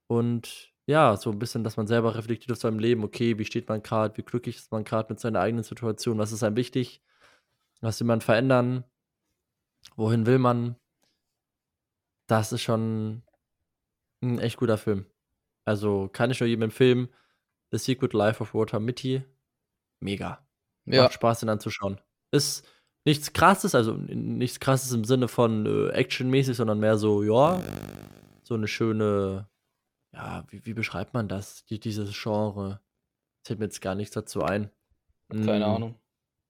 und 0.09 0.72
ja, 0.87 1.16
so 1.16 1.31
ein 1.31 1.38
bisschen, 1.38 1.64
dass 1.64 1.77
man 1.77 1.87
selber 1.87 2.14
reflektiert 2.14 2.53
auf 2.53 2.59
seinem 2.59 2.79
Leben. 2.79 3.05
Okay, 3.05 3.38
wie 3.38 3.45
steht 3.45 3.68
man 3.68 3.83
gerade? 3.83 4.16
Wie 4.16 4.23
glücklich 4.23 4.57
ist 4.57 4.73
man 4.73 4.85
gerade 4.85 5.13
mit 5.13 5.21
seiner 5.21 5.40
eigenen 5.40 5.65
Situation? 5.65 6.19
Was 6.19 6.33
ist 6.33 6.42
einem 6.42 6.57
wichtig? 6.57 7.02
Was 7.81 8.00
will 8.00 8.07
man 8.07 8.21
verändern? 8.21 8.85
Wohin 9.96 10.27
will 10.27 10.38
man? 10.38 10.77
Das 12.27 12.52
ist 12.52 12.63
schon 12.63 13.23
ein 14.23 14.38
echt 14.38 14.57
guter 14.57 14.79
Film. 14.79 15.07
Also 15.65 16.09
kann 16.13 16.31
ich 16.31 16.40
nur 16.40 16.48
jedem 16.48 16.63
empfehlen. 16.63 17.09
The 17.71 17.79
Secret 17.79 18.13
Life 18.13 18.42
of 18.42 18.54
Walter 18.54 18.81
Mitty. 18.81 19.23
Mega. 20.00 20.44
Ja. 20.87 21.04
Macht 21.04 21.15
Spaß, 21.15 21.40
den 21.40 21.48
anzuschauen. 21.48 22.00
Ist 22.33 22.67
nichts 23.04 23.33
krasses, 23.33 23.75
also 23.75 23.94
nichts 23.94 24.61
krasses 24.61 24.92
im 24.92 25.04
Sinne 25.04 25.29
von 25.29 25.67
äh, 25.67 25.88
actionmäßig, 25.90 26.57
sondern 26.57 26.81
mehr 26.81 26.96
so, 26.96 27.23
ja, 27.23 27.61
so 28.42 28.54
eine 28.54 28.69
schöne 28.69 29.48
ja, 30.13 30.44
wie, 30.48 30.65
wie 30.67 30.75
beschreibt 30.75 31.15
man 31.15 31.29
das, 31.29 31.65
die, 31.67 31.81
dieses 31.81 32.13
Genre? 32.21 32.81
Fällt 33.44 33.58
mir 33.58 33.67
jetzt 33.67 33.81
gar 33.81 33.94
nichts 33.94 34.15
dazu 34.15 34.42
ein. 34.42 34.71
Keine 35.31 35.67
hm. 35.67 35.75
Ahnung. 35.75 35.98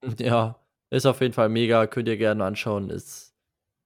Ja, 0.18 0.58
ist 0.90 1.06
auf 1.06 1.20
jeden 1.20 1.32
Fall 1.32 1.48
mega, 1.48 1.86
könnt 1.86 2.08
ihr 2.08 2.16
gerne 2.16 2.44
anschauen. 2.44 2.90
Ist, 2.90 3.36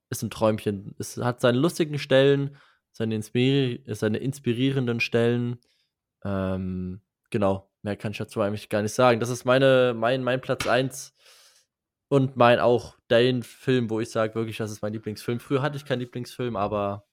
ist 0.08 0.22
ein 0.22 0.30
Träumchen. 0.30 0.94
Es 0.98 1.18
hat 1.18 1.42
seine 1.42 1.58
lustigen 1.58 1.98
Stellen, 1.98 2.56
seine, 2.90 3.14
inspiri 3.14 3.84
seine 3.86 4.16
inspirierenden 4.16 5.00
Stellen. 5.00 5.58
Ähm, 6.24 7.02
genau, 7.28 7.70
mehr 7.82 7.96
kann 7.96 8.12
ich 8.12 8.18
dazu 8.18 8.40
eigentlich 8.40 8.70
gar 8.70 8.80
nicht 8.80 8.94
sagen. 8.94 9.20
Das 9.20 9.28
ist 9.28 9.44
meine, 9.44 9.92
mein, 9.94 10.24
mein 10.24 10.40
Platz 10.40 10.66
1 10.66 11.14
und 12.08 12.36
mein 12.36 12.60
auch 12.60 12.96
den 13.10 13.42
Film, 13.42 13.90
wo 13.90 14.00
ich 14.00 14.10
sage 14.10 14.34
wirklich, 14.34 14.56
das 14.56 14.70
ist 14.70 14.80
mein 14.80 14.94
Lieblingsfilm. 14.94 15.38
Früher 15.38 15.60
hatte 15.60 15.76
ich 15.76 15.84
keinen 15.84 16.00
Lieblingsfilm, 16.00 16.56
aber 16.56 17.06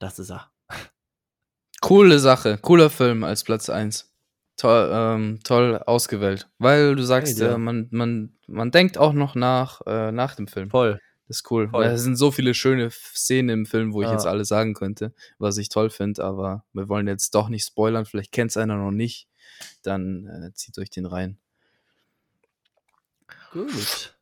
das 0.00 0.18
ist 0.18 0.30
er. 0.30 0.49
Coole 1.80 2.18
Sache, 2.18 2.58
cooler 2.58 2.90
Film 2.90 3.24
als 3.24 3.44
Platz 3.44 3.70
1. 3.70 4.12
Toll, 4.56 4.90
ähm, 4.92 5.40
toll 5.42 5.78
ausgewählt. 5.78 6.48
Weil 6.58 6.94
du 6.94 7.02
sagst, 7.02 7.40
Hey, 7.40 7.54
äh, 7.54 7.58
man, 7.58 7.88
man, 7.90 8.36
man 8.46 8.70
denkt 8.70 8.98
auch 8.98 9.14
noch 9.14 9.34
nach, 9.34 9.80
äh, 9.86 10.12
nach 10.12 10.34
dem 10.34 10.46
Film. 10.48 10.70
Voll. 10.70 11.00
Das 11.26 11.38
ist 11.38 11.50
cool. 11.50 11.68
Voll. 11.70 11.84
Es 11.84 12.02
sind 12.02 12.16
so 12.16 12.30
viele 12.30 12.52
schöne 12.54 12.90
Szenen 12.90 13.48
im 13.50 13.66
Film, 13.66 13.94
wo 13.94 14.02
ich 14.02 14.08
Ja. 14.08 14.12
jetzt 14.14 14.26
alle 14.26 14.44
sagen 14.44 14.74
könnte, 14.74 15.14
was 15.38 15.56
ich 15.56 15.68
toll 15.70 15.88
finde, 15.88 16.24
aber 16.24 16.64
wir 16.72 16.88
wollen 16.88 17.06
jetzt 17.06 17.34
doch 17.34 17.48
nicht 17.48 17.64
spoilern. 17.64 18.04
Vielleicht 18.04 18.32
kennt 18.32 18.50
es 18.50 18.56
einer 18.56 18.76
noch 18.76 18.90
nicht. 18.90 19.28
Dann 19.82 20.26
äh, 20.26 20.52
zieht 20.54 20.76
euch 20.78 20.90
den 20.90 21.06
rein. 21.06 21.38
Gut. 23.52 24.14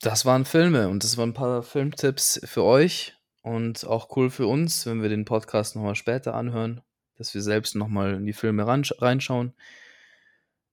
Das 0.00 0.24
waren 0.24 0.44
Filme 0.44 0.88
und 0.88 1.04
das 1.04 1.16
waren 1.16 1.30
ein 1.30 1.34
paar 1.34 1.62
Filmtipps 1.62 2.40
für 2.44 2.62
euch 2.64 3.14
und 3.48 3.86
auch 3.86 4.16
cool 4.16 4.30
für 4.30 4.46
uns, 4.46 4.86
wenn 4.86 5.02
wir 5.02 5.08
den 5.08 5.24
Podcast 5.24 5.74
nochmal 5.76 5.94
später 5.94 6.34
anhören, 6.34 6.80
dass 7.16 7.34
wir 7.34 7.42
selbst 7.42 7.74
nochmal 7.74 8.14
in 8.14 8.26
die 8.26 8.32
Filme 8.32 8.66
reinschauen. 8.66 9.54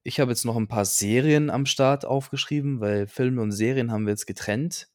Ich 0.04 0.20
habe 0.20 0.32
jetzt 0.32 0.46
noch 0.46 0.56
ein 0.56 0.68
paar 0.68 0.86
Serien 0.86 1.50
am 1.50 1.66
Start 1.66 2.06
aufgeschrieben, 2.06 2.80
weil 2.80 3.08
Filme 3.08 3.42
und 3.42 3.52
Serien 3.52 3.92
haben 3.92 4.06
wir 4.06 4.12
jetzt 4.12 4.28
getrennt. 4.28 4.88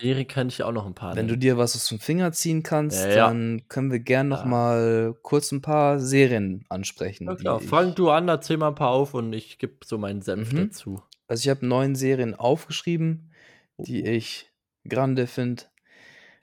Serien 0.00 0.26
kann 0.26 0.48
ich 0.48 0.62
auch 0.62 0.72
noch 0.72 0.86
ein 0.86 0.94
paar 0.94 1.14
Wenn 1.14 1.26
du 1.28 1.32
nennen. 1.34 1.40
dir 1.42 1.58
was 1.58 1.76
aus 1.76 1.88
dem 1.88 2.00
Finger 2.00 2.32
ziehen 2.32 2.62
kannst, 2.62 3.04
Ja, 3.04 3.08
ja. 3.10 3.26
dann 3.28 3.62
können 3.68 3.92
wir 3.92 4.00
gern 4.00 4.30
Ja. 4.30 4.36
nochmal 4.38 5.14
kurz 5.22 5.52
ein 5.52 5.60
paar 5.60 6.00
Serien 6.00 6.64
ansprechen. 6.70 7.26
Ja, 7.26 7.36
klar. 7.36 7.60
Fang 7.60 7.94
du 7.94 8.10
an, 8.10 8.28
erzähl 8.28 8.56
mal 8.56 8.68
ein 8.68 8.74
paar 8.74 8.90
auf 8.90 9.14
und 9.14 9.32
ich 9.32 9.58
gebe 9.58 9.74
so 9.84 9.98
meinen 9.98 10.22
Senf 10.22 10.52
Mhm. 10.52 10.56
dazu. 10.70 11.02
Also 11.28 11.42
ich 11.44 11.48
habe 11.50 11.64
neun 11.66 11.94
Serien 11.94 12.34
aufgeschrieben, 12.34 13.30
Oh. 13.76 13.84
die 13.84 14.04
ich 14.04 14.50
grande 14.88 15.26
finde. 15.26 15.64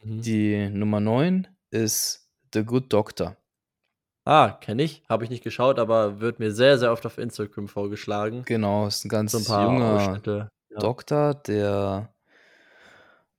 Mhm. 0.08 0.22
Die 0.22 0.70
Nummer 0.70 1.00
9 1.00 1.48
ist 1.70 2.30
The 2.54 2.64
Good 2.64 2.94
Doctor. 2.94 3.36
Ah, 4.24 4.58
kenne 4.62 4.84
ich. 4.84 5.04
Habe 5.08 5.24
ich 5.24 5.30
nicht 5.30 5.44
geschaut, 5.44 5.80
aber 5.80 6.20
wird 6.20 6.40
mir 6.40 6.52
sehr, 6.52 6.78
sehr 6.78 6.92
oft 6.92 7.06
auf 7.06 7.18
Instagram 7.18 7.68
vorgeschlagen. 7.68 8.44
Genau, 8.46 8.88
ist 8.88 9.06
ein 9.06 9.10
ganz 9.10 9.32
So 9.34 9.38
ein 9.40 9.46
paar 9.46 9.66
junger. 9.66 10.22
Ja. 10.70 10.80
Doktor, 10.80 11.34
der 11.34 12.14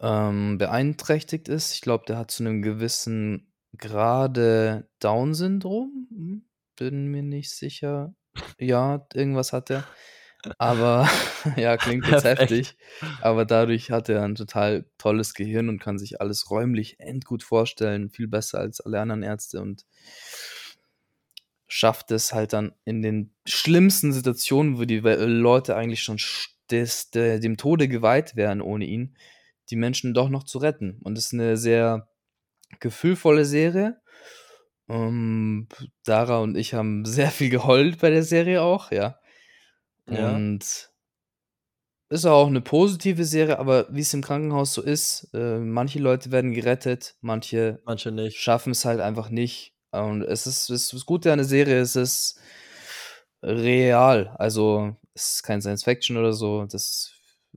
ähm, 0.01 0.59
beeinträchtigt 0.59 1.49
ist. 1.49 1.75
Ich 1.75 1.81
glaube, 1.81 2.05
der 2.07 2.19
hat 2.19 2.31
zu 2.31 2.43
einem 2.43 2.63
gewissen 2.63 3.53
Grade 3.77 4.89
Down-Syndrom. 5.01 6.09
Hm, 6.11 6.45
Bin 6.77 7.07
mir 7.07 7.23
nicht 7.23 7.51
sicher. 7.51 8.15
Ja, 8.59 9.07
irgendwas 9.15 9.53
hat 9.53 9.71
er. 9.71 9.85
Aber 10.59 11.09
ja, 11.57 11.77
klingt 11.77 12.07
jetzt 12.09 12.23
Perfekt. 12.23 12.51
heftig. 12.51 12.77
Aber 13.21 13.45
dadurch 13.45 13.91
hat 13.91 14.09
er 14.09 14.23
ein 14.23 14.35
total 14.35 14.87
tolles 14.99 15.35
Gehirn 15.35 15.69
und 15.69 15.81
kann 15.81 15.99
sich 15.99 16.21
alles 16.21 16.51
räumlich 16.51 17.01
endgut 17.01 17.43
vorstellen. 17.43 18.11
Viel 18.11 18.29
besser 18.29 18.59
als 18.59 18.81
alle 18.81 19.01
anderen 19.01 19.23
Ärzte 19.23 19.61
und 19.61 19.85
schafft 21.67 22.11
es 22.11 22.33
halt 22.33 22.55
dann 22.55 22.73
in 22.85 23.03
den 23.03 23.35
schlimmsten 23.47 24.13
Situationen, 24.13 24.79
wo 24.79 24.85
die 24.85 25.01
Leute 25.01 25.77
eigentlich 25.77 26.03
schon 26.03 26.19
des, 26.71 27.11
de, 27.11 27.41
dem 27.41 27.57
Tode 27.57 27.89
geweiht 27.89 28.37
wären 28.37 28.61
ohne 28.63 28.87
ihn, 28.87 29.17
die 29.71 29.77
Menschen 29.77 30.15
doch 30.15 30.31
noch 30.31 30.45
zu 30.45 30.59
retten. 30.59 30.99
Und 31.03 31.19
es 31.19 31.27
ist 31.27 31.35
eine 31.35 31.57
sehr 31.57 32.09
gefühlvolle 32.81 33.45
Serie. 33.45 34.01
Ähm, 34.89 35.69
Dara 36.05 36.39
und 36.39 36.57
ich 36.57 36.73
haben 36.73 37.05
sehr 37.05 37.31
viel 37.31 37.51
geheult 37.51 37.99
bei 37.99 38.11
der 38.11 38.23
Serie 38.23 38.63
auch, 38.63 38.91
ja. 38.91 39.19
Ja. 40.11 40.35
Und 40.35 40.91
ist 42.11 42.25
auch 42.25 42.47
eine 42.47 42.63
positive 42.63 43.25
Serie, 43.25 43.59
aber 43.59 43.87
wie 43.91 44.01
es 44.01 44.15
im 44.15 44.23
Krankenhaus 44.23 44.73
so 44.73 44.83
ist, 44.83 45.29
äh, 45.35 45.59
manche 45.59 45.99
Leute 45.99 46.31
werden 46.33 46.53
gerettet, 46.53 47.17
manche 47.21 47.81
Manche 47.85 48.11
nicht. 48.11 48.39
schaffen 48.39 48.73
es 48.73 48.85
halt 48.85 49.01
einfach 49.01 49.29
nicht. 49.29 49.75
Und 49.91 50.23
es 50.23 50.47
ist, 50.47 50.71
es 50.71 50.85
ist 50.85 50.93
das 50.95 51.07
Gute 51.07 51.33
an 51.33 51.39
der 51.39 51.47
Serie, 51.47 51.81
es 51.81 51.97
ist 51.97 52.41
real. 53.43 54.35
Also 54.39 54.97
es 55.15 55.35
ist 55.35 55.43
kein 55.43 55.61
Science 55.61 55.85
Fiction 55.85 56.17
oder 56.17 56.33
so. 56.33 56.65
Das 56.65 57.13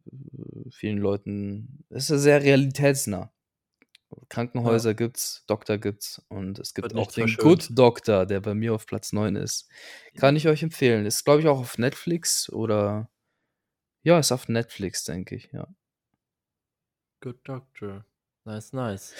äh, 0.05 0.69
vielen 0.71 0.97
Leuten 0.97 1.85
es 1.89 2.09
ist 2.09 2.23
sehr 2.23 2.41
realitätsnah. 2.43 3.31
Krankenhäuser 4.29 4.93
gibt's, 4.93 5.43
Doktor 5.47 5.77
gibt's 5.77 6.21
und 6.29 6.59
es 6.59 6.73
gibt 6.73 6.93
Wird 6.93 6.95
auch 6.95 7.11
den. 7.11 7.35
Good 7.37 7.69
Doctor, 7.71 8.25
der 8.25 8.41
bei 8.41 8.53
mir 8.53 8.73
auf 8.73 8.85
Platz 8.85 9.13
9 9.13 9.35
ist. 9.35 9.69
Kann 10.17 10.35
ich 10.35 10.47
euch 10.47 10.63
empfehlen. 10.63 11.05
Ist, 11.05 11.23
glaube 11.25 11.41
ich, 11.41 11.47
auch 11.47 11.59
auf 11.59 11.77
Netflix 11.77 12.49
oder 12.51 13.09
ja, 14.03 14.17
ist 14.17 14.31
auf 14.31 14.47
Netflix, 14.49 15.03
denke 15.03 15.35
ich, 15.35 15.51
ja. 15.51 15.67
Good 17.21 17.39
Doctor. 17.43 18.03
Nice, 18.45 18.73
nice. 18.73 19.13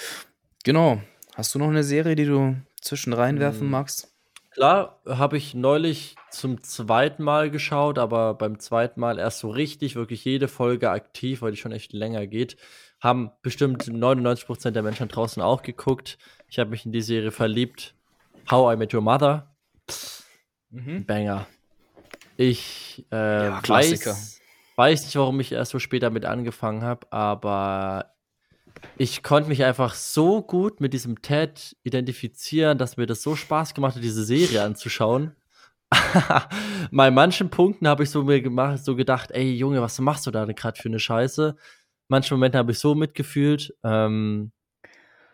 Genau. 0.64 1.02
Hast 1.36 1.54
du 1.54 1.60
noch 1.60 1.70
eine 1.70 1.84
Serie, 1.84 2.16
die 2.16 2.26
du 2.26 2.56
zwischen 2.82 3.14
reinwerfen 3.14 3.62
Hm. 3.62 3.70
magst? 3.70 4.12
Klar, 4.54 5.02
habe 5.08 5.38
ich 5.38 5.54
neulich 5.54 6.16
zum 6.30 6.62
zweiten 6.62 7.24
Mal 7.24 7.52
geschaut, 7.52 7.98
aber 7.98 8.34
beim 8.34 8.60
zweiten 8.60 9.00
Mal 9.00 9.18
erst 9.18 9.39
so 9.39 9.50
richtig, 9.50 9.96
wirklich 9.96 10.26
jede 10.26 10.50
Folge 10.50 10.89
aktiv, 10.89 11.42
weil 11.42 11.52
die 11.52 11.58
schon 11.58 11.72
echt 11.72 11.94
länger 11.94 12.28
geht. 12.28 12.58
Haben 13.02 13.32
bestimmt 13.41 13.84
99% 13.84 14.72
der 14.72 14.84
Menschen 14.84 15.08
draußen 15.08 15.41
auch 15.41 15.64
geguckt. 15.64 16.18
Ich 16.47 16.60
habe 16.60 16.70
mich 16.70 16.86
in 16.86 16.91
die 16.91 17.02
Serie 17.02 17.32
verliebt. 17.32 17.95
How 18.49 18.74
I 18.74 18.78
Met 18.78 18.93
Your 18.93 19.02
Mother. 19.02 19.56
Mhm. 20.70 21.06
Banger. 21.06 21.47
Ich 22.38 23.06
äh, 23.12 23.45
Ja, 23.45 23.62
weiß, 23.68 24.39
weiß 24.76 25.06
nicht, 25.06 25.16
warum 25.16 25.39
ich 25.39 25.52
erst 25.52 25.72
so 25.72 25.80
spät 25.80 26.04
damit 26.04 26.26
angefangen 26.26 26.84
habe, 26.84 27.12
aber 27.12 28.14
ich 28.97 29.24
konnte 29.24 29.49
mich 29.49 29.64
einfach 29.64 29.93
so 29.93 30.41
gut 30.41 30.80
mit 30.80 30.93
diesem 30.93 31.22
Ted 31.22 31.76
identifizieren, 31.84 32.78
dass 32.78 32.97
mir 32.97 33.06
das 33.06 33.22
so 33.22 33.36
Spaß 33.36 33.74
gemacht 33.74 33.95
hat, 33.95 34.04
diese 34.04 34.24
Serie 34.24 34.64
anzuschauen. 34.64 35.36
Bei 36.91 37.12
manchen 37.12 37.49
Punkten 37.49 37.88
habe 37.88 38.04
ich 38.04 38.10
so 38.10 38.24
mir 38.24 38.41
gemacht, 38.41 38.84
so 38.84 38.95
gedacht, 38.95 39.32
ey 39.32 39.52
Junge, 39.54 39.82
was 39.82 39.99
machst 39.99 40.26
du 40.26 40.32
da 40.32 40.45
denn 40.45 40.56
gerade 40.56 40.82
für 40.82 40.88
eine 40.88 40.99
Scheiße? 40.99 41.56
Manche 42.12 42.34
Momente 42.34 42.57
habe 42.57 42.74
ich 42.74 42.80
so 42.80 42.93
mitgefühlt. 42.93 43.74
Ähm, 43.86 44.51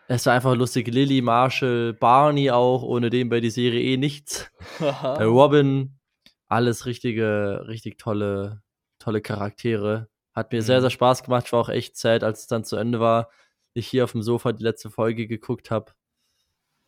es 0.06 0.26
war 0.26 0.34
einfach 0.34 0.54
lustig. 0.54 0.86
Lily, 0.86 1.20
Marshall, 1.22 1.92
Barney 1.92 2.52
auch, 2.52 2.84
ohne 2.84 3.10
den 3.10 3.28
bei 3.28 3.40
die 3.40 3.50
Serie 3.50 3.82
eh 3.82 3.96
nichts. 3.96 4.48
Äh, 4.80 5.24
Robin, 5.24 5.98
alles 6.46 6.86
richtige, 6.86 7.64
richtig 7.66 7.98
tolle, 7.98 8.62
tolle 9.00 9.20
Charaktere. 9.20 10.08
Hat 10.34 10.52
mir 10.52 10.62
sehr, 10.62 10.78
Mhm. 10.78 10.82
sehr 10.82 10.90
Spaß 10.90 11.24
gemacht. 11.24 11.46
Ich 11.46 11.52
war 11.52 11.60
auch 11.62 11.68
echt 11.68 11.96
sad, 11.96 12.22
als 12.22 12.42
es 12.42 12.46
dann 12.46 12.62
zu 12.62 12.76
Ende 12.76 13.00
war. 13.00 13.28
Ich 13.74 13.88
hier 13.88 14.04
auf 14.04 14.12
dem 14.12 14.22
Sofa 14.22 14.52
die 14.52 14.62
letzte 14.62 14.88
Folge 14.88 15.26
geguckt 15.26 15.72
habe. 15.72 15.90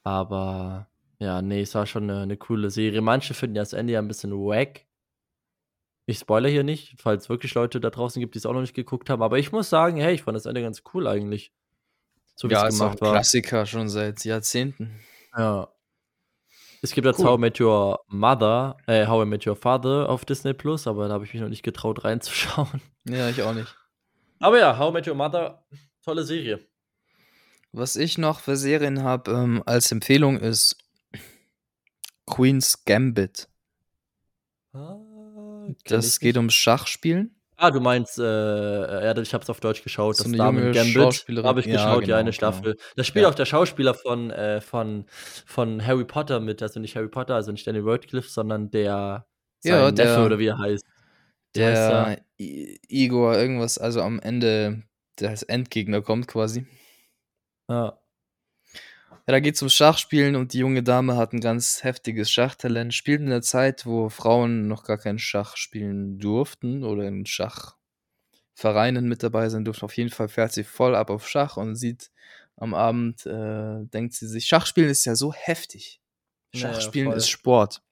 Aber 0.04 0.88
ja, 1.18 1.42
nee, 1.42 1.62
es 1.62 1.74
war 1.74 1.86
schon 1.86 2.04
eine, 2.04 2.20
eine 2.22 2.36
coole 2.36 2.70
Serie. 2.70 3.00
Manche 3.00 3.34
finden 3.34 3.56
ja 3.56 3.62
das 3.62 3.72
Ende 3.72 3.94
ja 3.94 3.98
ein 3.98 4.08
bisschen 4.08 4.32
wack. 4.32 4.86
Ich 6.10 6.18
spoiler 6.18 6.48
hier 6.48 6.64
nicht, 6.64 7.00
falls 7.00 7.24
es 7.24 7.28
wirklich 7.28 7.54
Leute 7.54 7.80
da 7.80 7.88
draußen 7.88 8.18
gibt, 8.18 8.34
die 8.34 8.38
es 8.38 8.46
auch 8.46 8.52
noch 8.52 8.62
nicht 8.62 8.74
geguckt 8.74 9.08
haben. 9.08 9.22
Aber 9.22 9.38
ich 9.38 9.52
muss 9.52 9.70
sagen, 9.70 9.98
hey, 9.98 10.12
ich 10.12 10.22
fand 10.22 10.34
das 10.34 10.44
Ende 10.44 10.60
ganz 10.60 10.82
cool 10.92 11.06
eigentlich. 11.06 11.52
So 12.34 12.50
wie 12.50 12.54
ja, 12.54 12.66
es 12.66 12.74
ist 12.74 12.80
auch 12.80 12.86
ein 12.86 12.96
gemacht 12.96 13.00
war. 13.02 13.12
Klassiker 13.12 13.64
schon 13.64 13.88
seit 13.88 14.24
Jahrzehnten. 14.24 14.98
Ja. 15.36 15.68
Es 16.82 16.92
gibt 16.92 17.06
jetzt 17.06 17.20
Cool. 17.20 17.26
How 17.26 17.38
I 17.38 17.40
Met 17.40 17.60
Your 17.60 18.00
Mother, 18.08 18.76
äh, 18.86 19.06
How 19.06 19.24
I 19.24 19.28
Met 19.28 19.46
Your 19.46 19.54
Father 19.54 20.08
auf 20.08 20.24
Disney 20.24 20.52
Plus, 20.52 20.88
aber 20.88 21.06
da 21.06 21.14
habe 21.14 21.24
ich 21.24 21.32
mich 21.32 21.42
noch 21.42 21.48
nicht 21.48 21.62
getraut 21.62 22.02
reinzuschauen. 22.04 22.82
Ja, 23.04 23.28
ich 23.28 23.40
auch 23.42 23.54
nicht. 23.54 23.76
Aber 24.40 24.58
ja, 24.58 24.76
How 24.78 24.90
I 24.90 24.94
Met 24.94 25.06
Your 25.06 25.14
Mother, 25.14 25.64
tolle 26.02 26.24
Serie. 26.24 26.58
Was 27.70 27.94
ich 27.94 28.18
noch 28.18 28.40
für 28.40 28.56
Serien 28.56 29.04
habe 29.04 29.30
ähm, 29.30 29.62
als 29.64 29.92
Empfehlung 29.92 30.40
ist 30.40 30.76
Queen's 32.26 32.84
Gambit. 32.84 33.48
Ah, 34.72 34.96
Das 35.84 36.20
geht 36.20 36.36
ums 36.36 36.54
Schachspielen. 36.54 37.34
Ah, 37.56 37.70
du 37.70 37.80
meinst, 37.80 38.18
äh, 38.18 38.22
ja, 38.24 39.16
ich 39.18 39.34
habe 39.34 39.42
es 39.42 39.50
auf 39.50 39.60
Deutsch 39.60 39.82
geschaut, 39.82 40.16
So 40.16 40.24
das 40.24 40.32
Damen 40.32 40.72
Gambit. 40.72 40.94
Schauspielerin. 40.94 41.46
Habe 41.46 41.60
ich 41.60 41.66
Ja, 41.66 41.72
geschaut, 41.74 42.02
ja, 42.02 42.06
genau, 42.06 42.16
eine 42.16 42.24
genau. 42.30 42.32
Staffel. 42.32 42.76
Da 42.96 43.04
spielt 43.04 43.24
Ja. 43.24 43.28
auch 43.28 43.34
der 43.34 43.44
Schauspieler 43.44 43.92
von, 43.92 44.30
äh, 44.30 44.62
von, 44.62 45.04
von 45.44 45.86
Harry 45.86 46.06
Potter 46.06 46.40
mit, 46.40 46.62
also 46.62 46.80
nicht 46.80 46.96
Harry 46.96 47.08
Potter, 47.08 47.34
also 47.34 47.52
nicht 47.52 47.66
Danny 47.66 47.80
Radcliffe, 47.82 48.30
sondern 48.30 48.70
der, 48.70 49.26
Ja, 49.62 49.90
der- 49.90 50.06
Neffe 50.06 50.24
oder 50.24 50.38
wie 50.38 50.46
er 50.46 50.58
heißt. 50.58 50.84
Er? 51.54 51.70
Der 52.06 52.18
I 52.40 52.78
Igor 52.88 53.36
irgendwas, 53.36 53.76
also 53.76 54.00
am 54.00 54.20
Ende 54.20 54.82
der 55.18 55.28
als 55.30 55.42
Endgegner 55.42 56.00
kommt 56.00 56.28
quasi. 56.28 56.66
Ja. 57.68 57.98
Ja, 59.26 59.32
da 59.32 59.40
geht 59.40 59.54
es 59.54 59.62
um 59.62 59.68
Schachspielen 59.68 60.36
und 60.36 60.52
die 60.52 60.58
junge 60.58 60.82
Dame 60.82 61.16
hat 61.16 61.32
ein 61.32 61.40
ganz 61.40 61.84
heftiges 61.84 62.30
Schachtalent. 62.30 62.94
Spielt 62.94 63.20
in 63.20 63.28
der 63.28 63.42
Zeit, 63.42 63.86
wo 63.86 64.08
Frauen 64.08 64.66
noch 64.66 64.84
gar 64.84 64.98
kein 64.98 65.18
Schach 65.18 65.56
spielen 65.56 66.18
durften 66.18 66.84
oder 66.84 67.06
in 67.06 67.26
Schachvereinen 67.26 69.08
mit 69.08 69.22
dabei 69.22 69.48
sein 69.48 69.64
durften. 69.64 69.84
Auf 69.84 69.96
jeden 69.96 70.10
Fall 70.10 70.28
fährt 70.28 70.52
sie 70.52 70.64
voll 70.64 70.94
ab 70.94 71.10
auf 71.10 71.28
Schach 71.28 71.56
und 71.56 71.76
sieht 71.76 72.10
am 72.56 72.74
Abend 72.74 73.24
äh, 73.26 73.84
denkt 73.86 74.14
sie 74.14 74.26
sich, 74.26 74.46
Schachspielen 74.46 74.90
ist 74.90 75.04
ja 75.06 75.14
so 75.14 75.32
heftig. 75.32 76.00
Schachspielen 76.54 77.08
voll. 77.08 77.16
ist 77.18 77.28
Sport. 77.28 77.82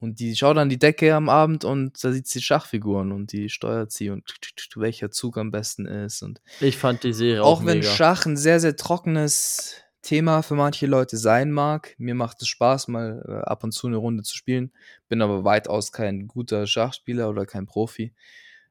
Und 0.00 0.20
die 0.20 0.36
schaut 0.36 0.58
an 0.58 0.68
die 0.68 0.78
Decke 0.78 1.14
am 1.14 1.28
Abend 1.28 1.64
und 1.64 2.02
da 2.02 2.12
sieht 2.12 2.28
sie 2.28 2.40
Schachfiguren 2.40 3.10
und 3.10 3.32
die 3.32 3.48
steuert 3.48 3.90
sie 3.90 4.10
und 4.10 4.32
welcher 4.76 5.10
Zug 5.10 5.36
am 5.38 5.50
besten 5.50 5.86
ist. 5.86 6.22
Und 6.22 6.40
Ich 6.60 6.76
fand 6.76 7.02
die 7.02 7.12
Serie 7.12 7.42
auch, 7.42 7.60
auch 7.60 7.66
wenn 7.66 7.78
mega. 7.78 7.90
Schach 7.90 8.24
ein 8.24 8.36
sehr, 8.36 8.60
sehr 8.60 8.76
trockenes 8.76 9.82
Thema 10.08 10.40
für 10.40 10.54
manche 10.54 10.86
Leute 10.86 11.18
sein 11.18 11.52
mag, 11.52 11.94
mir 11.98 12.14
macht 12.14 12.40
es 12.40 12.48
Spaß, 12.48 12.88
mal 12.88 13.22
äh, 13.28 13.46
ab 13.46 13.62
und 13.62 13.72
zu 13.72 13.88
eine 13.88 13.98
Runde 13.98 14.22
zu 14.22 14.34
spielen, 14.34 14.72
bin 15.06 15.20
aber 15.20 15.44
weitaus 15.44 15.92
kein 15.92 16.28
guter 16.28 16.66
Schachspieler 16.66 17.28
oder 17.28 17.44
kein 17.44 17.66
Profi, 17.66 18.14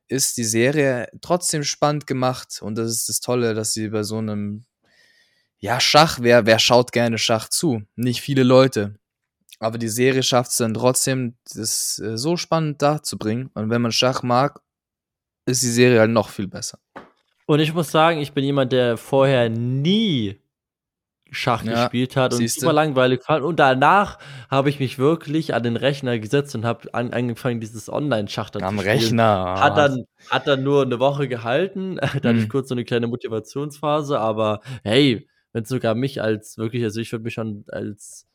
ist 0.08 0.38
die 0.38 0.44
Serie 0.44 1.08
trotzdem 1.22 1.64
spannend 1.64 2.08
gemacht 2.08 2.60
und 2.64 2.76
das 2.76 2.90
ist 2.90 3.08
das 3.08 3.20
Tolle, 3.20 3.54
dass 3.54 3.72
sie 3.72 3.90
bei 3.90 4.02
so 4.02 4.18
einem, 4.18 4.66
ja, 5.60 5.80
Schach, 5.80 6.18
wer, 6.22 6.48
wer 6.48 6.58
schaut 6.58 6.92
gerne 6.92 7.20
Schach 7.20 7.50
zu? 7.50 7.84
Nicht 7.96 8.22
viele 8.22 8.42
Leute. 8.42 8.96
Aber 9.60 9.78
die 9.78 9.90
Serie 9.90 10.24
schafft 10.24 10.50
es 10.52 10.58
dann 10.58 10.74
trotzdem, 10.74 11.36
das 11.54 12.00
äh, 12.00 12.18
so 12.18 12.36
spannend 12.38 12.82
darzubringen. 12.82 13.52
Und 13.54 13.70
wenn 13.70 13.84
man 13.84 13.92
Schach 13.92 14.24
mag, 14.24 14.60
ist 15.46 15.62
die 15.62 15.68
Serie 15.68 16.00
halt 16.00 16.12
noch 16.12 16.30
viel 16.30 16.48
besser. 16.48 16.80
Und 17.46 17.60
ich 17.60 17.76
muss 17.76 17.92
sagen, 17.92 18.20
ich 18.20 18.34
bin 18.34 18.44
jemand, 18.44 18.72
der 18.72 18.98
vorher 18.98 19.50
nie 19.50 20.40
Schach 21.32 21.64
Ja, 21.64 21.84
gespielt 21.84 22.16
hat 22.16 22.32
und 22.34 22.40
siehste. 22.40 22.62
super 22.62 22.74
langweilig 22.74 23.24
fand. 23.24 23.44
Und 23.44 23.58
danach 23.60 24.20
habe 24.50 24.70
ich 24.70 24.80
mich 24.80 24.98
wirklich 25.00 25.54
an 25.54 25.64
den 25.64 25.76
Rechner 25.76 26.18
gesetzt 26.20 26.56
und 26.56 26.66
habe 26.66 26.94
an, 26.94 27.12
angefangen, 27.14 27.60
dieses 27.60 27.90
Online-Schach 27.90 28.50
dann 28.50 28.64
Am 28.64 28.78
zu 28.78 28.84
spielen. 28.84 29.02
Rechner. 29.02 29.60
Hat 29.62 29.78
dann, 29.78 30.06
hat 30.30 30.48
dann 30.48 30.64
nur 30.64 30.84
eine 30.84 31.00
Woche 31.00 31.28
gehalten. 31.28 31.98
Da 32.24 32.30
hatte 32.30 32.38
ich 32.38 32.44
Hm. 32.44 32.50
kurz 32.50 32.70
so 32.70 32.76
eine 32.76 32.86
kleine 32.86 33.08
Motivationsphase, 33.08 34.20
aber 34.20 34.62
hey, 34.84 35.28
wenn 35.54 35.66
sogar 35.66 35.96
mich 35.96 36.22
als 36.22 36.58
wirklich, 36.58 36.84
also 36.84 37.00
ich 37.02 37.12
würde 37.12 37.24
mich 37.24 37.34
schon 37.34 37.66
als 37.70 38.28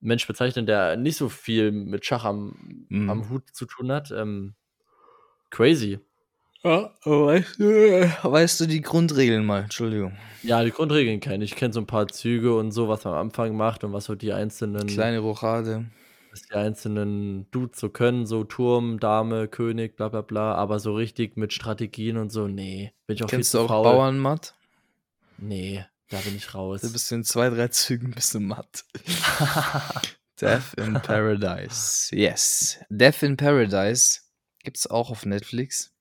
Mensch 0.00 0.26
bezeichnen, 0.26 0.66
der 0.66 0.96
nicht 0.96 1.16
so 1.16 1.28
viel 1.28 1.70
mit 1.72 2.04
Schach 2.04 2.24
am, 2.24 2.86
Mhm. 2.88 3.10
am 3.10 3.30
Hut 3.30 3.44
zu 3.52 3.66
tun 3.66 3.92
hat. 3.92 4.10
Ähm, 4.10 4.54
crazy. 5.50 6.00
Ja, 6.64 6.92
weißt 7.04 7.58
du, 7.58 7.64
weißt 8.22 8.60
du 8.60 8.66
die 8.66 8.82
Grundregeln 8.82 9.44
mal? 9.44 9.62
Entschuldigung. 9.64 10.16
Ja, 10.44 10.62
die 10.62 10.70
Grundregeln 10.70 11.18
kenne 11.20 11.44
ich. 11.44 11.52
Ich 11.52 11.56
kenne 11.56 11.72
so 11.72 11.80
ein 11.80 11.86
paar 11.86 12.06
Züge 12.08 12.54
und 12.56 12.70
so, 12.72 12.88
was 12.88 13.04
man 13.04 13.14
am 13.14 13.20
Anfang 13.28 13.56
macht 13.56 13.82
und 13.84 13.92
was 13.92 14.04
so 14.04 14.14
die 14.14 14.32
einzelnen, 14.32 14.86
Kleine 14.86 15.18
Rochade. 15.18 15.86
was 16.30 16.42
die 16.42 16.54
einzelnen 16.54 17.50
Dudes 17.50 17.80
so 17.80 17.88
können, 17.88 18.26
so 18.26 18.44
Turm, 18.44 19.00
Dame, 19.00 19.48
König, 19.48 19.96
bla 19.96 20.08
bla 20.08 20.20
bla. 20.20 20.54
Aber 20.54 20.78
so 20.78 20.94
richtig 20.94 21.36
mit 21.36 21.52
Strategien 21.52 22.16
und 22.16 22.30
so, 22.30 22.46
nee. 22.46 22.92
Bin 23.06 23.16
ich 23.16 23.24
auch 23.24 23.28
Kennst 23.28 23.50
viel 23.50 23.60
du 23.60 23.66
zu 23.66 23.72
auch 23.72 23.82
faul. 23.82 23.84
Bauernmatt? 23.96 24.54
Nee, 25.38 25.84
da 26.10 26.18
bin 26.18 26.36
ich 26.36 26.54
raus. 26.54 26.80
Du 26.82 26.92
bist 26.92 27.10
in 27.10 27.24
zwei, 27.24 27.50
drei 27.50 27.68
Zügen 27.68 28.12
bist 28.12 28.34
du 28.34 28.40
matt. 28.40 28.84
Death 30.40 30.74
in 30.76 30.94
Paradise. 30.94 32.14
Yes. 32.14 32.78
Death 32.88 33.22
in 33.22 33.36
Paradise 33.36 34.20
gibt's 34.62 34.86
auch 34.88 35.10
auf 35.10 35.24
Netflix 35.26 35.91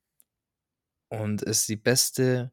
und 1.11 1.41
ist 1.43 1.67
die 1.69 1.75
beste 1.75 2.51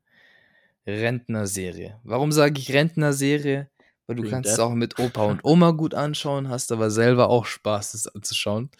Rentnerserie. 0.86 2.00
Warum 2.04 2.32
sage 2.32 2.60
ich 2.60 2.72
Rentnerserie? 2.72 3.70
Weil 4.06 4.16
du 4.16 4.22
Wegen 4.22 4.30
kannst 4.32 4.50
es 4.50 4.56
Death? 4.56 4.66
auch 4.66 4.74
mit 4.74 4.98
Opa 4.98 5.24
und 5.24 5.40
Oma 5.44 5.70
gut 5.72 5.94
anschauen, 5.94 6.48
hast 6.48 6.72
aber 6.72 6.90
selber 6.90 7.28
auch 7.28 7.46
Spaß, 7.46 7.94
es 7.94 8.06
anzuschauen. 8.06 8.70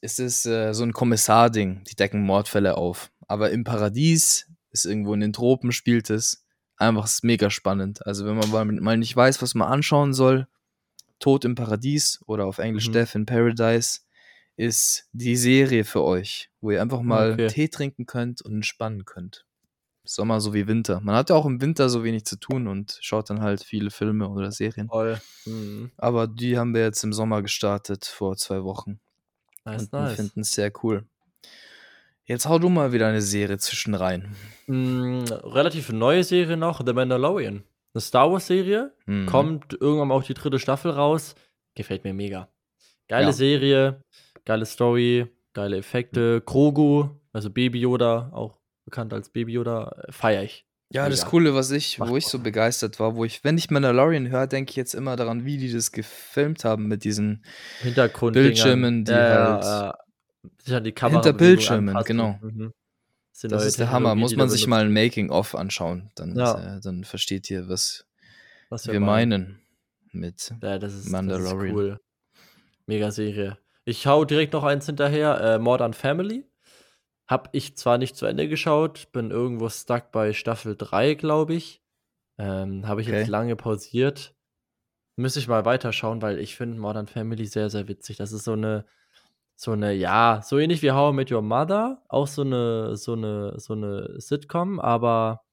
Es 0.00 0.18
ist 0.18 0.46
äh, 0.46 0.74
so 0.74 0.82
ein 0.84 0.92
Kommissar-Ding, 0.92 1.84
die 1.84 1.94
decken 1.96 2.22
Mordfälle 2.22 2.76
auf. 2.76 3.10
Aber 3.28 3.50
im 3.50 3.64
Paradies, 3.64 4.48
ist 4.70 4.84
irgendwo 4.84 5.14
in 5.14 5.20
den 5.20 5.32
Tropen, 5.32 5.72
spielt 5.72 6.10
es. 6.10 6.44
Einfach 6.76 7.04
ist 7.04 7.24
mega 7.24 7.50
spannend. 7.50 8.04
Also 8.06 8.26
wenn 8.26 8.36
man 8.36 8.50
mal, 8.50 8.64
mal 8.64 8.96
nicht 8.96 9.14
weiß, 9.14 9.40
was 9.42 9.54
man 9.54 9.68
anschauen 9.68 10.12
soll, 10.12 10.48
Tod 11.20 11.44
im 11.44 11.54
Paradies 11.54 12.20
oder 12.26 12.46
auf 12.46 12.58
Englisch 12.58 12.88
Mhm. 12.88 12.92
Death 12.92 13.14
in 13.14 13.26
Paradise 13.26 14.00
ist 14.56 15.08
die 15.12 15.36
Serie 15.36 15.84
für 15.84 16.02
euch, 16.02 16.50
wo 16.60 16.70
ihr 16.70 16.82
einfach 16.82 17.02
mal 17.02 17.32
Okay. 17.32 17.48
Tee 17.48 17.68
trinken 17.68 18.06
könnt 18.06 18.42
und 18.42 18.54
entspannen 18.54 19.04
könnt. 19.04 19.46
Sommer 20.04 20.40
so 20.40 20.52
wie 20.52 20.66
Winter. 20.66 21.00
Man 21.00 21.14
hat 21.14 21.30
ja 21.30 21.36
auch 21.36 21.46
im 21.46 21.60
Winter 21.60 21.88
so 21.88 22.02
wenig 22.02 22.24
zu 22.24 22.36
tun 22.36 22.66
und 22.66 22.98
schaut 23.00 23.30
dann 23.30 23.40
halt 23.40 23.62
viele 23.62 23.90
Filme 23.90 24.28
oder 24.28 24.50
Serien. 24.50 24.90
Mhm. 25.46 25.92
Aber 25.96 26.26
die 26.26 26.58
haben 26.58 26.74
wir 26.74 26.82
jetzt 26.82 27.04
im 27.04 27.12
Sommer 27.12 27.40
gestartet, 27.40 28.04
vor 28.04 28.36
zwei 28.36 28.64
Wochen. 28.64 28.98
Nice, 29.64 29.82
und 29.82 29.92
nice. 29.92 30.16
finden 30.16 30.40
es 30.40 30.52
sehr 30.52 30.72
cool. 30.82 31.06
Jetzt 32.24 32.46
hau 32.48 32.58
du 32.58 32.68
mal 32.68 32.92
wieder 32.92 33.06
eine 33.08 33.22
Serie 33.22 33.58
zwischen 33.58 33.94
rein. 33.94 34.34
Mm, 34.66 35.22
relativ 35.24 35.90
neue 35.92 36.24
Serie 36.24 36.56
noch, 36.56 36.84
The 36.84 36.92
Mandalorian. 36.92 37.62
Eine 37.94 38.00
Star 38.00 38.30
Wars-Serie. 38.32 38.92
Mhm. 39.06 39.26
Kommt 39.26 39.74
irgendwann 39.80 40.10
auch 40.10 40.22
die 40.24 40.34
dritte 40.34 40.58
Staffel 40.58 40.92
raus. 40.92 41.34
Gefällt 41.74 42.04
mir 42.04 42.14
mega. 42.14 42.48
Geile 43.08 43.26
Ja. 43.26 43.32
Serie, 43.32 44.02
geile 44.44 44.66
Story, 44.66 45.26
geile 45.52 45.76
Effekte. 45.78 46.40
Grogu, 46.44 47.08
also 47.32 47.50
Baby 47.50 47.80
Yoda, 47.80 48.30
auch 48.32 48.58
bekannt 48.84 49.12
als 49.12 49.28
Baby 49.28 49.52
Yoda, 49.52 50.04
feiere 50.10 50.42
ich. 50.44 50.66
Ja, 50.90 51.08
das. 51.08 51.24
Coole, 51.24 51.54
was 51.54 51.70
ich, 51.70 51.98
Macht 51.98 52.10
wo 52.10 52.16
ich 52.18 52.26
so 52.26 52.38
begeistert 52.38 53.00
war, 53.00 53.16
wo 53.16 53.24
ich, 53.24 53.42
wenn 53.44 53.56
ich 53.56 53.70
Mandalorian 53.70 54.28
höre, 54.28 54.46
denke 54.46 54.70
ich 54.70 54.76
jetzt 54.76 54.94
immer 54.94 55.16
daran, 55.16 55.46
wie 55.46 55.56
die 55.56 55.72
das 55.72 55.90
gefilmt 55.90 56.64
haben 56.66 56.86
mit 56.86 57.04
diesen 57.04 57.44
Hintergrund 57.80 58.34
Bildschirmen, 58.34 59.04
die 59.06 59.12
halt 59.14 59.64
ja, 59.64 59.98
sich 60.58 60.74
an 60.74 60.84
die 60.84 60.92
Kamera 60.92 61.22
hinter 61.22 61.32
Bildschirmen, 61.32 61.96
genau. 62.04 62.38
Mhm. 62.42 62.72
Das 63.40 63.50
neue 63.50 63.66
ist 63.68 63.78
der 63.78 63.90
Hammer. 63.90 64.14
Muss 64.14 64.36
man 64.36 64.50
sich 64.50 64.66
mal 64.66 64.84
ein. 64.84 64.92
Making-of 64.92 65.54
anschauen. 65.54 66.10
Dann, 66.14 66.36
Ja. 66.36 66.76
äh, 66.76 66.80
dann 66.80 67.04
versteht 67.04 67.50
ihr, 67.50 67.68
was 67.68 68.04
Was 68.68 68.86
wir 68.86 69.00
meinen 69.00 69.62
mit 70.12 70.52
Ja, 70.62 70.78
das 70.78 70.92
ist, 70.92 70.98
das 70.98 71.06
ist 71.06 71.10
Mandalorian. 71.12 71.74
cool. 71.74 72.00
Mega 72.86 73.10
Serie. 73.10 73.56
Ich 73.84 74.06
hau 74.06 74.24
direkt 74.24 74.52
noch 74.52 74.64
eins 74.64 74.86
hinterher. 74.86 75.40
Äh, 75.40 75.58
Modern 75.58 75.94
Family. 75.94 76.46
Hab 77.26 77.48
ich 77.52 77.76
zwar 77.76 77.98
nicht 77.98 78.16
zu 78.16 78.26
Ende 78.26 78.48
geschaut, 78.48 79.10
bin 79.12 79.30
irgendwo 79.30 79.68
stuck 79.68 80.12
bei 80.12 80.32
Staffel 80.32 80.76
3, 80.76 81.14
glaube 81.14 81.54
ich. 81.54 81.82
Ähm, 82.38 82.86
Habe 82.86 83.00
ich 83.00 83.08
Okay. 83.08 83.20
jetzt 83.20 83.28
lange 83.28 83.56
pausiert. 83.56 84.34
Müsste 85.16 85.40
ich 85.40 85.48
mal 85.48 85.64
weiterschauen, 85.64 86.22
weil 86.22 86.38
ich 86.38 86.56
finde 86.56 86.78
Modern 86.80 87.06
Family 87.06 87.46
sehr, 87.46 87.70
sehr 87.70 87.88
witzig. 87.88 88.16
Das 88.16 88.32
ist 88.32 88.44
so 88.44 88.52
eine, 88.52 88.86
so 89.56 89.72
eine, 89.72 89.92
ja, 89.92 90.40
so 90.44 90.58
ähnlich 90.58 90.82
wie 90.82 90.92
How 90.92 91.12
I 91.12 91.16
Met 91.16 91.32
Your 91.32 91.42
Mother, 91.42 92.02
auch 92.08 92.26
so 92.26 92.42
eine, 92.42 92.96
so 92.96 93.12
eine, 93.14 93.58
so 93.60 93.74
eine 93.74 94.20
Sitcom, 94.20 94.80
aber 94.80 95.44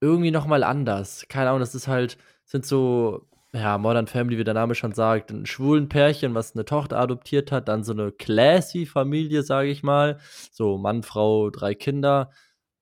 irgendwie 0.00 0.30
nochmal 0.30 0.62
anders. 0.62 1.26
Keine 1.28 1.48
Ahnung, 1.50 1.60
das 1.60 1.74
ist 1.74 1.88
halt, 1.88 2.18
sind 2.44 2.66
so, 2.66 3.26
ja, 3.56 3.78
Modern 3.78 4.06
Family, 4.06 4.36
wie 4.38 4.44
der 4.44 4.54
Name 4.54 4.74
schon 4.74 4.92
sagt, 4.92 5.30
ein 5.30 5.46
schwulen 5.46 5.88
Pärchen, 5.88 6.34
was 6.34 6.54
eine 6.54 6.64
Tochter 6.66 6.98
adoptiert 6.98 7.50
hat, 7.52 7.68
dann 7.68 7.84
so 7.84 7.92
eine 7.92 8.12
classy 8.12 8.84
Familie, 8.86 9.42
sage 9.42 9.70
ich 9.70 9.82
mal. 9.82 10.18
So 10.52 10.76
Mann, 10.78 11.02
Frau, 11.02 11.50
drei 11.50 11.74
Kinder. 11.74 12.30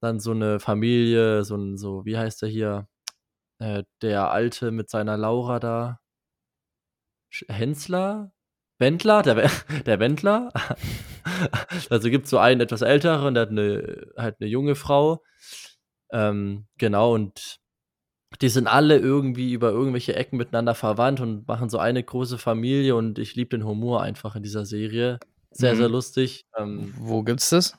Dann 0.01 0.21
so 0.21 0.33
eine 0.33 0.61
Familie, 0.61 1.45
so 1.45 1.57
ein, 1.57 1.77
so, 1.79 2.05
wie 2.05 2.19
heißt 2.19 2.43
der 2.43 2.49
hier? 2.49 2.89
Äh, 3.61 3.85
der 4.03 4.31
Alte 4.33 4.71
mit 4.73 4.91
seiner 4.91 5.17
Laura 5.17 5.61
da. 5.61 6.01
Hensler? 7.49 8.33
Wendler? 8.79 9.23
Der, 9.23 9.51
der 9.87 10.01
Wendler? 10.01 10.51
also 11.91 12.11
gibt 12.11 12.25
es 12.25 12.31
so 12.31 12.39
einen 12.39 12.61
etwas 12.61 12.83
älteren, 12.83 13.35
der 13.35 13.43
hat 13.43 13.51
eine, 13.51 14.07
halt 14.17 14.37
eine 14.41 14.51
junge 14.51 14.75
Frau. 14.75 15.23
Ähm, 16.13 16.67
genau, 16.79 17.15
und 17.15 17.61
die 18.41 18.49
sind 18.49 18.67
alle 18.67 18.99
irgendwie 18.99 19.53
über 19.53 19.71
irgendwelche 19.71 20.15
Ecken 20.15 20.37
miteinander 20.37 20.75
verwandt 20.75 21.21
und 21.21 21.47
machen 21.47 21.69
so 21.69 21.79
eine 21.79 22.03
große 22.03 22.39
Familie 22.39 22.97
und 22.97 23.19
ich 23.19 23.35
liebe 23.35 23.57
den 23.57 23.65
Humor 23.67 24.03
einfach 24.03 24.37
in 24.37 24.43
dieser 24.43 24.65
Serie. 24.67 25.19
Sehr, 25.51 25.75
Mhm. 25.75 25.79
sehr 25.79 25.89
lustig. 25.89 26.47
Ähm, 26.57 26.93
Wo 26.99 27.23
gibt's 27.23 27.51
das? 27.51 27.77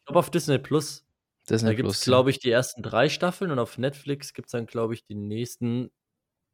ich 0.00 0.04
glaube 0.06 0.18
auf 0.20 0.30
Disney 0.30 0.58
Plus. 0.58 1.04
Disney 1.50 1.70
Da 1.70 1.74
gibt 1.74 1.88
es, 1.90 2.00
glaube 2.02 2.30
ich, 2.30 2.38
die 2.38 2.50
ersten 2.50 2.82
drei 2.82 3.08
Staffeln 3.08 3.50
und 3.50 3.58
auf 3.58 3.78
Netflix 3.78 4.32
gibt 4.34 4.48
es 4.48 4.52
dann, 4.52 4.66
glaube 4.66 4.94
ich, 4.94 5.04
die 5.04 5.14
nächsten. 5.14 5.90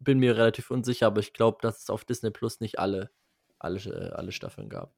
Bin 0.01 0.19
mir 0.19 0.37
relativ 0.37 0.71
unsicher, 0.71 1.07
aber 1.07 1.21
ich 1.21 1.33
glaube, 1.33 1.59
dass 1.63 1.83
es 1.83 1.91
auf 1.91 2.05
Disney 2.05 2.31
Plus 2.31 2.61
nicht 2.61 2.79
alle, 2.79 3.11
alle, 3.59 3.79
äh, 3.79 4.11
alle 4.13 4.33
Staffeln 4.33 4.69
gab. 4.69 4.93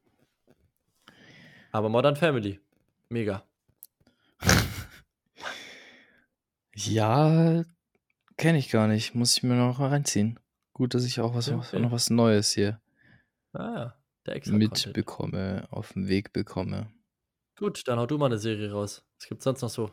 Aber 1.71 1.89
Modern 1.89 2.15
Family. 2.15 2.59
Mega. 3.09 3.43
Ja, 6.75 7.63
kenne 8.37 8.57
ich 8.57 8.69
gar 8.69 8.87
nicht. 8.87 9.15
Muss 9.15 9.35
ich 9.37 9.43
mir 9.43 9.55
noch 9.55 9.79
mal 9.79 9.89
reinziehen. 9.89 10.39
Gut, 10.73 10.93
dass 10.93 11.05
ich 11.05 11.19
auch 11.19 11.33
was, 11.35 11.49
Okay, 11.49 11.57
was- 11.57 11.73
noch 11.73 11.91
was 11.91 12.09
Neues 12.09 12.51
hier 12.51 12.79
Ah 13.53 13.93
mitbekomme, 14.45 15.67
auf 15.71 15.93
den 15.93 16.07
Weg 16.07 16.33
bekomme. 16.33 16.87
Gut, 17.57 17.87
dann 17.87 17.97
hau 17.97 18.05
du 18.05 18.17
mal 18.17 18.27
eine 18.27 18.37
Serie 18.37 18.71
raus. 18.71 19.03
Was 19.19 19.27
gibt's 19.27 19.43
sonst 19.45 19.61
noch 19.61 19.69
so? 19.69 19.91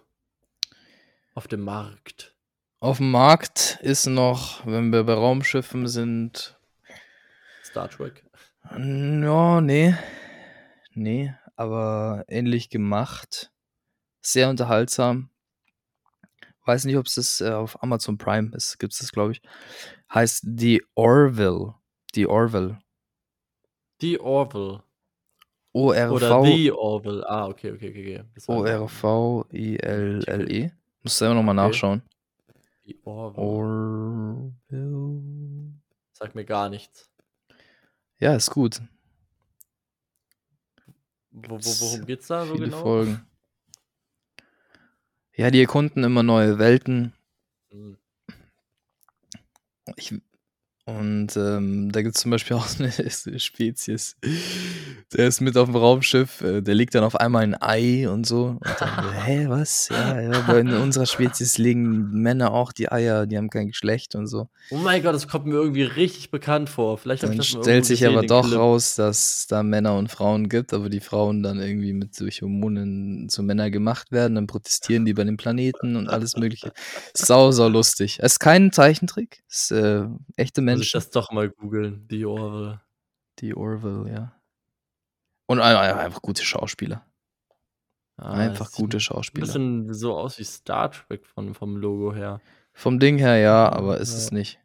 Auf 1.35 1.49
dem 1.49 1.61
Markt. 1.63 2.35
Auf 2.81 2.99
dem 2.99 3.11
Markt 3.11 3.79
ist 3.81 4.07
noch, 4.07 4.67
wenn 4.67 4.93
wir 4.93 5.05
bei 5.05 5.15
Raumschiffen 5.15 5.87
sind, 5.89 6.59
Star 7.63 7.89
Trek. 7.89 8.25
ja, 8.71 9.61
nee, 9.61 9.95
nee, 10.93 11.35
aber 11.57 12.25
ähnlich 12.29 12.69
gemacht. 12.69 13.53
Sehr 14.21 14.51
unterhaltsam. 14.51 15.31
Weiß 16.67 16.85
nicht, 16.87 16.97
ob 16.97 17.07
es 17.07 17.15
das 17.15 17.41
äh, 17.41 17.51
auf 17.51 17.81
Amazon 17.83 18.19
Prime 18.19 18.51
ist, 18.55 18.79
gibt 18.79 18.93
es 18.93 18.99
das, 19.01 19.13
glaube 19.13 19.33
ich. 19.33 19.43
Heißt 20.13 20.47
The 20.57 20.83
Orville. 20.95 21.75
The 22.15 22.27
Orville. 22.27 22.79
Die 24.01 24.21
Orville. 24.21 24.83
O-R-V. 25.73 26.15
Oder 26.15 26.45
The 26.45 26.71
Orville. 26.73 27.25
Ah, 27.29 27.47
okay, 27.49 27.73
okay, 27.73 27.91
okay. 27.91 28.23
O-R-V-I-L-L-E. 28.47 30.71
Musst 31.03 31.17
du 31.17 31.19
selber 31.25 31.35
nochmal 31.35 31.59
Okay. 31.59 31.67
nachschauen. 31.69 32.03
Die 32.87 32.99
Orville. 33.05 34.53
Orville. 34.71 35.73
Sagt 36.13 36.35
mir 36.35 36.45
gar 36.45 36.69
nichts. 36.69 37.11
Ja, 38.19 38.35
ist 38.37 38.51
gut. 38.51 38.81
Wo, 41.33 41.57
wo, 41.57 41.81
worum 41.81 42.07
geht's 42.07 42.29
da 42.29 42.47
so 42.47 42.55
Viele 42.55 42.67
genau? 42.67 42.83
Folgen. 42.83 43.27
Ja, 45.37 45.51
die 45.51 45.61
erkunden 45.61 46.05
immer 46.05 46.23
neue 46.23 46.59
Welten. 46.59 47.13
Hm. 47.71 47.97
Ich, 49.97 50.15
und 50.87 51.37
ähm, 51.37 51.91
da 51.93 52.03
gibt 52.03 52.17
es 52.17 52.23
zum 52.23 52.31
Beispiel 52.31 52.57
auch 52.57 52.69
eine 52.79 53.41
Spezies. 53.41 54.17
Der 55.17 55.29
ist 55.29 55.41
mit 55.41 55.57
auf 55.57 55.67
dem 55.67 55.77
Raumschiff, 55.77 56.41
äh, 56.41 56.61
der 56.61 56.75
legt 56.75 56.95
dann 56.95 57.05
auf 57.05 57.15
einmal 57.15 57.45
ein 57.45 57.55
Ei 57.61 58.09
und 58.09 58.27
so. 58.27 58.59
Und 58.61 58.61
dann, 58.81 59.15
hä, 59.25 59.47
was? 59.49 59.89
Ja, 59.89 60.21
ja, 60.21 60.33
aber 60.33 60.59
in 60.59 60.73
unserer 60.73 61.07
Spezies 61.07 61.57
legen 61.57 62.11
Männer 62.11 62.53
auch 62.53 62.73
die 62.73 62.91
Eier, 62.91 63.27
die 63.27 63.37
haben 63.37 63.49
kein 63.49 63.69
Geschlecht 63.69 64.17
und 64.17 64.27
so. 64.27 64.49
Oh 64.71 64.77
mein 64.77 65.03
Gott, 65.03 65.15
das 65.15 65.29
kommt 65.29 65.47
mir 65.47 65.55
irgendwie 65.55 65.85
richtig 65.85 66.31
bekannt 66.33 66.69
vor. 66.69 66.99
Vielleicht 66.99 67.23
hab 67.23 67.31
ich 67.31 67.37
Dann 67.37 67.61
das 67.61 67.65
stellt 67.65 67.85
sich 67.87 68.01
gesehen, 68.01 68.17
aber 68.17 68.27
doch 68.27 68.47
Clip. 68.47 68.59
raus, 68.59 68.97
dass 68.97 69.39
es 69.39 69.47
da 69.47 69.63
Männer 69.63 69.97
und 69.97 70.11
Frauen 70.11 70.49
gibt, 70.49 70.73
aber 70.73 70.89
die 70.89 71.01
Frauen 71.01 71.43
dann 71.45 71.61
irgendwie 71.61 71.93
mit 71.93 72.19
durch 72.21 72.43
Hormonen 72.43 73.29
zu 73.29 73.43
Männern 73.45 73.71
gemacht 73.71 74.11
werden, 74.11 74.35
dann 74.35 74.47
protestieren 74.49 75.05
die 75.05 75.15
bei 75.15 75.23
den 75.25 75.37
Planeten 75.37 75.95
und 75.95 76.09
alles 76.09 76.37
mögliche. 76.37 76.73
Sau, 77.15 77.53
sau 77.53 77.69
lustig. 77.69 78.19
Es 78.21 78.33
ist 78.33 78.39
kein 78.41 78.73
Zeichentrick, 78.73 79.45
es 79.49 79.71
ist 79.71 79.73
äh, 79.73 80.07
echte 80.37 80.61
Muss 80.61 80.73
ich 80.73 80.77
Menschen. 80.79 80.91
das 80.99 81.11
doch 81.11 81.31
mal 81.31 81.51
googeln, 81.51 82.09
die 82.11 82.25
Orville. 82.25 82.81
Die 83.39 83.55
Orville, 83.55 84.11
ja. 84.11 84.33
Und 85.47 85.61
ein- 85.61 85.77
ein- 85.77 85.99
einfach 85.99 86.23
gute 86.23 86.45
Schauspieler. 86.45 87.05
Ah, 88.17 88.33
Einfach 88.33 88.67
es 88.69 88.73
gute 88.73 88.99
Ein 88.99 89.01
Schauspieler. 89.01 89.47
bisschen 89.47 89.93
so 89.93 90.17
aus 90.17 90.39
wie 90.39 90.45
Star 90.45 90.91
Trek 90.93 91.27
von, 91.27 91.53
vom 91.55 91.77
Logo 91.77 92.15
her. 92.15 92.41
Vom 92.73 92.99
Ding 93.01 93.19
her 93.19 93.37
ja, 93.39 93.71
aber 93.73 93.99
ist 93.99 94.13
Ja. 94.13 94.19
es 94.19 94.31
nicht. 94.33 94.61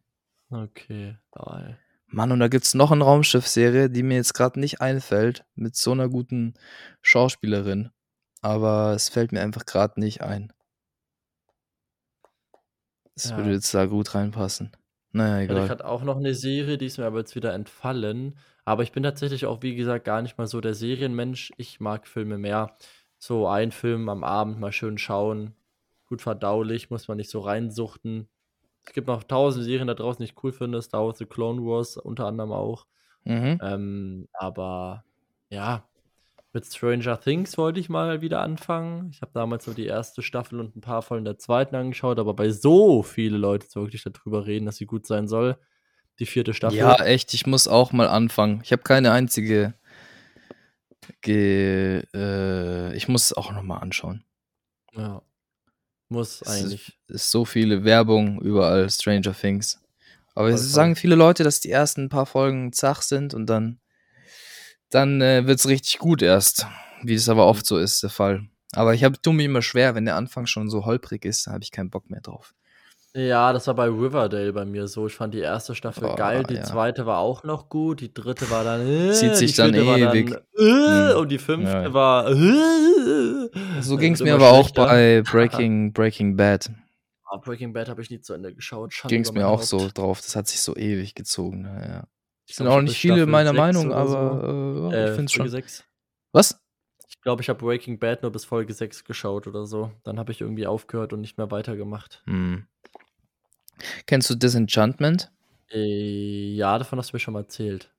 Okay, 0.51 1.17
geil. 1.31 1.79
Mann, 2.07 2.31
und 2.31 2.39
da 2.39 2.47
gibt's 2.47 2.73
noch 2.73 2.91
eine 2.91 3.03
Raumschiff-Serie, 3.03 3.89
die 3.89 4.03
mir 4.03 4.15
jetzt 4.15 4.33
gerade 4.33 4.59
nicht 4.59 4.81
einfällt, 4.81 5.45
mit 5.55 5.75
so 5.75 5.91
einer 5.91 6.09
guten 6.09 6.53
Schauspielerin. 7.01 7.91
Aber 8.41 8.93
es 8.93 9.09
fällt 9.09 9.31
mir 9.31 9.41
einfach 9.41 9.65
gerade 9.65 9.99
nicht 9.99 10.21
ein. 10.21 10.53
Es 13.15 13.29
Ja. 13.31 13.37
würde 13.37 13.51
jetzt 13.51 13.73
da 13.73 13.85
gut 13.85 14.15
reinpassen. 14.15 14.71
Naja, 15.11 15.37
Ja, 15.37 15.41
ich 15.43 15.49
egal. 15.49 15.69
hatte 15.69 15.85
auch 15.85 16.03
noch 16.03 16.17
eine 16.17 16.33
Serie, 16.35 16.77
die 16.77 16.85
ist 16.85 16.97
mir 16.97 17.05
aber 17.05 17.19
jetzt 17.19 17.35
wieder 17.35 17.53
entfallen. 17.53 18.37
Aber 18.69 18.83
ich 18.83 18.91
bin 18.91 19.01
tatsächlich 19.01 19.47
auch, 19.47 19.63
wie 19.63 19.75
gesagt, 19.75 20.05
gar 20.05 20.21
nicht 20.21 20.37
mal 20.37 20.45
so 20.45 20.61
der 20.61 20.75
Serienmensch. 20.75 21.51
Ich 21.57 21.79
mag 21.79 22.05
Filme 22.05 22.37
mehr. 22.37 22.77
So 23.17 23.47
ein 23.47 23.71
Film 23.71 24.07
am 24.09 24.23
Abend 24.23 24.59
mal 24.59 24.71
schön 24.71 24.99
schauen. 24.99 25.55
Gut 26.05 26.21
verdaulich, 26.21 26.91
muss 26.91 27.07
man 27.07 27.17
nicht 27.17 27.31
so 27.31 27.39
reinsuchten. 27.39 28.29
Es 28.85 28.93
gibt 28.93 29.07
noch 29.07 29.23
tausend 29.23 29.65
Serien 29.65 29.87
da 29.87 29.95
draußen, 29.95 30.23
die 30.23 30.31
ich 30.31 30.43
cool 30.43 30.51
finde. 30.51 30.83
Star 30.83 31.03
Wars 31.03 31.17
The 31.17 31.25
Clone 31.25 31.63
Wars 31.63 31.97
unter 31.97 32.27
anderem 32.27 32.51
auch. 32.51 32.85
Mhm. 33.23 33.59
Ähm, 33.59 34.27
aber 34.33 35.03
ja, 35.49 35.89
mit 36.53 36.63
Stranger 36.63 37.19
Things 37.19 37.57
wollte 37.57 37.79
ich 37.79 37.89
mal 37.89 38.21
wieder 38.21 38.41
anfangen. 38.41 39.09
Ich 39.11 39.23
habe 39.23 39.31
damals 39.33 39.65
so 39.65 39.73
die 39.73 39.87
erste 39.87 40.21
Staffel 40.21 40.59
und 40.59 40.75
ein 40.75 40.81
paar 40.81 41.01
Folgen 41.01 41.25
der 41.25 41.39
zweiten 41.39 41.75
angeschaut, 41.75 42.19
aber 42.19 42.35
bei 42.35 42.51
so 42.51 43.01
viele 43.01 43.39
Leute 43.39 43.63
jetzt 43.65 43.75
wirklich 43.75 44.03
darüber 44.03 44.45
reden, 44.45 44.67
dass 44.67 44.75
sie 44.75 44.85
gut 44.85 45.07
sein 45.07 45.27
soll. 45.27 45.57
Die 46.19 46.25
vierte 46.25 46.53
Staffel. 46.53 46.77
Ja, 46.77 46.95
echt, 47.03 47.33
ich 47.33 47.47
muss 47.47 47.67
auch 47.67 47.91
mal 47.91 48.07
anfangen. 48.07 48.61
Ich 48.63 48.71
habe 48.71 48.83
keine 48.83 49.11
einzige. 49.11 49.73
Ge 51.21 52.03
äh, 52.13 52.95
ich 52.95 53.07
muss 53.07 53.25
es 53.25 53.33
auch 53.33 53.51
nochmal 53.51 53.81
anschauen. 53.81 54.23
Ja. 54.95 55.21
Muss 56.09 56.41
Es 56.41 56.47
eigentlich. 56.47 56.89
ist, 57.07 57.15
ist 57.15 57.31
so 57.31 57.45
viele 57.45 57.83
Werbung 57.83 58.41
überall, 58.41 58.89
Stranger 58.89 59.33
Things. 59.33 59.79
Aber 60.35 60.49
es 60.49 60.71
sagen 60.71 60.95
viele 60.95 61.15
Leute, 61.15 61.43
dass 61.43 61.59
die 61.59 61.71
ersten 61.71 62.09
paar 62.09 62.25
Folgen 62.25 62.71
zach 62.73 63.01
sind 63.01 63.33
und 63.33 63.47
dann, 63.47 63.79
dann 64.89 65.21
äh, 65.21 65.45
wird 65.47 65.59
es 65.59 65.67
richtig 65.67 65.99
gut 65.99 66.21
erst. 66.21 66.67
Wie 67.03 67.13
es 67.13 67.29
aber 67.29 67.47
oft 67.47 67.65
so 67.65 67.77
ist, 67.77 68.03
der 68.03 68.09
Fall. 68.09 68.47
Aber 68.73 68.93
ich 68.93 69.03
habe 69.03 69.17
mir 69.31 69.43
immer 69.43 69.61
schwer, 69.61 69.95
wenn 69.95 70.05
der 70.05 70.15
Anfang 70.15 70.45
schon 70.45 70.69
so 70.69 70.85
holprig 70.85 71.25
ist, 71.25 71.47
habe 71.47 71.63
ich 71.63 71.71
keinen 71.71 71.89
Bock 71.89 72.09
mehr 72.09 72.21
drauf. 72.21 72.53
Ja, 73.27 73.51
das 73.53 73.65
war 73.67 73.73
bei 73.73 73.85
Riverdale 73.87 74.53
bei 74.53 74.65
mir 74.65 74.87
so. 74.87 75.07
Ich 75.07 75.15
fand 75.15 75.33
die 75.33 75.39
erste 75.39 75.73
Staffel 75.75 76.05
Oh, 76.05 76.15
geil, 76.15 76.43
die 76.43 76.53
ja. 76.55 76.63
zweite 76.63 77.05
war 77.05 77.17
auch 77.19 77.43
noch 77.43 77.67
gut, 77.67 78.01
die 78.01 78.13
dritte 78.13 78.49
war 78.49 78.63
dann. 78.63 78.81
Äh, 78.87 79.13
Zieht 79.13 79.35
sich 79.35 79.55
dann 79.55 79.73
ewig. 79.73 80.31
äh, 80.31 81.11
Hm. 81.13 81.17
und 81.19 81.29
die 81.29 81.37
fünfte 81.39 81.71
Ja, 81.71 81.93
war. 81.93 82.29
Äh, 82.29 83.49
So 83.81 83.95
äh, 83.95 83.97
ging 83.99 84.13
es 84.13 84.21
mir 84.21 84.35
aber 84.35 84.51
auch 84.51 84.69
bei 84.71 85.21
Breaking, 85.31 85.91
Breaking 85.93 86.35
Bad. 86.37 86.69
Ah, 87.25 87.37
Breaking 87.37 87.73
Bad 87.73 87.89
habe 87.89 88.01
ich 88.01 88.09
nie 88.09 88.21
zu 88.21 88.33
Ende 88.33 88.53
geschaut. 88.53 88.93
Ging 89.07 89.21
es 89.21 89.31
mir 89.31 89.47
auch 89.47 89.61
so 89.61 89.89
drauf. 89.93 90.21
Das 90.21 90.35
hat 90.35 90.47
sich 90.47 90.61
so 90.61 90.75
ewig 90.75 91.13
gezogen. 91.15 91.65
Ja. 91.65 92.03
Ich 92.47 92.55
Sind 92.55 92.67
auch 92.67 92.81
nicht 92.81 92.97
viele 92.97 93.15
Staffel 93.15 93.31
meiner 93.31 93.53
Meinung, 93.53 93.87
oder 93.91 94.07
so. 94.07 94.17
aber 94.17 94.43
äh, 94.47 94.87
ich 94.87 94.93
Äh, 94.95 95.07
finde 95.13 95.25
es 95.25 95.31
schon. 95.33 95.47
6. 95.49 95.83
Was? 96.31 96.59
Ich 97.07 97.21
glaube, 97.21 97.41
ich 97.43 97.49
habe 97.49 97.59
Breaking 97.59 97.99
Bad 97.99 98.23
nur 98.23 98.31
bis 98.31 98.45
Folge 98.45 98.73
6 98.73 99.03
geschaut 99.03 99.45
oder 99.45 99.65
so. 99.65 99.91
Dann 100.03 100.17
habe 100.17 100.31
ich 100.31 100.41
irgendwie 100.41 100.65
aufgehört 100.65 101.13
und 101.13 101.21
nicht 101.21 101.37
mehr 101.37 101.51
weitergemacht. 101.51 102.23
Hm. 102.25 102.65
Kennst 104.05 104.29
du 104.29 104.35
Disenchantment? 104.35 105.31
Äh, 105.71 106.53
ja, 106.53 106.77
davon 106.77 106.99
hast 106.99 107.11
du 107.11 107.15
mir 107.15 107.19
schon 107.19 107.33
mal 107.33 107.41
erzählt. 107.41 107.91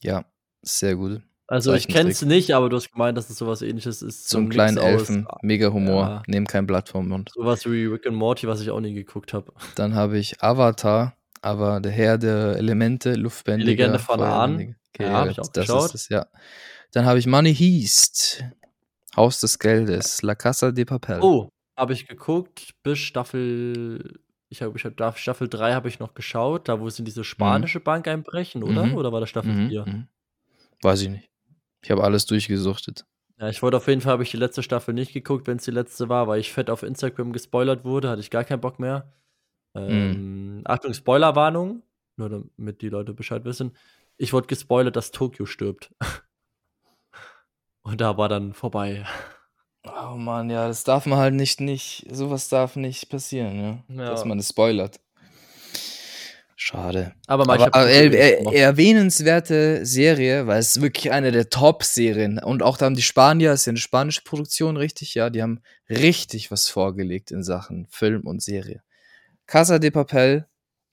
Ja, 0.00 0.24
sehr 0.62 0.96
gut. 0.96 1.22
Also 1.48 1.74
ich 1.74 1.86
kenne 1.86 2.10
es 2.10 2.22
nicht, 2.22 2.52
aber 2.54 2.68
du 2.68 2.76
hast 2.76 2.90
gemeint, 2.90 3.16
dass 3.16 3.30
es 3.30 3.38
sowas 3.38 3.62
ähnliches 3.62 4.02
ist. 4.02 4.28
so 4.28 4.38
Zum 4.38 4.46
ein 4.46 4.50
kleinen 4.50 4.74
Mix 4.74 4.84
aus- 4.86 4.92
Elfen, 4.92 5.28
mega 5.42 5.68
Humor, 5.72 6.02
Ja. 6.02 6.22
nehmen 6.26 6.46
kein 6.46 6.66
Blatt 6.66 6.88
vom 6.88 7.08
Mund. 7.08 7.30
Sowas 7.34 7.64
wie 7.66 7.84
Rick 7.84 8.06
and 8.06 8.16
Morty, 8.16 8.48
was 8.48 8.60
ich 8.60 8.70
auch 8.70 8.80
nie 8.80 8.94
geguckt 8.94 9.32
habe. 9.32 9.52
Dann 9.76 9.94
habe 9.94 10.18
ich 10.18 10.42
Avatar, 10.42 11.16
aber 11.42 11.78
der 11.80 11.92
Herr 11.92 12.18
der 12.18 12.56
Elemente, 12.56 13.14
Luftbändiger. 13.14 13.70
Legende 13.70 13.98
von 14.00 14.20
Ahn. 14.20 14.74
Ja, 14.98 15.04
ja, 15.06 15.12
hab 15.12 15.30
ich 15.30 15.38
auch 15.38 15.46
das 15.48 15.66
geschaut. 15.68 15.84
ist 15.90 15.94
es, 15.94 16.08
ja. 16.08 16.26
Dann 16.92 17.04
habe 17.06 17.18
ich 17.20 17.26
Money 17.28 17.54
Heist, 17.54 18.42
Haus 19.14 19.38
des 19.40 19.58
Geldes, 19.60 20.22
La 20.22 20.34
Casa 20.34 20.72
de 20.72 20.84
Papel. 20.84 21.20
Oh, 21.22 21.48
habe 21.76 21.92
ich 21.92 22.08
geguckt 22.08 22.70
bis 22.82 22.98
Staffel. 22.98 24.18
Ich 24.48 24.62
habe 24.62 24.76
ich 24.76 24.84
hab, 24.84 25.18
Staffel 25.18 25.48
3 25.48 25.74
habe 25.74 25.88
ich 25.88 25.98
noch 25.98 26.14
geschaut, 26.14 26.68
da 26.68 26.80
wo 26.80 26.88
sie 26.88 27.00
in 27.00 27.04
diese 27.04 27.24
spanische 27.24 27.80
Bank 27.80 28.06
einbrechen, 28.06 28.62
oder? 28.62 28.86
Mhm. 28.86 28.94
Oder 28.94 29.12
war 29.12 29.20
das 29.20 29.28
Staffel 29.30 29.52
Mhm, 29.52 29.68
4? 29.68 29.86
mhm. 29.86 30.08
Weiß 30.82 31.02
ich 31.02 31.08
nicht. 31.08 31.28
Ich 31.82 31.90
habe 31.90 32.04
alles 32.04 32.26
durchgesuchtet. 32.26 33.04
Ja, 33.38 33.48
ich 33.48 33.62
wollte 33.62 33.76
auf 33.76 33.86
jeden 33.88 34.00
Fall, 34.00 34.12
habe 34.12 34.22
ich 34.22 34.30
die 34.30 34.36
letzte 34.36 34.62
Staffel 34.62 34.94
nicht 34.94 35.12
geguckt, 35.12 35.46
wenn 35.46 35.58
es 35.58 35.64
die 35.64 35.70
letzte 35.70 36.08
war, 36.08 36.26
weil 36.26 36.40
ich 36.40 36.52
fett 36.52 36.70
auf 36.70 36.82
Instagram 36.82 37.32
gespoilert 37.32 37.84
wurde, 37.84 38.08
hatte 38.08 38.20
ich 38.20 38.30
gar 38.30 38.44
keinen 38.44 38.60
Bock 38.60 38.78
mehr. 38.78 39.12
Ähm, 39.74 40.62
Achtung, 40.64 40.94
Spoilerwarnung, 40.94 41.82
nur 42.16 42.30
damit 42.30 42.80
die 42.80 42.88
Leute 42.88 43.12
Bescheid 43.14 43.44
wissen. 43.44 43.76
Ich 44.16 44.32
wurde 44.32 44.46
gespoilert, 44.46 44.96
dass 44.96 45.10
Tokio 45.10 45.44
stirbt. 45.44 45.92
Und 47.82 48.00
da 48.00 48.16
war 48.16 48.28
dann 48.28 48.54
vorbei. 48.54 49.04
Oh 49.86 50.16
Mann, 50.16 50.50
ja, 50.50 50.68
das 50.68 50.84
darf 50.84 51.06
man 51.06 51.18
halt 51.18 51.34
nicht, 51.34 51.60
nicht, 51.60 52.06
sowas 52.10 52.48
darf 52.48 52.76
nicht 52.76 53.08
passieren, 53.08 53.84
ja. 53.88 54.04
Ja. 54.04 54.10
Dass 54.10 54.24
man 54.24 54.38
es 54.38 54.48
spoilert. 54.48 55.00
Schade. 56.58 57.12
Aber 57.26 57.44
mal, 57.44 57.58
ich 57.58 57.62
Aber 57.66 57.88
er, 57.88 58.12
er, 58.12 58.52
erwähnenswerte 58.52 59.84
Serie, 59.84 60.46
weil 60.46 60.58
es 60.58 60.76
ist 60.76 60.82
wirklich 60.82 61.12
eine 61.12 61.30
der 61.30 61.50
Top-Serien. 61.50 62.38
Und 62.38 62.62
auch 62.62 62.78
da 62.78 62.86
haben 62.86 62.96
die 62.96 63.02
Spanier, 63.02 63.52
ist 63.52 63.66
ja 63.66 63.70
eine 63.70 63.78
spanische 63.78 64.22
Produktion, 64.22 64.76
richtig? 64.76 65.14
Ja, 65.14 65.28
die 65.28 65.42
haben 65.42 65.60
richtig 65.90 66.50
was 66.50 66.68
vorgelegt 66.68 67.30
in 67.30 67.44
Sachen 67.44 67.86
Film 67.90 68.26
und 68.26 68.42
Serie. 68.42 68.82
Casa 69.46 69.78
de 69.78 69.90
Papel, 69.90 70.46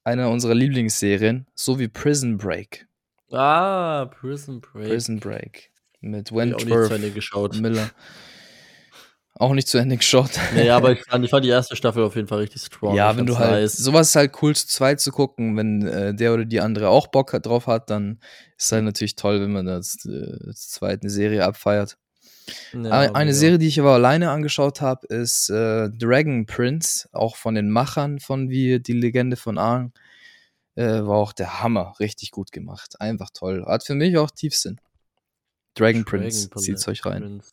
eine 0.03 0.29
unserer 0.29 0.53
Lieblingsserien, 0.53 1.47
so 1.55 1.79
wie 1.79 1.87
Prison 1.87 2.37
Break. 2.37 2.85
Ah, 3.31 4.05
Prison 4.05 4.61
Break. 4.61 4.89
Prison 4.89 5.19
Break. 5.19 5.71
Mit 6.01 6.31
Wentworth. 6.33 7.61
Miller. 7.61 7.89
Auch 9.35 9.53
nicht 9.53 9.67
zu 9.67 9.79
Ende 9.79 9.97
geschaut. 9.97 10.29
Nee, 10.53 10.69
aber 10.69 10.91
ich 10.91 11.03
fand, 11.09 11.25
ich 11.25 11.31
fand 11.31 11.43
die 11.43 11.49
erste 11.49 11.75
Staffel 11.75 12.03
auf 12.03 12.15
jeden 12.15 12.27
Fall 12.27 12.39
richtig 12.39 12.61
strong. 12.61 12.95
Ja, 12.95 13.11
Ich 13.11 13.17
wenn 13.17 13.25
du 13.25 13.37
halt, 13.39 13.63
nice. 13.63 13.73
sowas 13.77 14.09
ist 14.09 14.15
halt 14.15 14.31
cool 14.41 14.55
zu 14.55 14.67
zweit 14.67 14.99
zu 15.01 15.11
gucken, 15.11 15.57
wenn 15.57 15.87
äh, 15.87 16.13
der 16.13 16.33
oder 16.35 16.45
die 16.45 16.61
andere 16.61 16.89
auch 16.89 17.07
Bock 17.07 17.33
hat, 17.33 17.45
drauf 17.47 17.65
hat, 17.67 17.89
dann 17.89 18.19
ist 18.57 18.71
halt 18.71 18.83
natürlich 18.83 19.15
toll, 19.15 19.41
wenn 19.41 19.51
man 19.51 19.65
das 19.65 20.05
äh, 20.05 20.53
zweit 20.53 21.01
eine 21.01 21.09
Serie 21.09 21.43
abfeiert. 21.45 21.97
Ja, 22.73 22.91
Ein- 22.91 23.15
eine 23.15 23.25
mega. 23.31 23.33
Serie, 23.33 23.57
die 23.57 23.67
ich 23.69 23.79
aber 23.79 23.93
alleine 23.93 24.29
angeschaut 24.29 24.81
habe, 24.81 25.07
ist 25.07 25.49
äh, 25.49 25.89
Dragon 25.89 26.45
Prince, 26.45 27.07
auch 27.11 27.35
von 27.35 27.55
den 27.55 27.69
Machern 27.71 28.19
von 28.19 28.49
wie 28.49 28.79
die 28.79 28.93
Legende 28.93 29.35
von 29.37 29.57
Aang. 29.57 29.93
Äh, 30.75 31.05
war 31.05 31.17
auch 31.17 31.33
der 31.33 31.61
Hammer, 31.63 31.93
richtig 31.99 32.31
gut 32.31 32.51
gemacht. 32.51 32.99
Einfach 32.99 33.29
toll. 33.33 33.63
Hat 33.65 33.83
für 33.85 33.95
mich 33.95 34.17
auch 34.17 34.29
Tiefsinn. 34.31 34.77
Dragon, 35.75 36.03
Dragon 36.03 36.05
Prince, 36.05 36.49
zieht's 36.57 36.87
euch 36.87 37.05
rein. 37.05 37.21
Prince. 37.21 37.51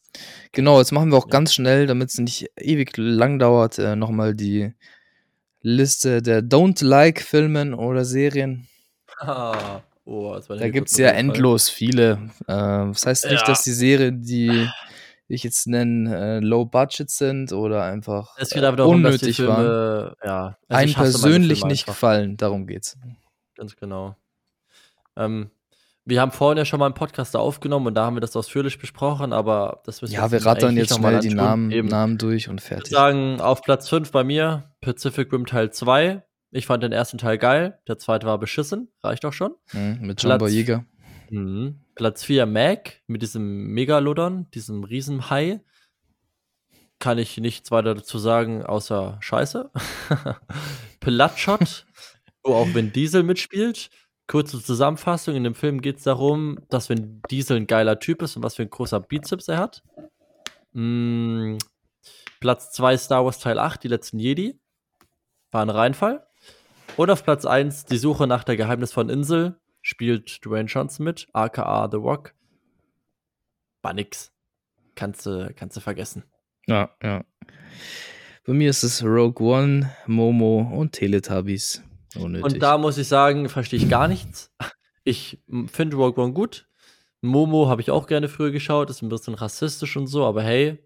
Genau, 0.53 0.79
jetzt 0.79 0.93
machen 0.93 1.11
wir 1.11 1.19
auch 1.19 1.27
ja. 1.27 1.31
ganz 1.31 1.55
schnell, 1.55 1.87
damit 1.87 2.11
es 2.11 2.19
nicht 2.19 2.51
ewig 2.59 2.97
lang 2.97 3.39
dauert, 3.39 3.79
äh, 3.79 3.97
nochmal 3.97 4.35
die 4.35 4.75
Liste 5.63 6.23
der 6.23 6.43
Don't 6.43 6.85
Like 6.85 7.21
Filmen 7.21 7.75
oder 7.75 8.05
Serien. 8.05 8.69
Ah, 9.19 9.83
oh, 10.05 10.39
da 10.49 10.69
gibt 10.69 10.89
es 10.91 10.97
ja 10.97 11.11
endlos 11.11 11.69
viele. 11.69 12.31
Äh, 12.43 12.47
das 12.47 13.07
heißt 13.07 13.25
nicht, 13.27 13.41
ja. 13.41 13.47
dass 13.47 13.63
die 13.63 13.73
Serien, 13.73 14.23
die 14.23 14.69
ich 15.29 15.45
jetzt 15.45 15.67
nenne, 15.67 16.15
äh, 16.17 16.39
low 16.41 16.65
budget 16.65 17.11
sind 17.11 17.53
oder 17.53 17.85
einfach 17.85 18.35
es 18.39 18.51
geht 18.51 18.65
aber 18.65 18.79
darum, 18.79 18.97
unnötig 18.97 19.37
Filme, 19.37 19.53
waren. 19.53 20.15
Ja, 20.25 20.59
also 20.69 20.83
Einem 20.83 20.95
persönlich 20.95 21.65
nicht 21.65 21.87
gefallen, 21.87 22.37
darum 22.37 22.67
geht's. 22.67 22.99
Ganz 23.57 23.77
genau. 23.77 24.17
Ähm, 25.17 25.51
wir 26.05 26.21
haben 26.21 26.33
vorhin 26.33 26.59
ja 26.59 26.65
schon 26.65 26.81
mal 26.81 26.87
einen 26.87 26.95
Podcast 26.95 27.35
da 27.35 27.39
aufgenommen 27.39 27.89
und 27.89 27.95
da 27.95 28.05
haben 28.05 28.17
wir 28.17 28.21
das 28.21 28.35
ausführlich 28.35 28.79
besprochen, 28.79 29.33
aber 29.33 29.83
das 29.85 30.03
müssen 30.03 30.15
Ja, 30.15 30.31
wir 30.33 30.45
rattern 30.45 30.77
jetzt 30.77 30.95
schnell 30.95 31.21
die 31.21 31.35
Namen, 31.35 31.69
Namen 31.87 32.19
durch 32.19 32.49
und 32.49 32.61
fertig. 32.61 32.87
Ich 32.87 32.91
würde 32.93 33.01
sagen, 33.01 33.41
auf 33.41 33.63
Platz 33.63 33.89
5 33.89 34.11
bei 34.11 34.25
mir 34.25 34.73
Pacific 34.81 35.33
Rim 35.33 35.47
Teil 35.47 35.71
2. 35.71 36.23
Ich 36.53 36.67
fand 36.67 36.83
den 36.83 36.93
ersten 36.93 37.19
Teil 37.19 37.39
geil, 37.39 37.79
der 37.87 37.99
zweite 37.99 38.27
war 38.27 38.39
beschissen, 38.39 38.89
reicht 39.03 39.25
auch 39.25 39.33
schon. 39.33 39.55
Mhm, 39.73 39.99
mit 40.01 40.23
John 40.23 40.31
Platz, 40.31 40.41
Boyega. 40.41 40.85
Mh, 41.31 41.75
Platz 41.95 42.25
4 42.25 42.47
Mac 42.47 43.03
mit 43.07 43.23
diesem 43.23 43.69
Megalodon, 43.69 44.51
diesem 44.53 44.83
Riesenhai. 44.85 45.61
Kann 46.99 47.19
ich 47.19 47.39
nichts 47.39 47.71
weiter 47.71 47.95
dazu 47.95 48.19
sagen, 48.19 48.65
außer 48.65 49.19
Scheiße. 49.21 49.71
Bloodshot, 51.01 51.87
wo 52.43 52.55
auch 52.55 52.75
Vin 52.75 52.93
Diesel 52.93 53.23
mitspielt. 53.23 53.91
Kurze 54.31 54.63
Zusammenfassung: 54.63 55.35
In 55.35 55.43
dem 55.43 55.57
Film 55.57 55.81
geht 55.81 55.97
es 55.97 56.05
darum, 56.05 56.61
dass 56.69 56.89
Vin 56.89 57.21
Diesel 57.33 57.57
ein 57.57 57.67
geiler 57.67 57.99
Typ 57.99 58.23
ist 58.23 58.37
und 58.37 58.45
was 58.45 58.55
für 58.55 58.63
ein 58.63 58.71
großer 58.71 59.01
Bizeps 59.01 59.49
er 59.49 59.59
hat. 59.59 59.83
Mm, 60.73 61.57
Platz 62.39 62.71
2 62.71 62.97
Star 62.97 63.25
Wars 63.25 63.41
Teil 63.41 63.59
8, 63.59 63.83
die 63.83 63.89
letzten 63.89 64.21
Jedi. 64.21 64.57
War 65.51 65.63
ein 65.63 65.69
Reinfall. 65.69 66.25
Und 66.97 67.11
auf 67.11 67.25
Platz 67.25 67.45
1 67.45 67.87
Die 67.87 67.99
Suche 67.99 68.29
nach 68.29 68.45
der 68.45 68.57
geheimnisvollen 68.57 69.11
Insel 69.11 69.59
spielt 69.83 70.47
Dwayne 70.47 70.69
Johnson 70.69 71.03
mit, 71.03 71.27
aka 71.33 71.89
The 71.91 71.97
Rock. 71.97 72.33
War 73.83 73.95
nix. 73.95 74.31
Kannst 74.95 75.27
du 75.27 75.53
kannst 75.57 75.77
du 75.77 75.81
vergessen. 75.81 76.23
Ja, 76.69 76.95
ja. 77.03 77.25
Bei 78.47 78.53
mir 78.53 78.71
ist 78.71 78.85
es 78.85 79.03
Rogue 79.03 79.45
One, 79.45 79.91
Momo 80.07 80.71
und 80.73 80.93
Teletubbies. 80.93 81.83
Unnötig. 82.17 82.45
Und 82.45 82.63
da 82.63 82.79
muss 82.79 82.99
ich 82.99 83.09
sagen, 83.09 83.49
verstehe 83.49 83.79
ich 83.79 83.89
gar 83.89 84.09
nichts. 84.09 84.53
Ich 85.05 85.43
finde 85.67 85.97
Rogue 85.97 86.23
One 86.23 86.33
gut. 86.33 86.69
Momo 87.23 87.69
habe 87.69 87.83
ich 87.83 87.91
auch 87.91 88.07
gerne 88.07 88.29
früher 88.29 88.51
geschaut, 88.51 88.91
ist 88.91 89.03
ein 89.03 89.09
bisschen 89.09 89.35
rassistisch 89.35 89.97
und 89.97 90.07
so, 90.07 90.25
aber 90.25 90.43
hey, 90.43 90.79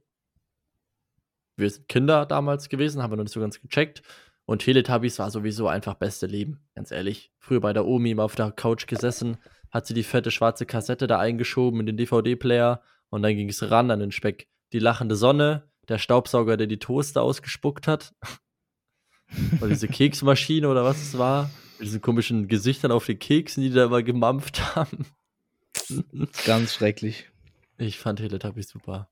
wir 1.56 1.70
sind 1.70 1.88
Kinder 1.88 2.26
damals 2.26 2.68
gewesen, 2.68 3.02
haben 3.02 3.12
wir 3.12 3.16
noch 3.16 3.24
nicht 3.24 3.32
so 3.32 3.40
ganz 3.40 3.60
gecheckt. 3.60 4.02
Und 4.46 4.62
Teletubbies 4.62 5.18
war 5.18 5.30
sowieso 5.30 5.68
einfach 5.68 5.94
beste 5.94 6.26
Leben, 6.26 6.60
ganz 6.74 6.90
ehrlich. 6.90 7.32
Früher 7.38 7.60
bei 7.60 7.72
der 7.72 7.86
Omi 7.86 8.10
immer 8.10 8.24
auf 8.24 8.34
der 8.34 8.50
Couch 8.50 8.86
gesessen, 8.86 9.38
hat 9.70 9.86
sie 9.86 9.94
die 9.94 10.02
fette 10.02 10.30
schwarze 10.30 10.66
Kassette 10.66 11.06
da 11.06 11.18
eingeschoben 11.18 11.80
in 11.80 11.86
den 11.86 11.96
DVD-Player 11.96 12.82
und 13.08 13.22
dann 13.22 13.36
ging 13.36 13.48
es 13.48 13.70
ran 13.70 13.90
an 13.90 14.00
den 14.00 14.12
Speck. 14.12 14.48
Die 14.72 14.80
lachende 14.80 15.16
Sonne, 15.16 15.70
der 15.88 15.98
Staubsauger, 15.98 16.56
der 16.56 16.66
die 16.66 16.78
Toaster 16.78 17.22
ausgespuckt 17.22 17.86
hat. 17.86 18.12
Oder 19.60 19.68
diese 19.68 19.88
Keksmaschine 19.88 20.68
oder 20.68 20.84
was 20.84 21.00
es 21.02 21.18
war. 21.18 21.50
Mit 21.78 21.88
diesen 21.88 22.00
komischen 22.00 22.48
Gesichtern 22.48 22.92
auf 22.92 23.06
den 23.06 23.18
Keksen, 23.18 23.62
die 23.62 23.70
da 23.70 23.86
immer 23.86 24.02
gemampft 24.02 24.76
haben. 24.76 25.06
Ganz 26.44 26.74
schrecklich. 26.74 27.30
Ich 27.78 27.98
fand 27.98 28.20
Teletubbies 28.20 28.68
super 28.68 29.08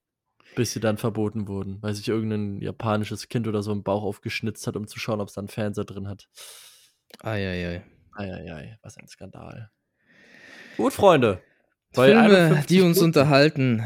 bis 0.55 0.73
sie 0.73 0.81
dann 0.81 0.99
verboten 0.99 1.49
wurden, 1.49 1.79
weil 1.81 1.95
sich 1.95 2.09
irgendein 2.09 2.61
japanisches 2.61 3.29
Kind 3.29 3.49
oder 3.49 3.63
so 3.63 3.73
im 3.73 3.83
Bauch 3.83 4.03
aufgeschnitzt 4.03 4.67
hat, 4.67 4.77
um 4.77 4.87
zu 4.87 4.99
schauen, 4.99 5.21
ob 5.21 5.29
es 5.29 5.35
da 5.35 5.41
einen 5.41 5.49
Fernseher 5.49 5.85
drin 5.85 6.09
hat. 6.09 6.29
Eieiei. 7.21 7.83
Eieiei, 8.15 8.79
was 8.83 8.97
ein 8.97 9.09
Skandal. 9.09 9.71
Gut, 10.77 10.93
Freunde. 10.93 11.41
Filme, 11.93 12.65
die 12.69 12.81
uns 12.81 12.97
Minuten. 12.99 13.05
unterhalten. 13.05 13.85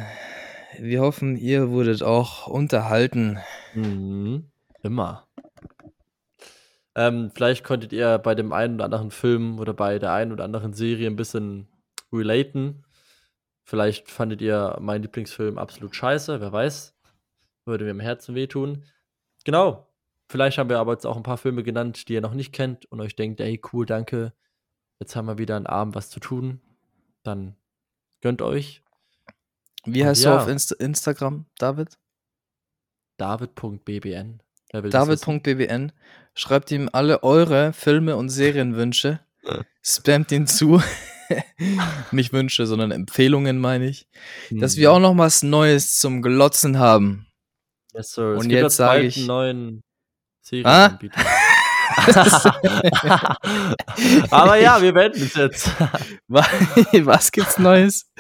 Wir 0.79 1.01
hoffen, 1.01 1.37
ihr 1.37 1.71
wurdet 1.71 2.03
auch 2.03 2.47
unterhalten. 2.47 3.39
Mhm. 3.75 4.51
Immer. 4.83 5.26
Ähm, 6.97 7.31
vielleicht 7.35 7.63
konntet 7.63 7.93
ihr 7.93 8.19
bei 8.19 8.35
dem 8.35 8.53
einen 8.53 8.77
oder 8.77 8.87
anderen 8.87 9.11
Film 9.11 9.61
oder 9.61 9.75
bei 9.75 9.99
der 9.99 10.13
einen 10.13 10.33
oder 10.33 10.45
anderen 10.45 10.73
Serie 10.73 11.07
ein 11.07 11.17
bisschen 11.17 11.69
relaten. 12.11 12.85
Vielleicht 13.65 14.11
fandet 14.11 14.41
ihr 14.41 14.79
meinen 14.81 15.03
Lieblingsfilm 15.03 15.59
absolut 15.59 15.95
scheiße, 15.95 16.41
wer 16.41 16.53
weiß. 16.53 16.97
Würde 17.67 17.85
mir 17.85 17.91
im 17.91 18.01
Herzen 18.01 18.35
wehtun. 18.35 18.85
Genau. 19.45 19.87
Vielleicht 20.29 20.57
haben 20.57 20.71
wir 20.71 20.79
aber 20.79 20.93
jetzt 20.93 21.07
auch 21.07 21.17
ein 21.17 21.23
paar 21.23 21.37
Filme 21.37 21.63
genannt, 21.63 22.09
die 22.09 22.15
ihr 22.15 22.21
noch 22.23 22.33
nicht 22.33 22.53
kennt 22.53 22.87
und 22.87 23.01
euch 23.01 23.15
denkt, 23.15 23.41
ey, 23.41 23.61
cool, 23.73 23.85
danke. 23.85 24.33
Jetzt 24.99 25.15
haben 25.15 25.27
wir 25.27 25.37
wieder 25.37 25.57
einen 25.57 25.67
Abend 25.67 25.95
was 25.95 26.09
zu 26.09 26.19
tun. 26.19 26.61
Dann 27.23 27.57
gönnt 28.23 28.41
euch. 28.41 28.83
Wie 29.85 30.05
heißt 30.05 30.25
ja. 30.25 30.35
du 30.35 30.43
auf 30.43 30.49
Inst 30.49 30.73
Instagram, 30.73 31.45
David? 31.59 31.99
David.bbn. 33.19 34.41
David.bbn. 34.71 35.93
Schreibt 36.39 36.71
ihm 36.71 36.91
alle 36.93 37.23
eure 37.23 37.73
Filme 37.73 38.15
und 38.15 38.29
Serienwünsche. 38.29 39.21
Spamt 39.83 40.31
ihn 40.33 40.47
zu. 40.47 40.83
Nicht 42.13 42.35
Wünsche, 42.35 42.67
sondern 42.67 42.91
Empfehlungen, 42.91 43.59
meine 43.59 43.89
ich. 43.89 44.07
Hm. 44.49 44.61
Dass 44.61 44.77
wir 44.77 44.93
auch 44.93 44.99
noch 44.99 45.17
was 45.17 45.43
Neues 45.43 45.99
zum 45.99 46.21
Glotzen 46.21 46.79
haben. 46.79 47.27
Yes, 47.95 48.13
sir. 48.13 48.37
Und 48.37 48.51
jetzt 48.51 48.77
sage 48.77 49.05
ich. 49.05 49.17
einen 49.17 49.27
neuen 49.27 49.83
Serienanbieter. 50.43 51.19
Ah? 51.19 51.67
Aber 54.31 54.57
ja, 54.57 54.83
wir 54.83 54.95
wenden 54.95 55.23
es 55.23 55.35
jetzt. 55.35 55.71
Was 56.29 57.33
gibt's 57.33 57.59
Neues? 57.59 58.11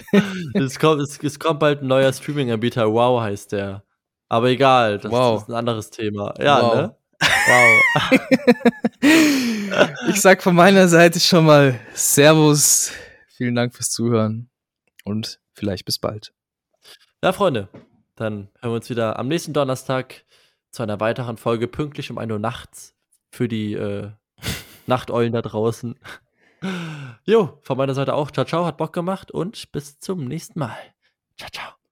es, 0.54 0.78
kommt, 0.78 1.02
es, 1.02 1.18
es 1.22 1.38
kommt 1.38 1.60
bald 1.60 1.82
ein 1.82 1.88
neuer 1.88 2.12
Streaming-Anbieter. 2.12 2.90
Wow 2.90 3.20
heißt 3.20 3.52
der. 3.52 3.84
Aber 4.28 4.48
egal, 4.48 4.98
das, 4.98 5.12
wow. 5.12 5.42
ist 5.42 5.48
ein 5.48 5.54
anderes 5.54 5.90
Thema. 5.90 6.32
Ja, 6.40 6.62
wow. 6.62 6.74
ne? 6.74 6.96
Wow. 7.20 7.82
ich 10.08 10.20
sag 10.20 10.42
von 10.42 10.54
meiner 10.54 10.88
Seite 10.88 11.20
schon 11.20 11.46
mal 11.46 11.78
Servus. 11.94 12.92
Vielen 13.36 13.54
Dank 13.54 13.74
fürs 13.74 13.90
Zuhören 13.90 14.50
und 15.04 15.40
vielleicht 15.52 15.84
bis 15.84 15.98
bald. 15.98 16.32
Ja, 17.22 17.32
Freunde, 17.32 17.68
dann 18.14 18.48
hören 18.60 18.72
wir 18.72 18.76
uns 18.76 18.90
wieder 18.90 19.18
am 19.18 19.28
nächsten 19.28 19.52
Donnerstag 19.52 20.24
zu 20.70 20.82
einer 20.82 21.00
weiteren 21.00 21.36
Folge 21.36 21.68
pünktlich 21.68 22.10
um 22.10 22.18
1 22.18 22.32
Uhr 22.32 22.38
nachts 22.38 22.94
für 23.30 23.48
die 23.48 23.74
äh, 23.74 24.10
Nachteulen 24.86 25.32
da 25.32 25.42
draußen. 25.42 25.98
Jo, 27.24 27.58
von 27.62 27.76
meiner 27.76 27.94
Seite 27.94 28.14
auch. 28.14 28.30
Ciao, 28.30 28.46
ciao, 28.46 28.64
hat 28.66 28.76
Bock 28.76 28.92
gemacht 28.92 29.30
und 29.30 29.72
bis 29.72 29.98
zum 30.00 30.24
nächsten 30.24 30.58
Mal. 30.58 30.76
Ciao, 31.36 31.50
ciao. 31.50 31.85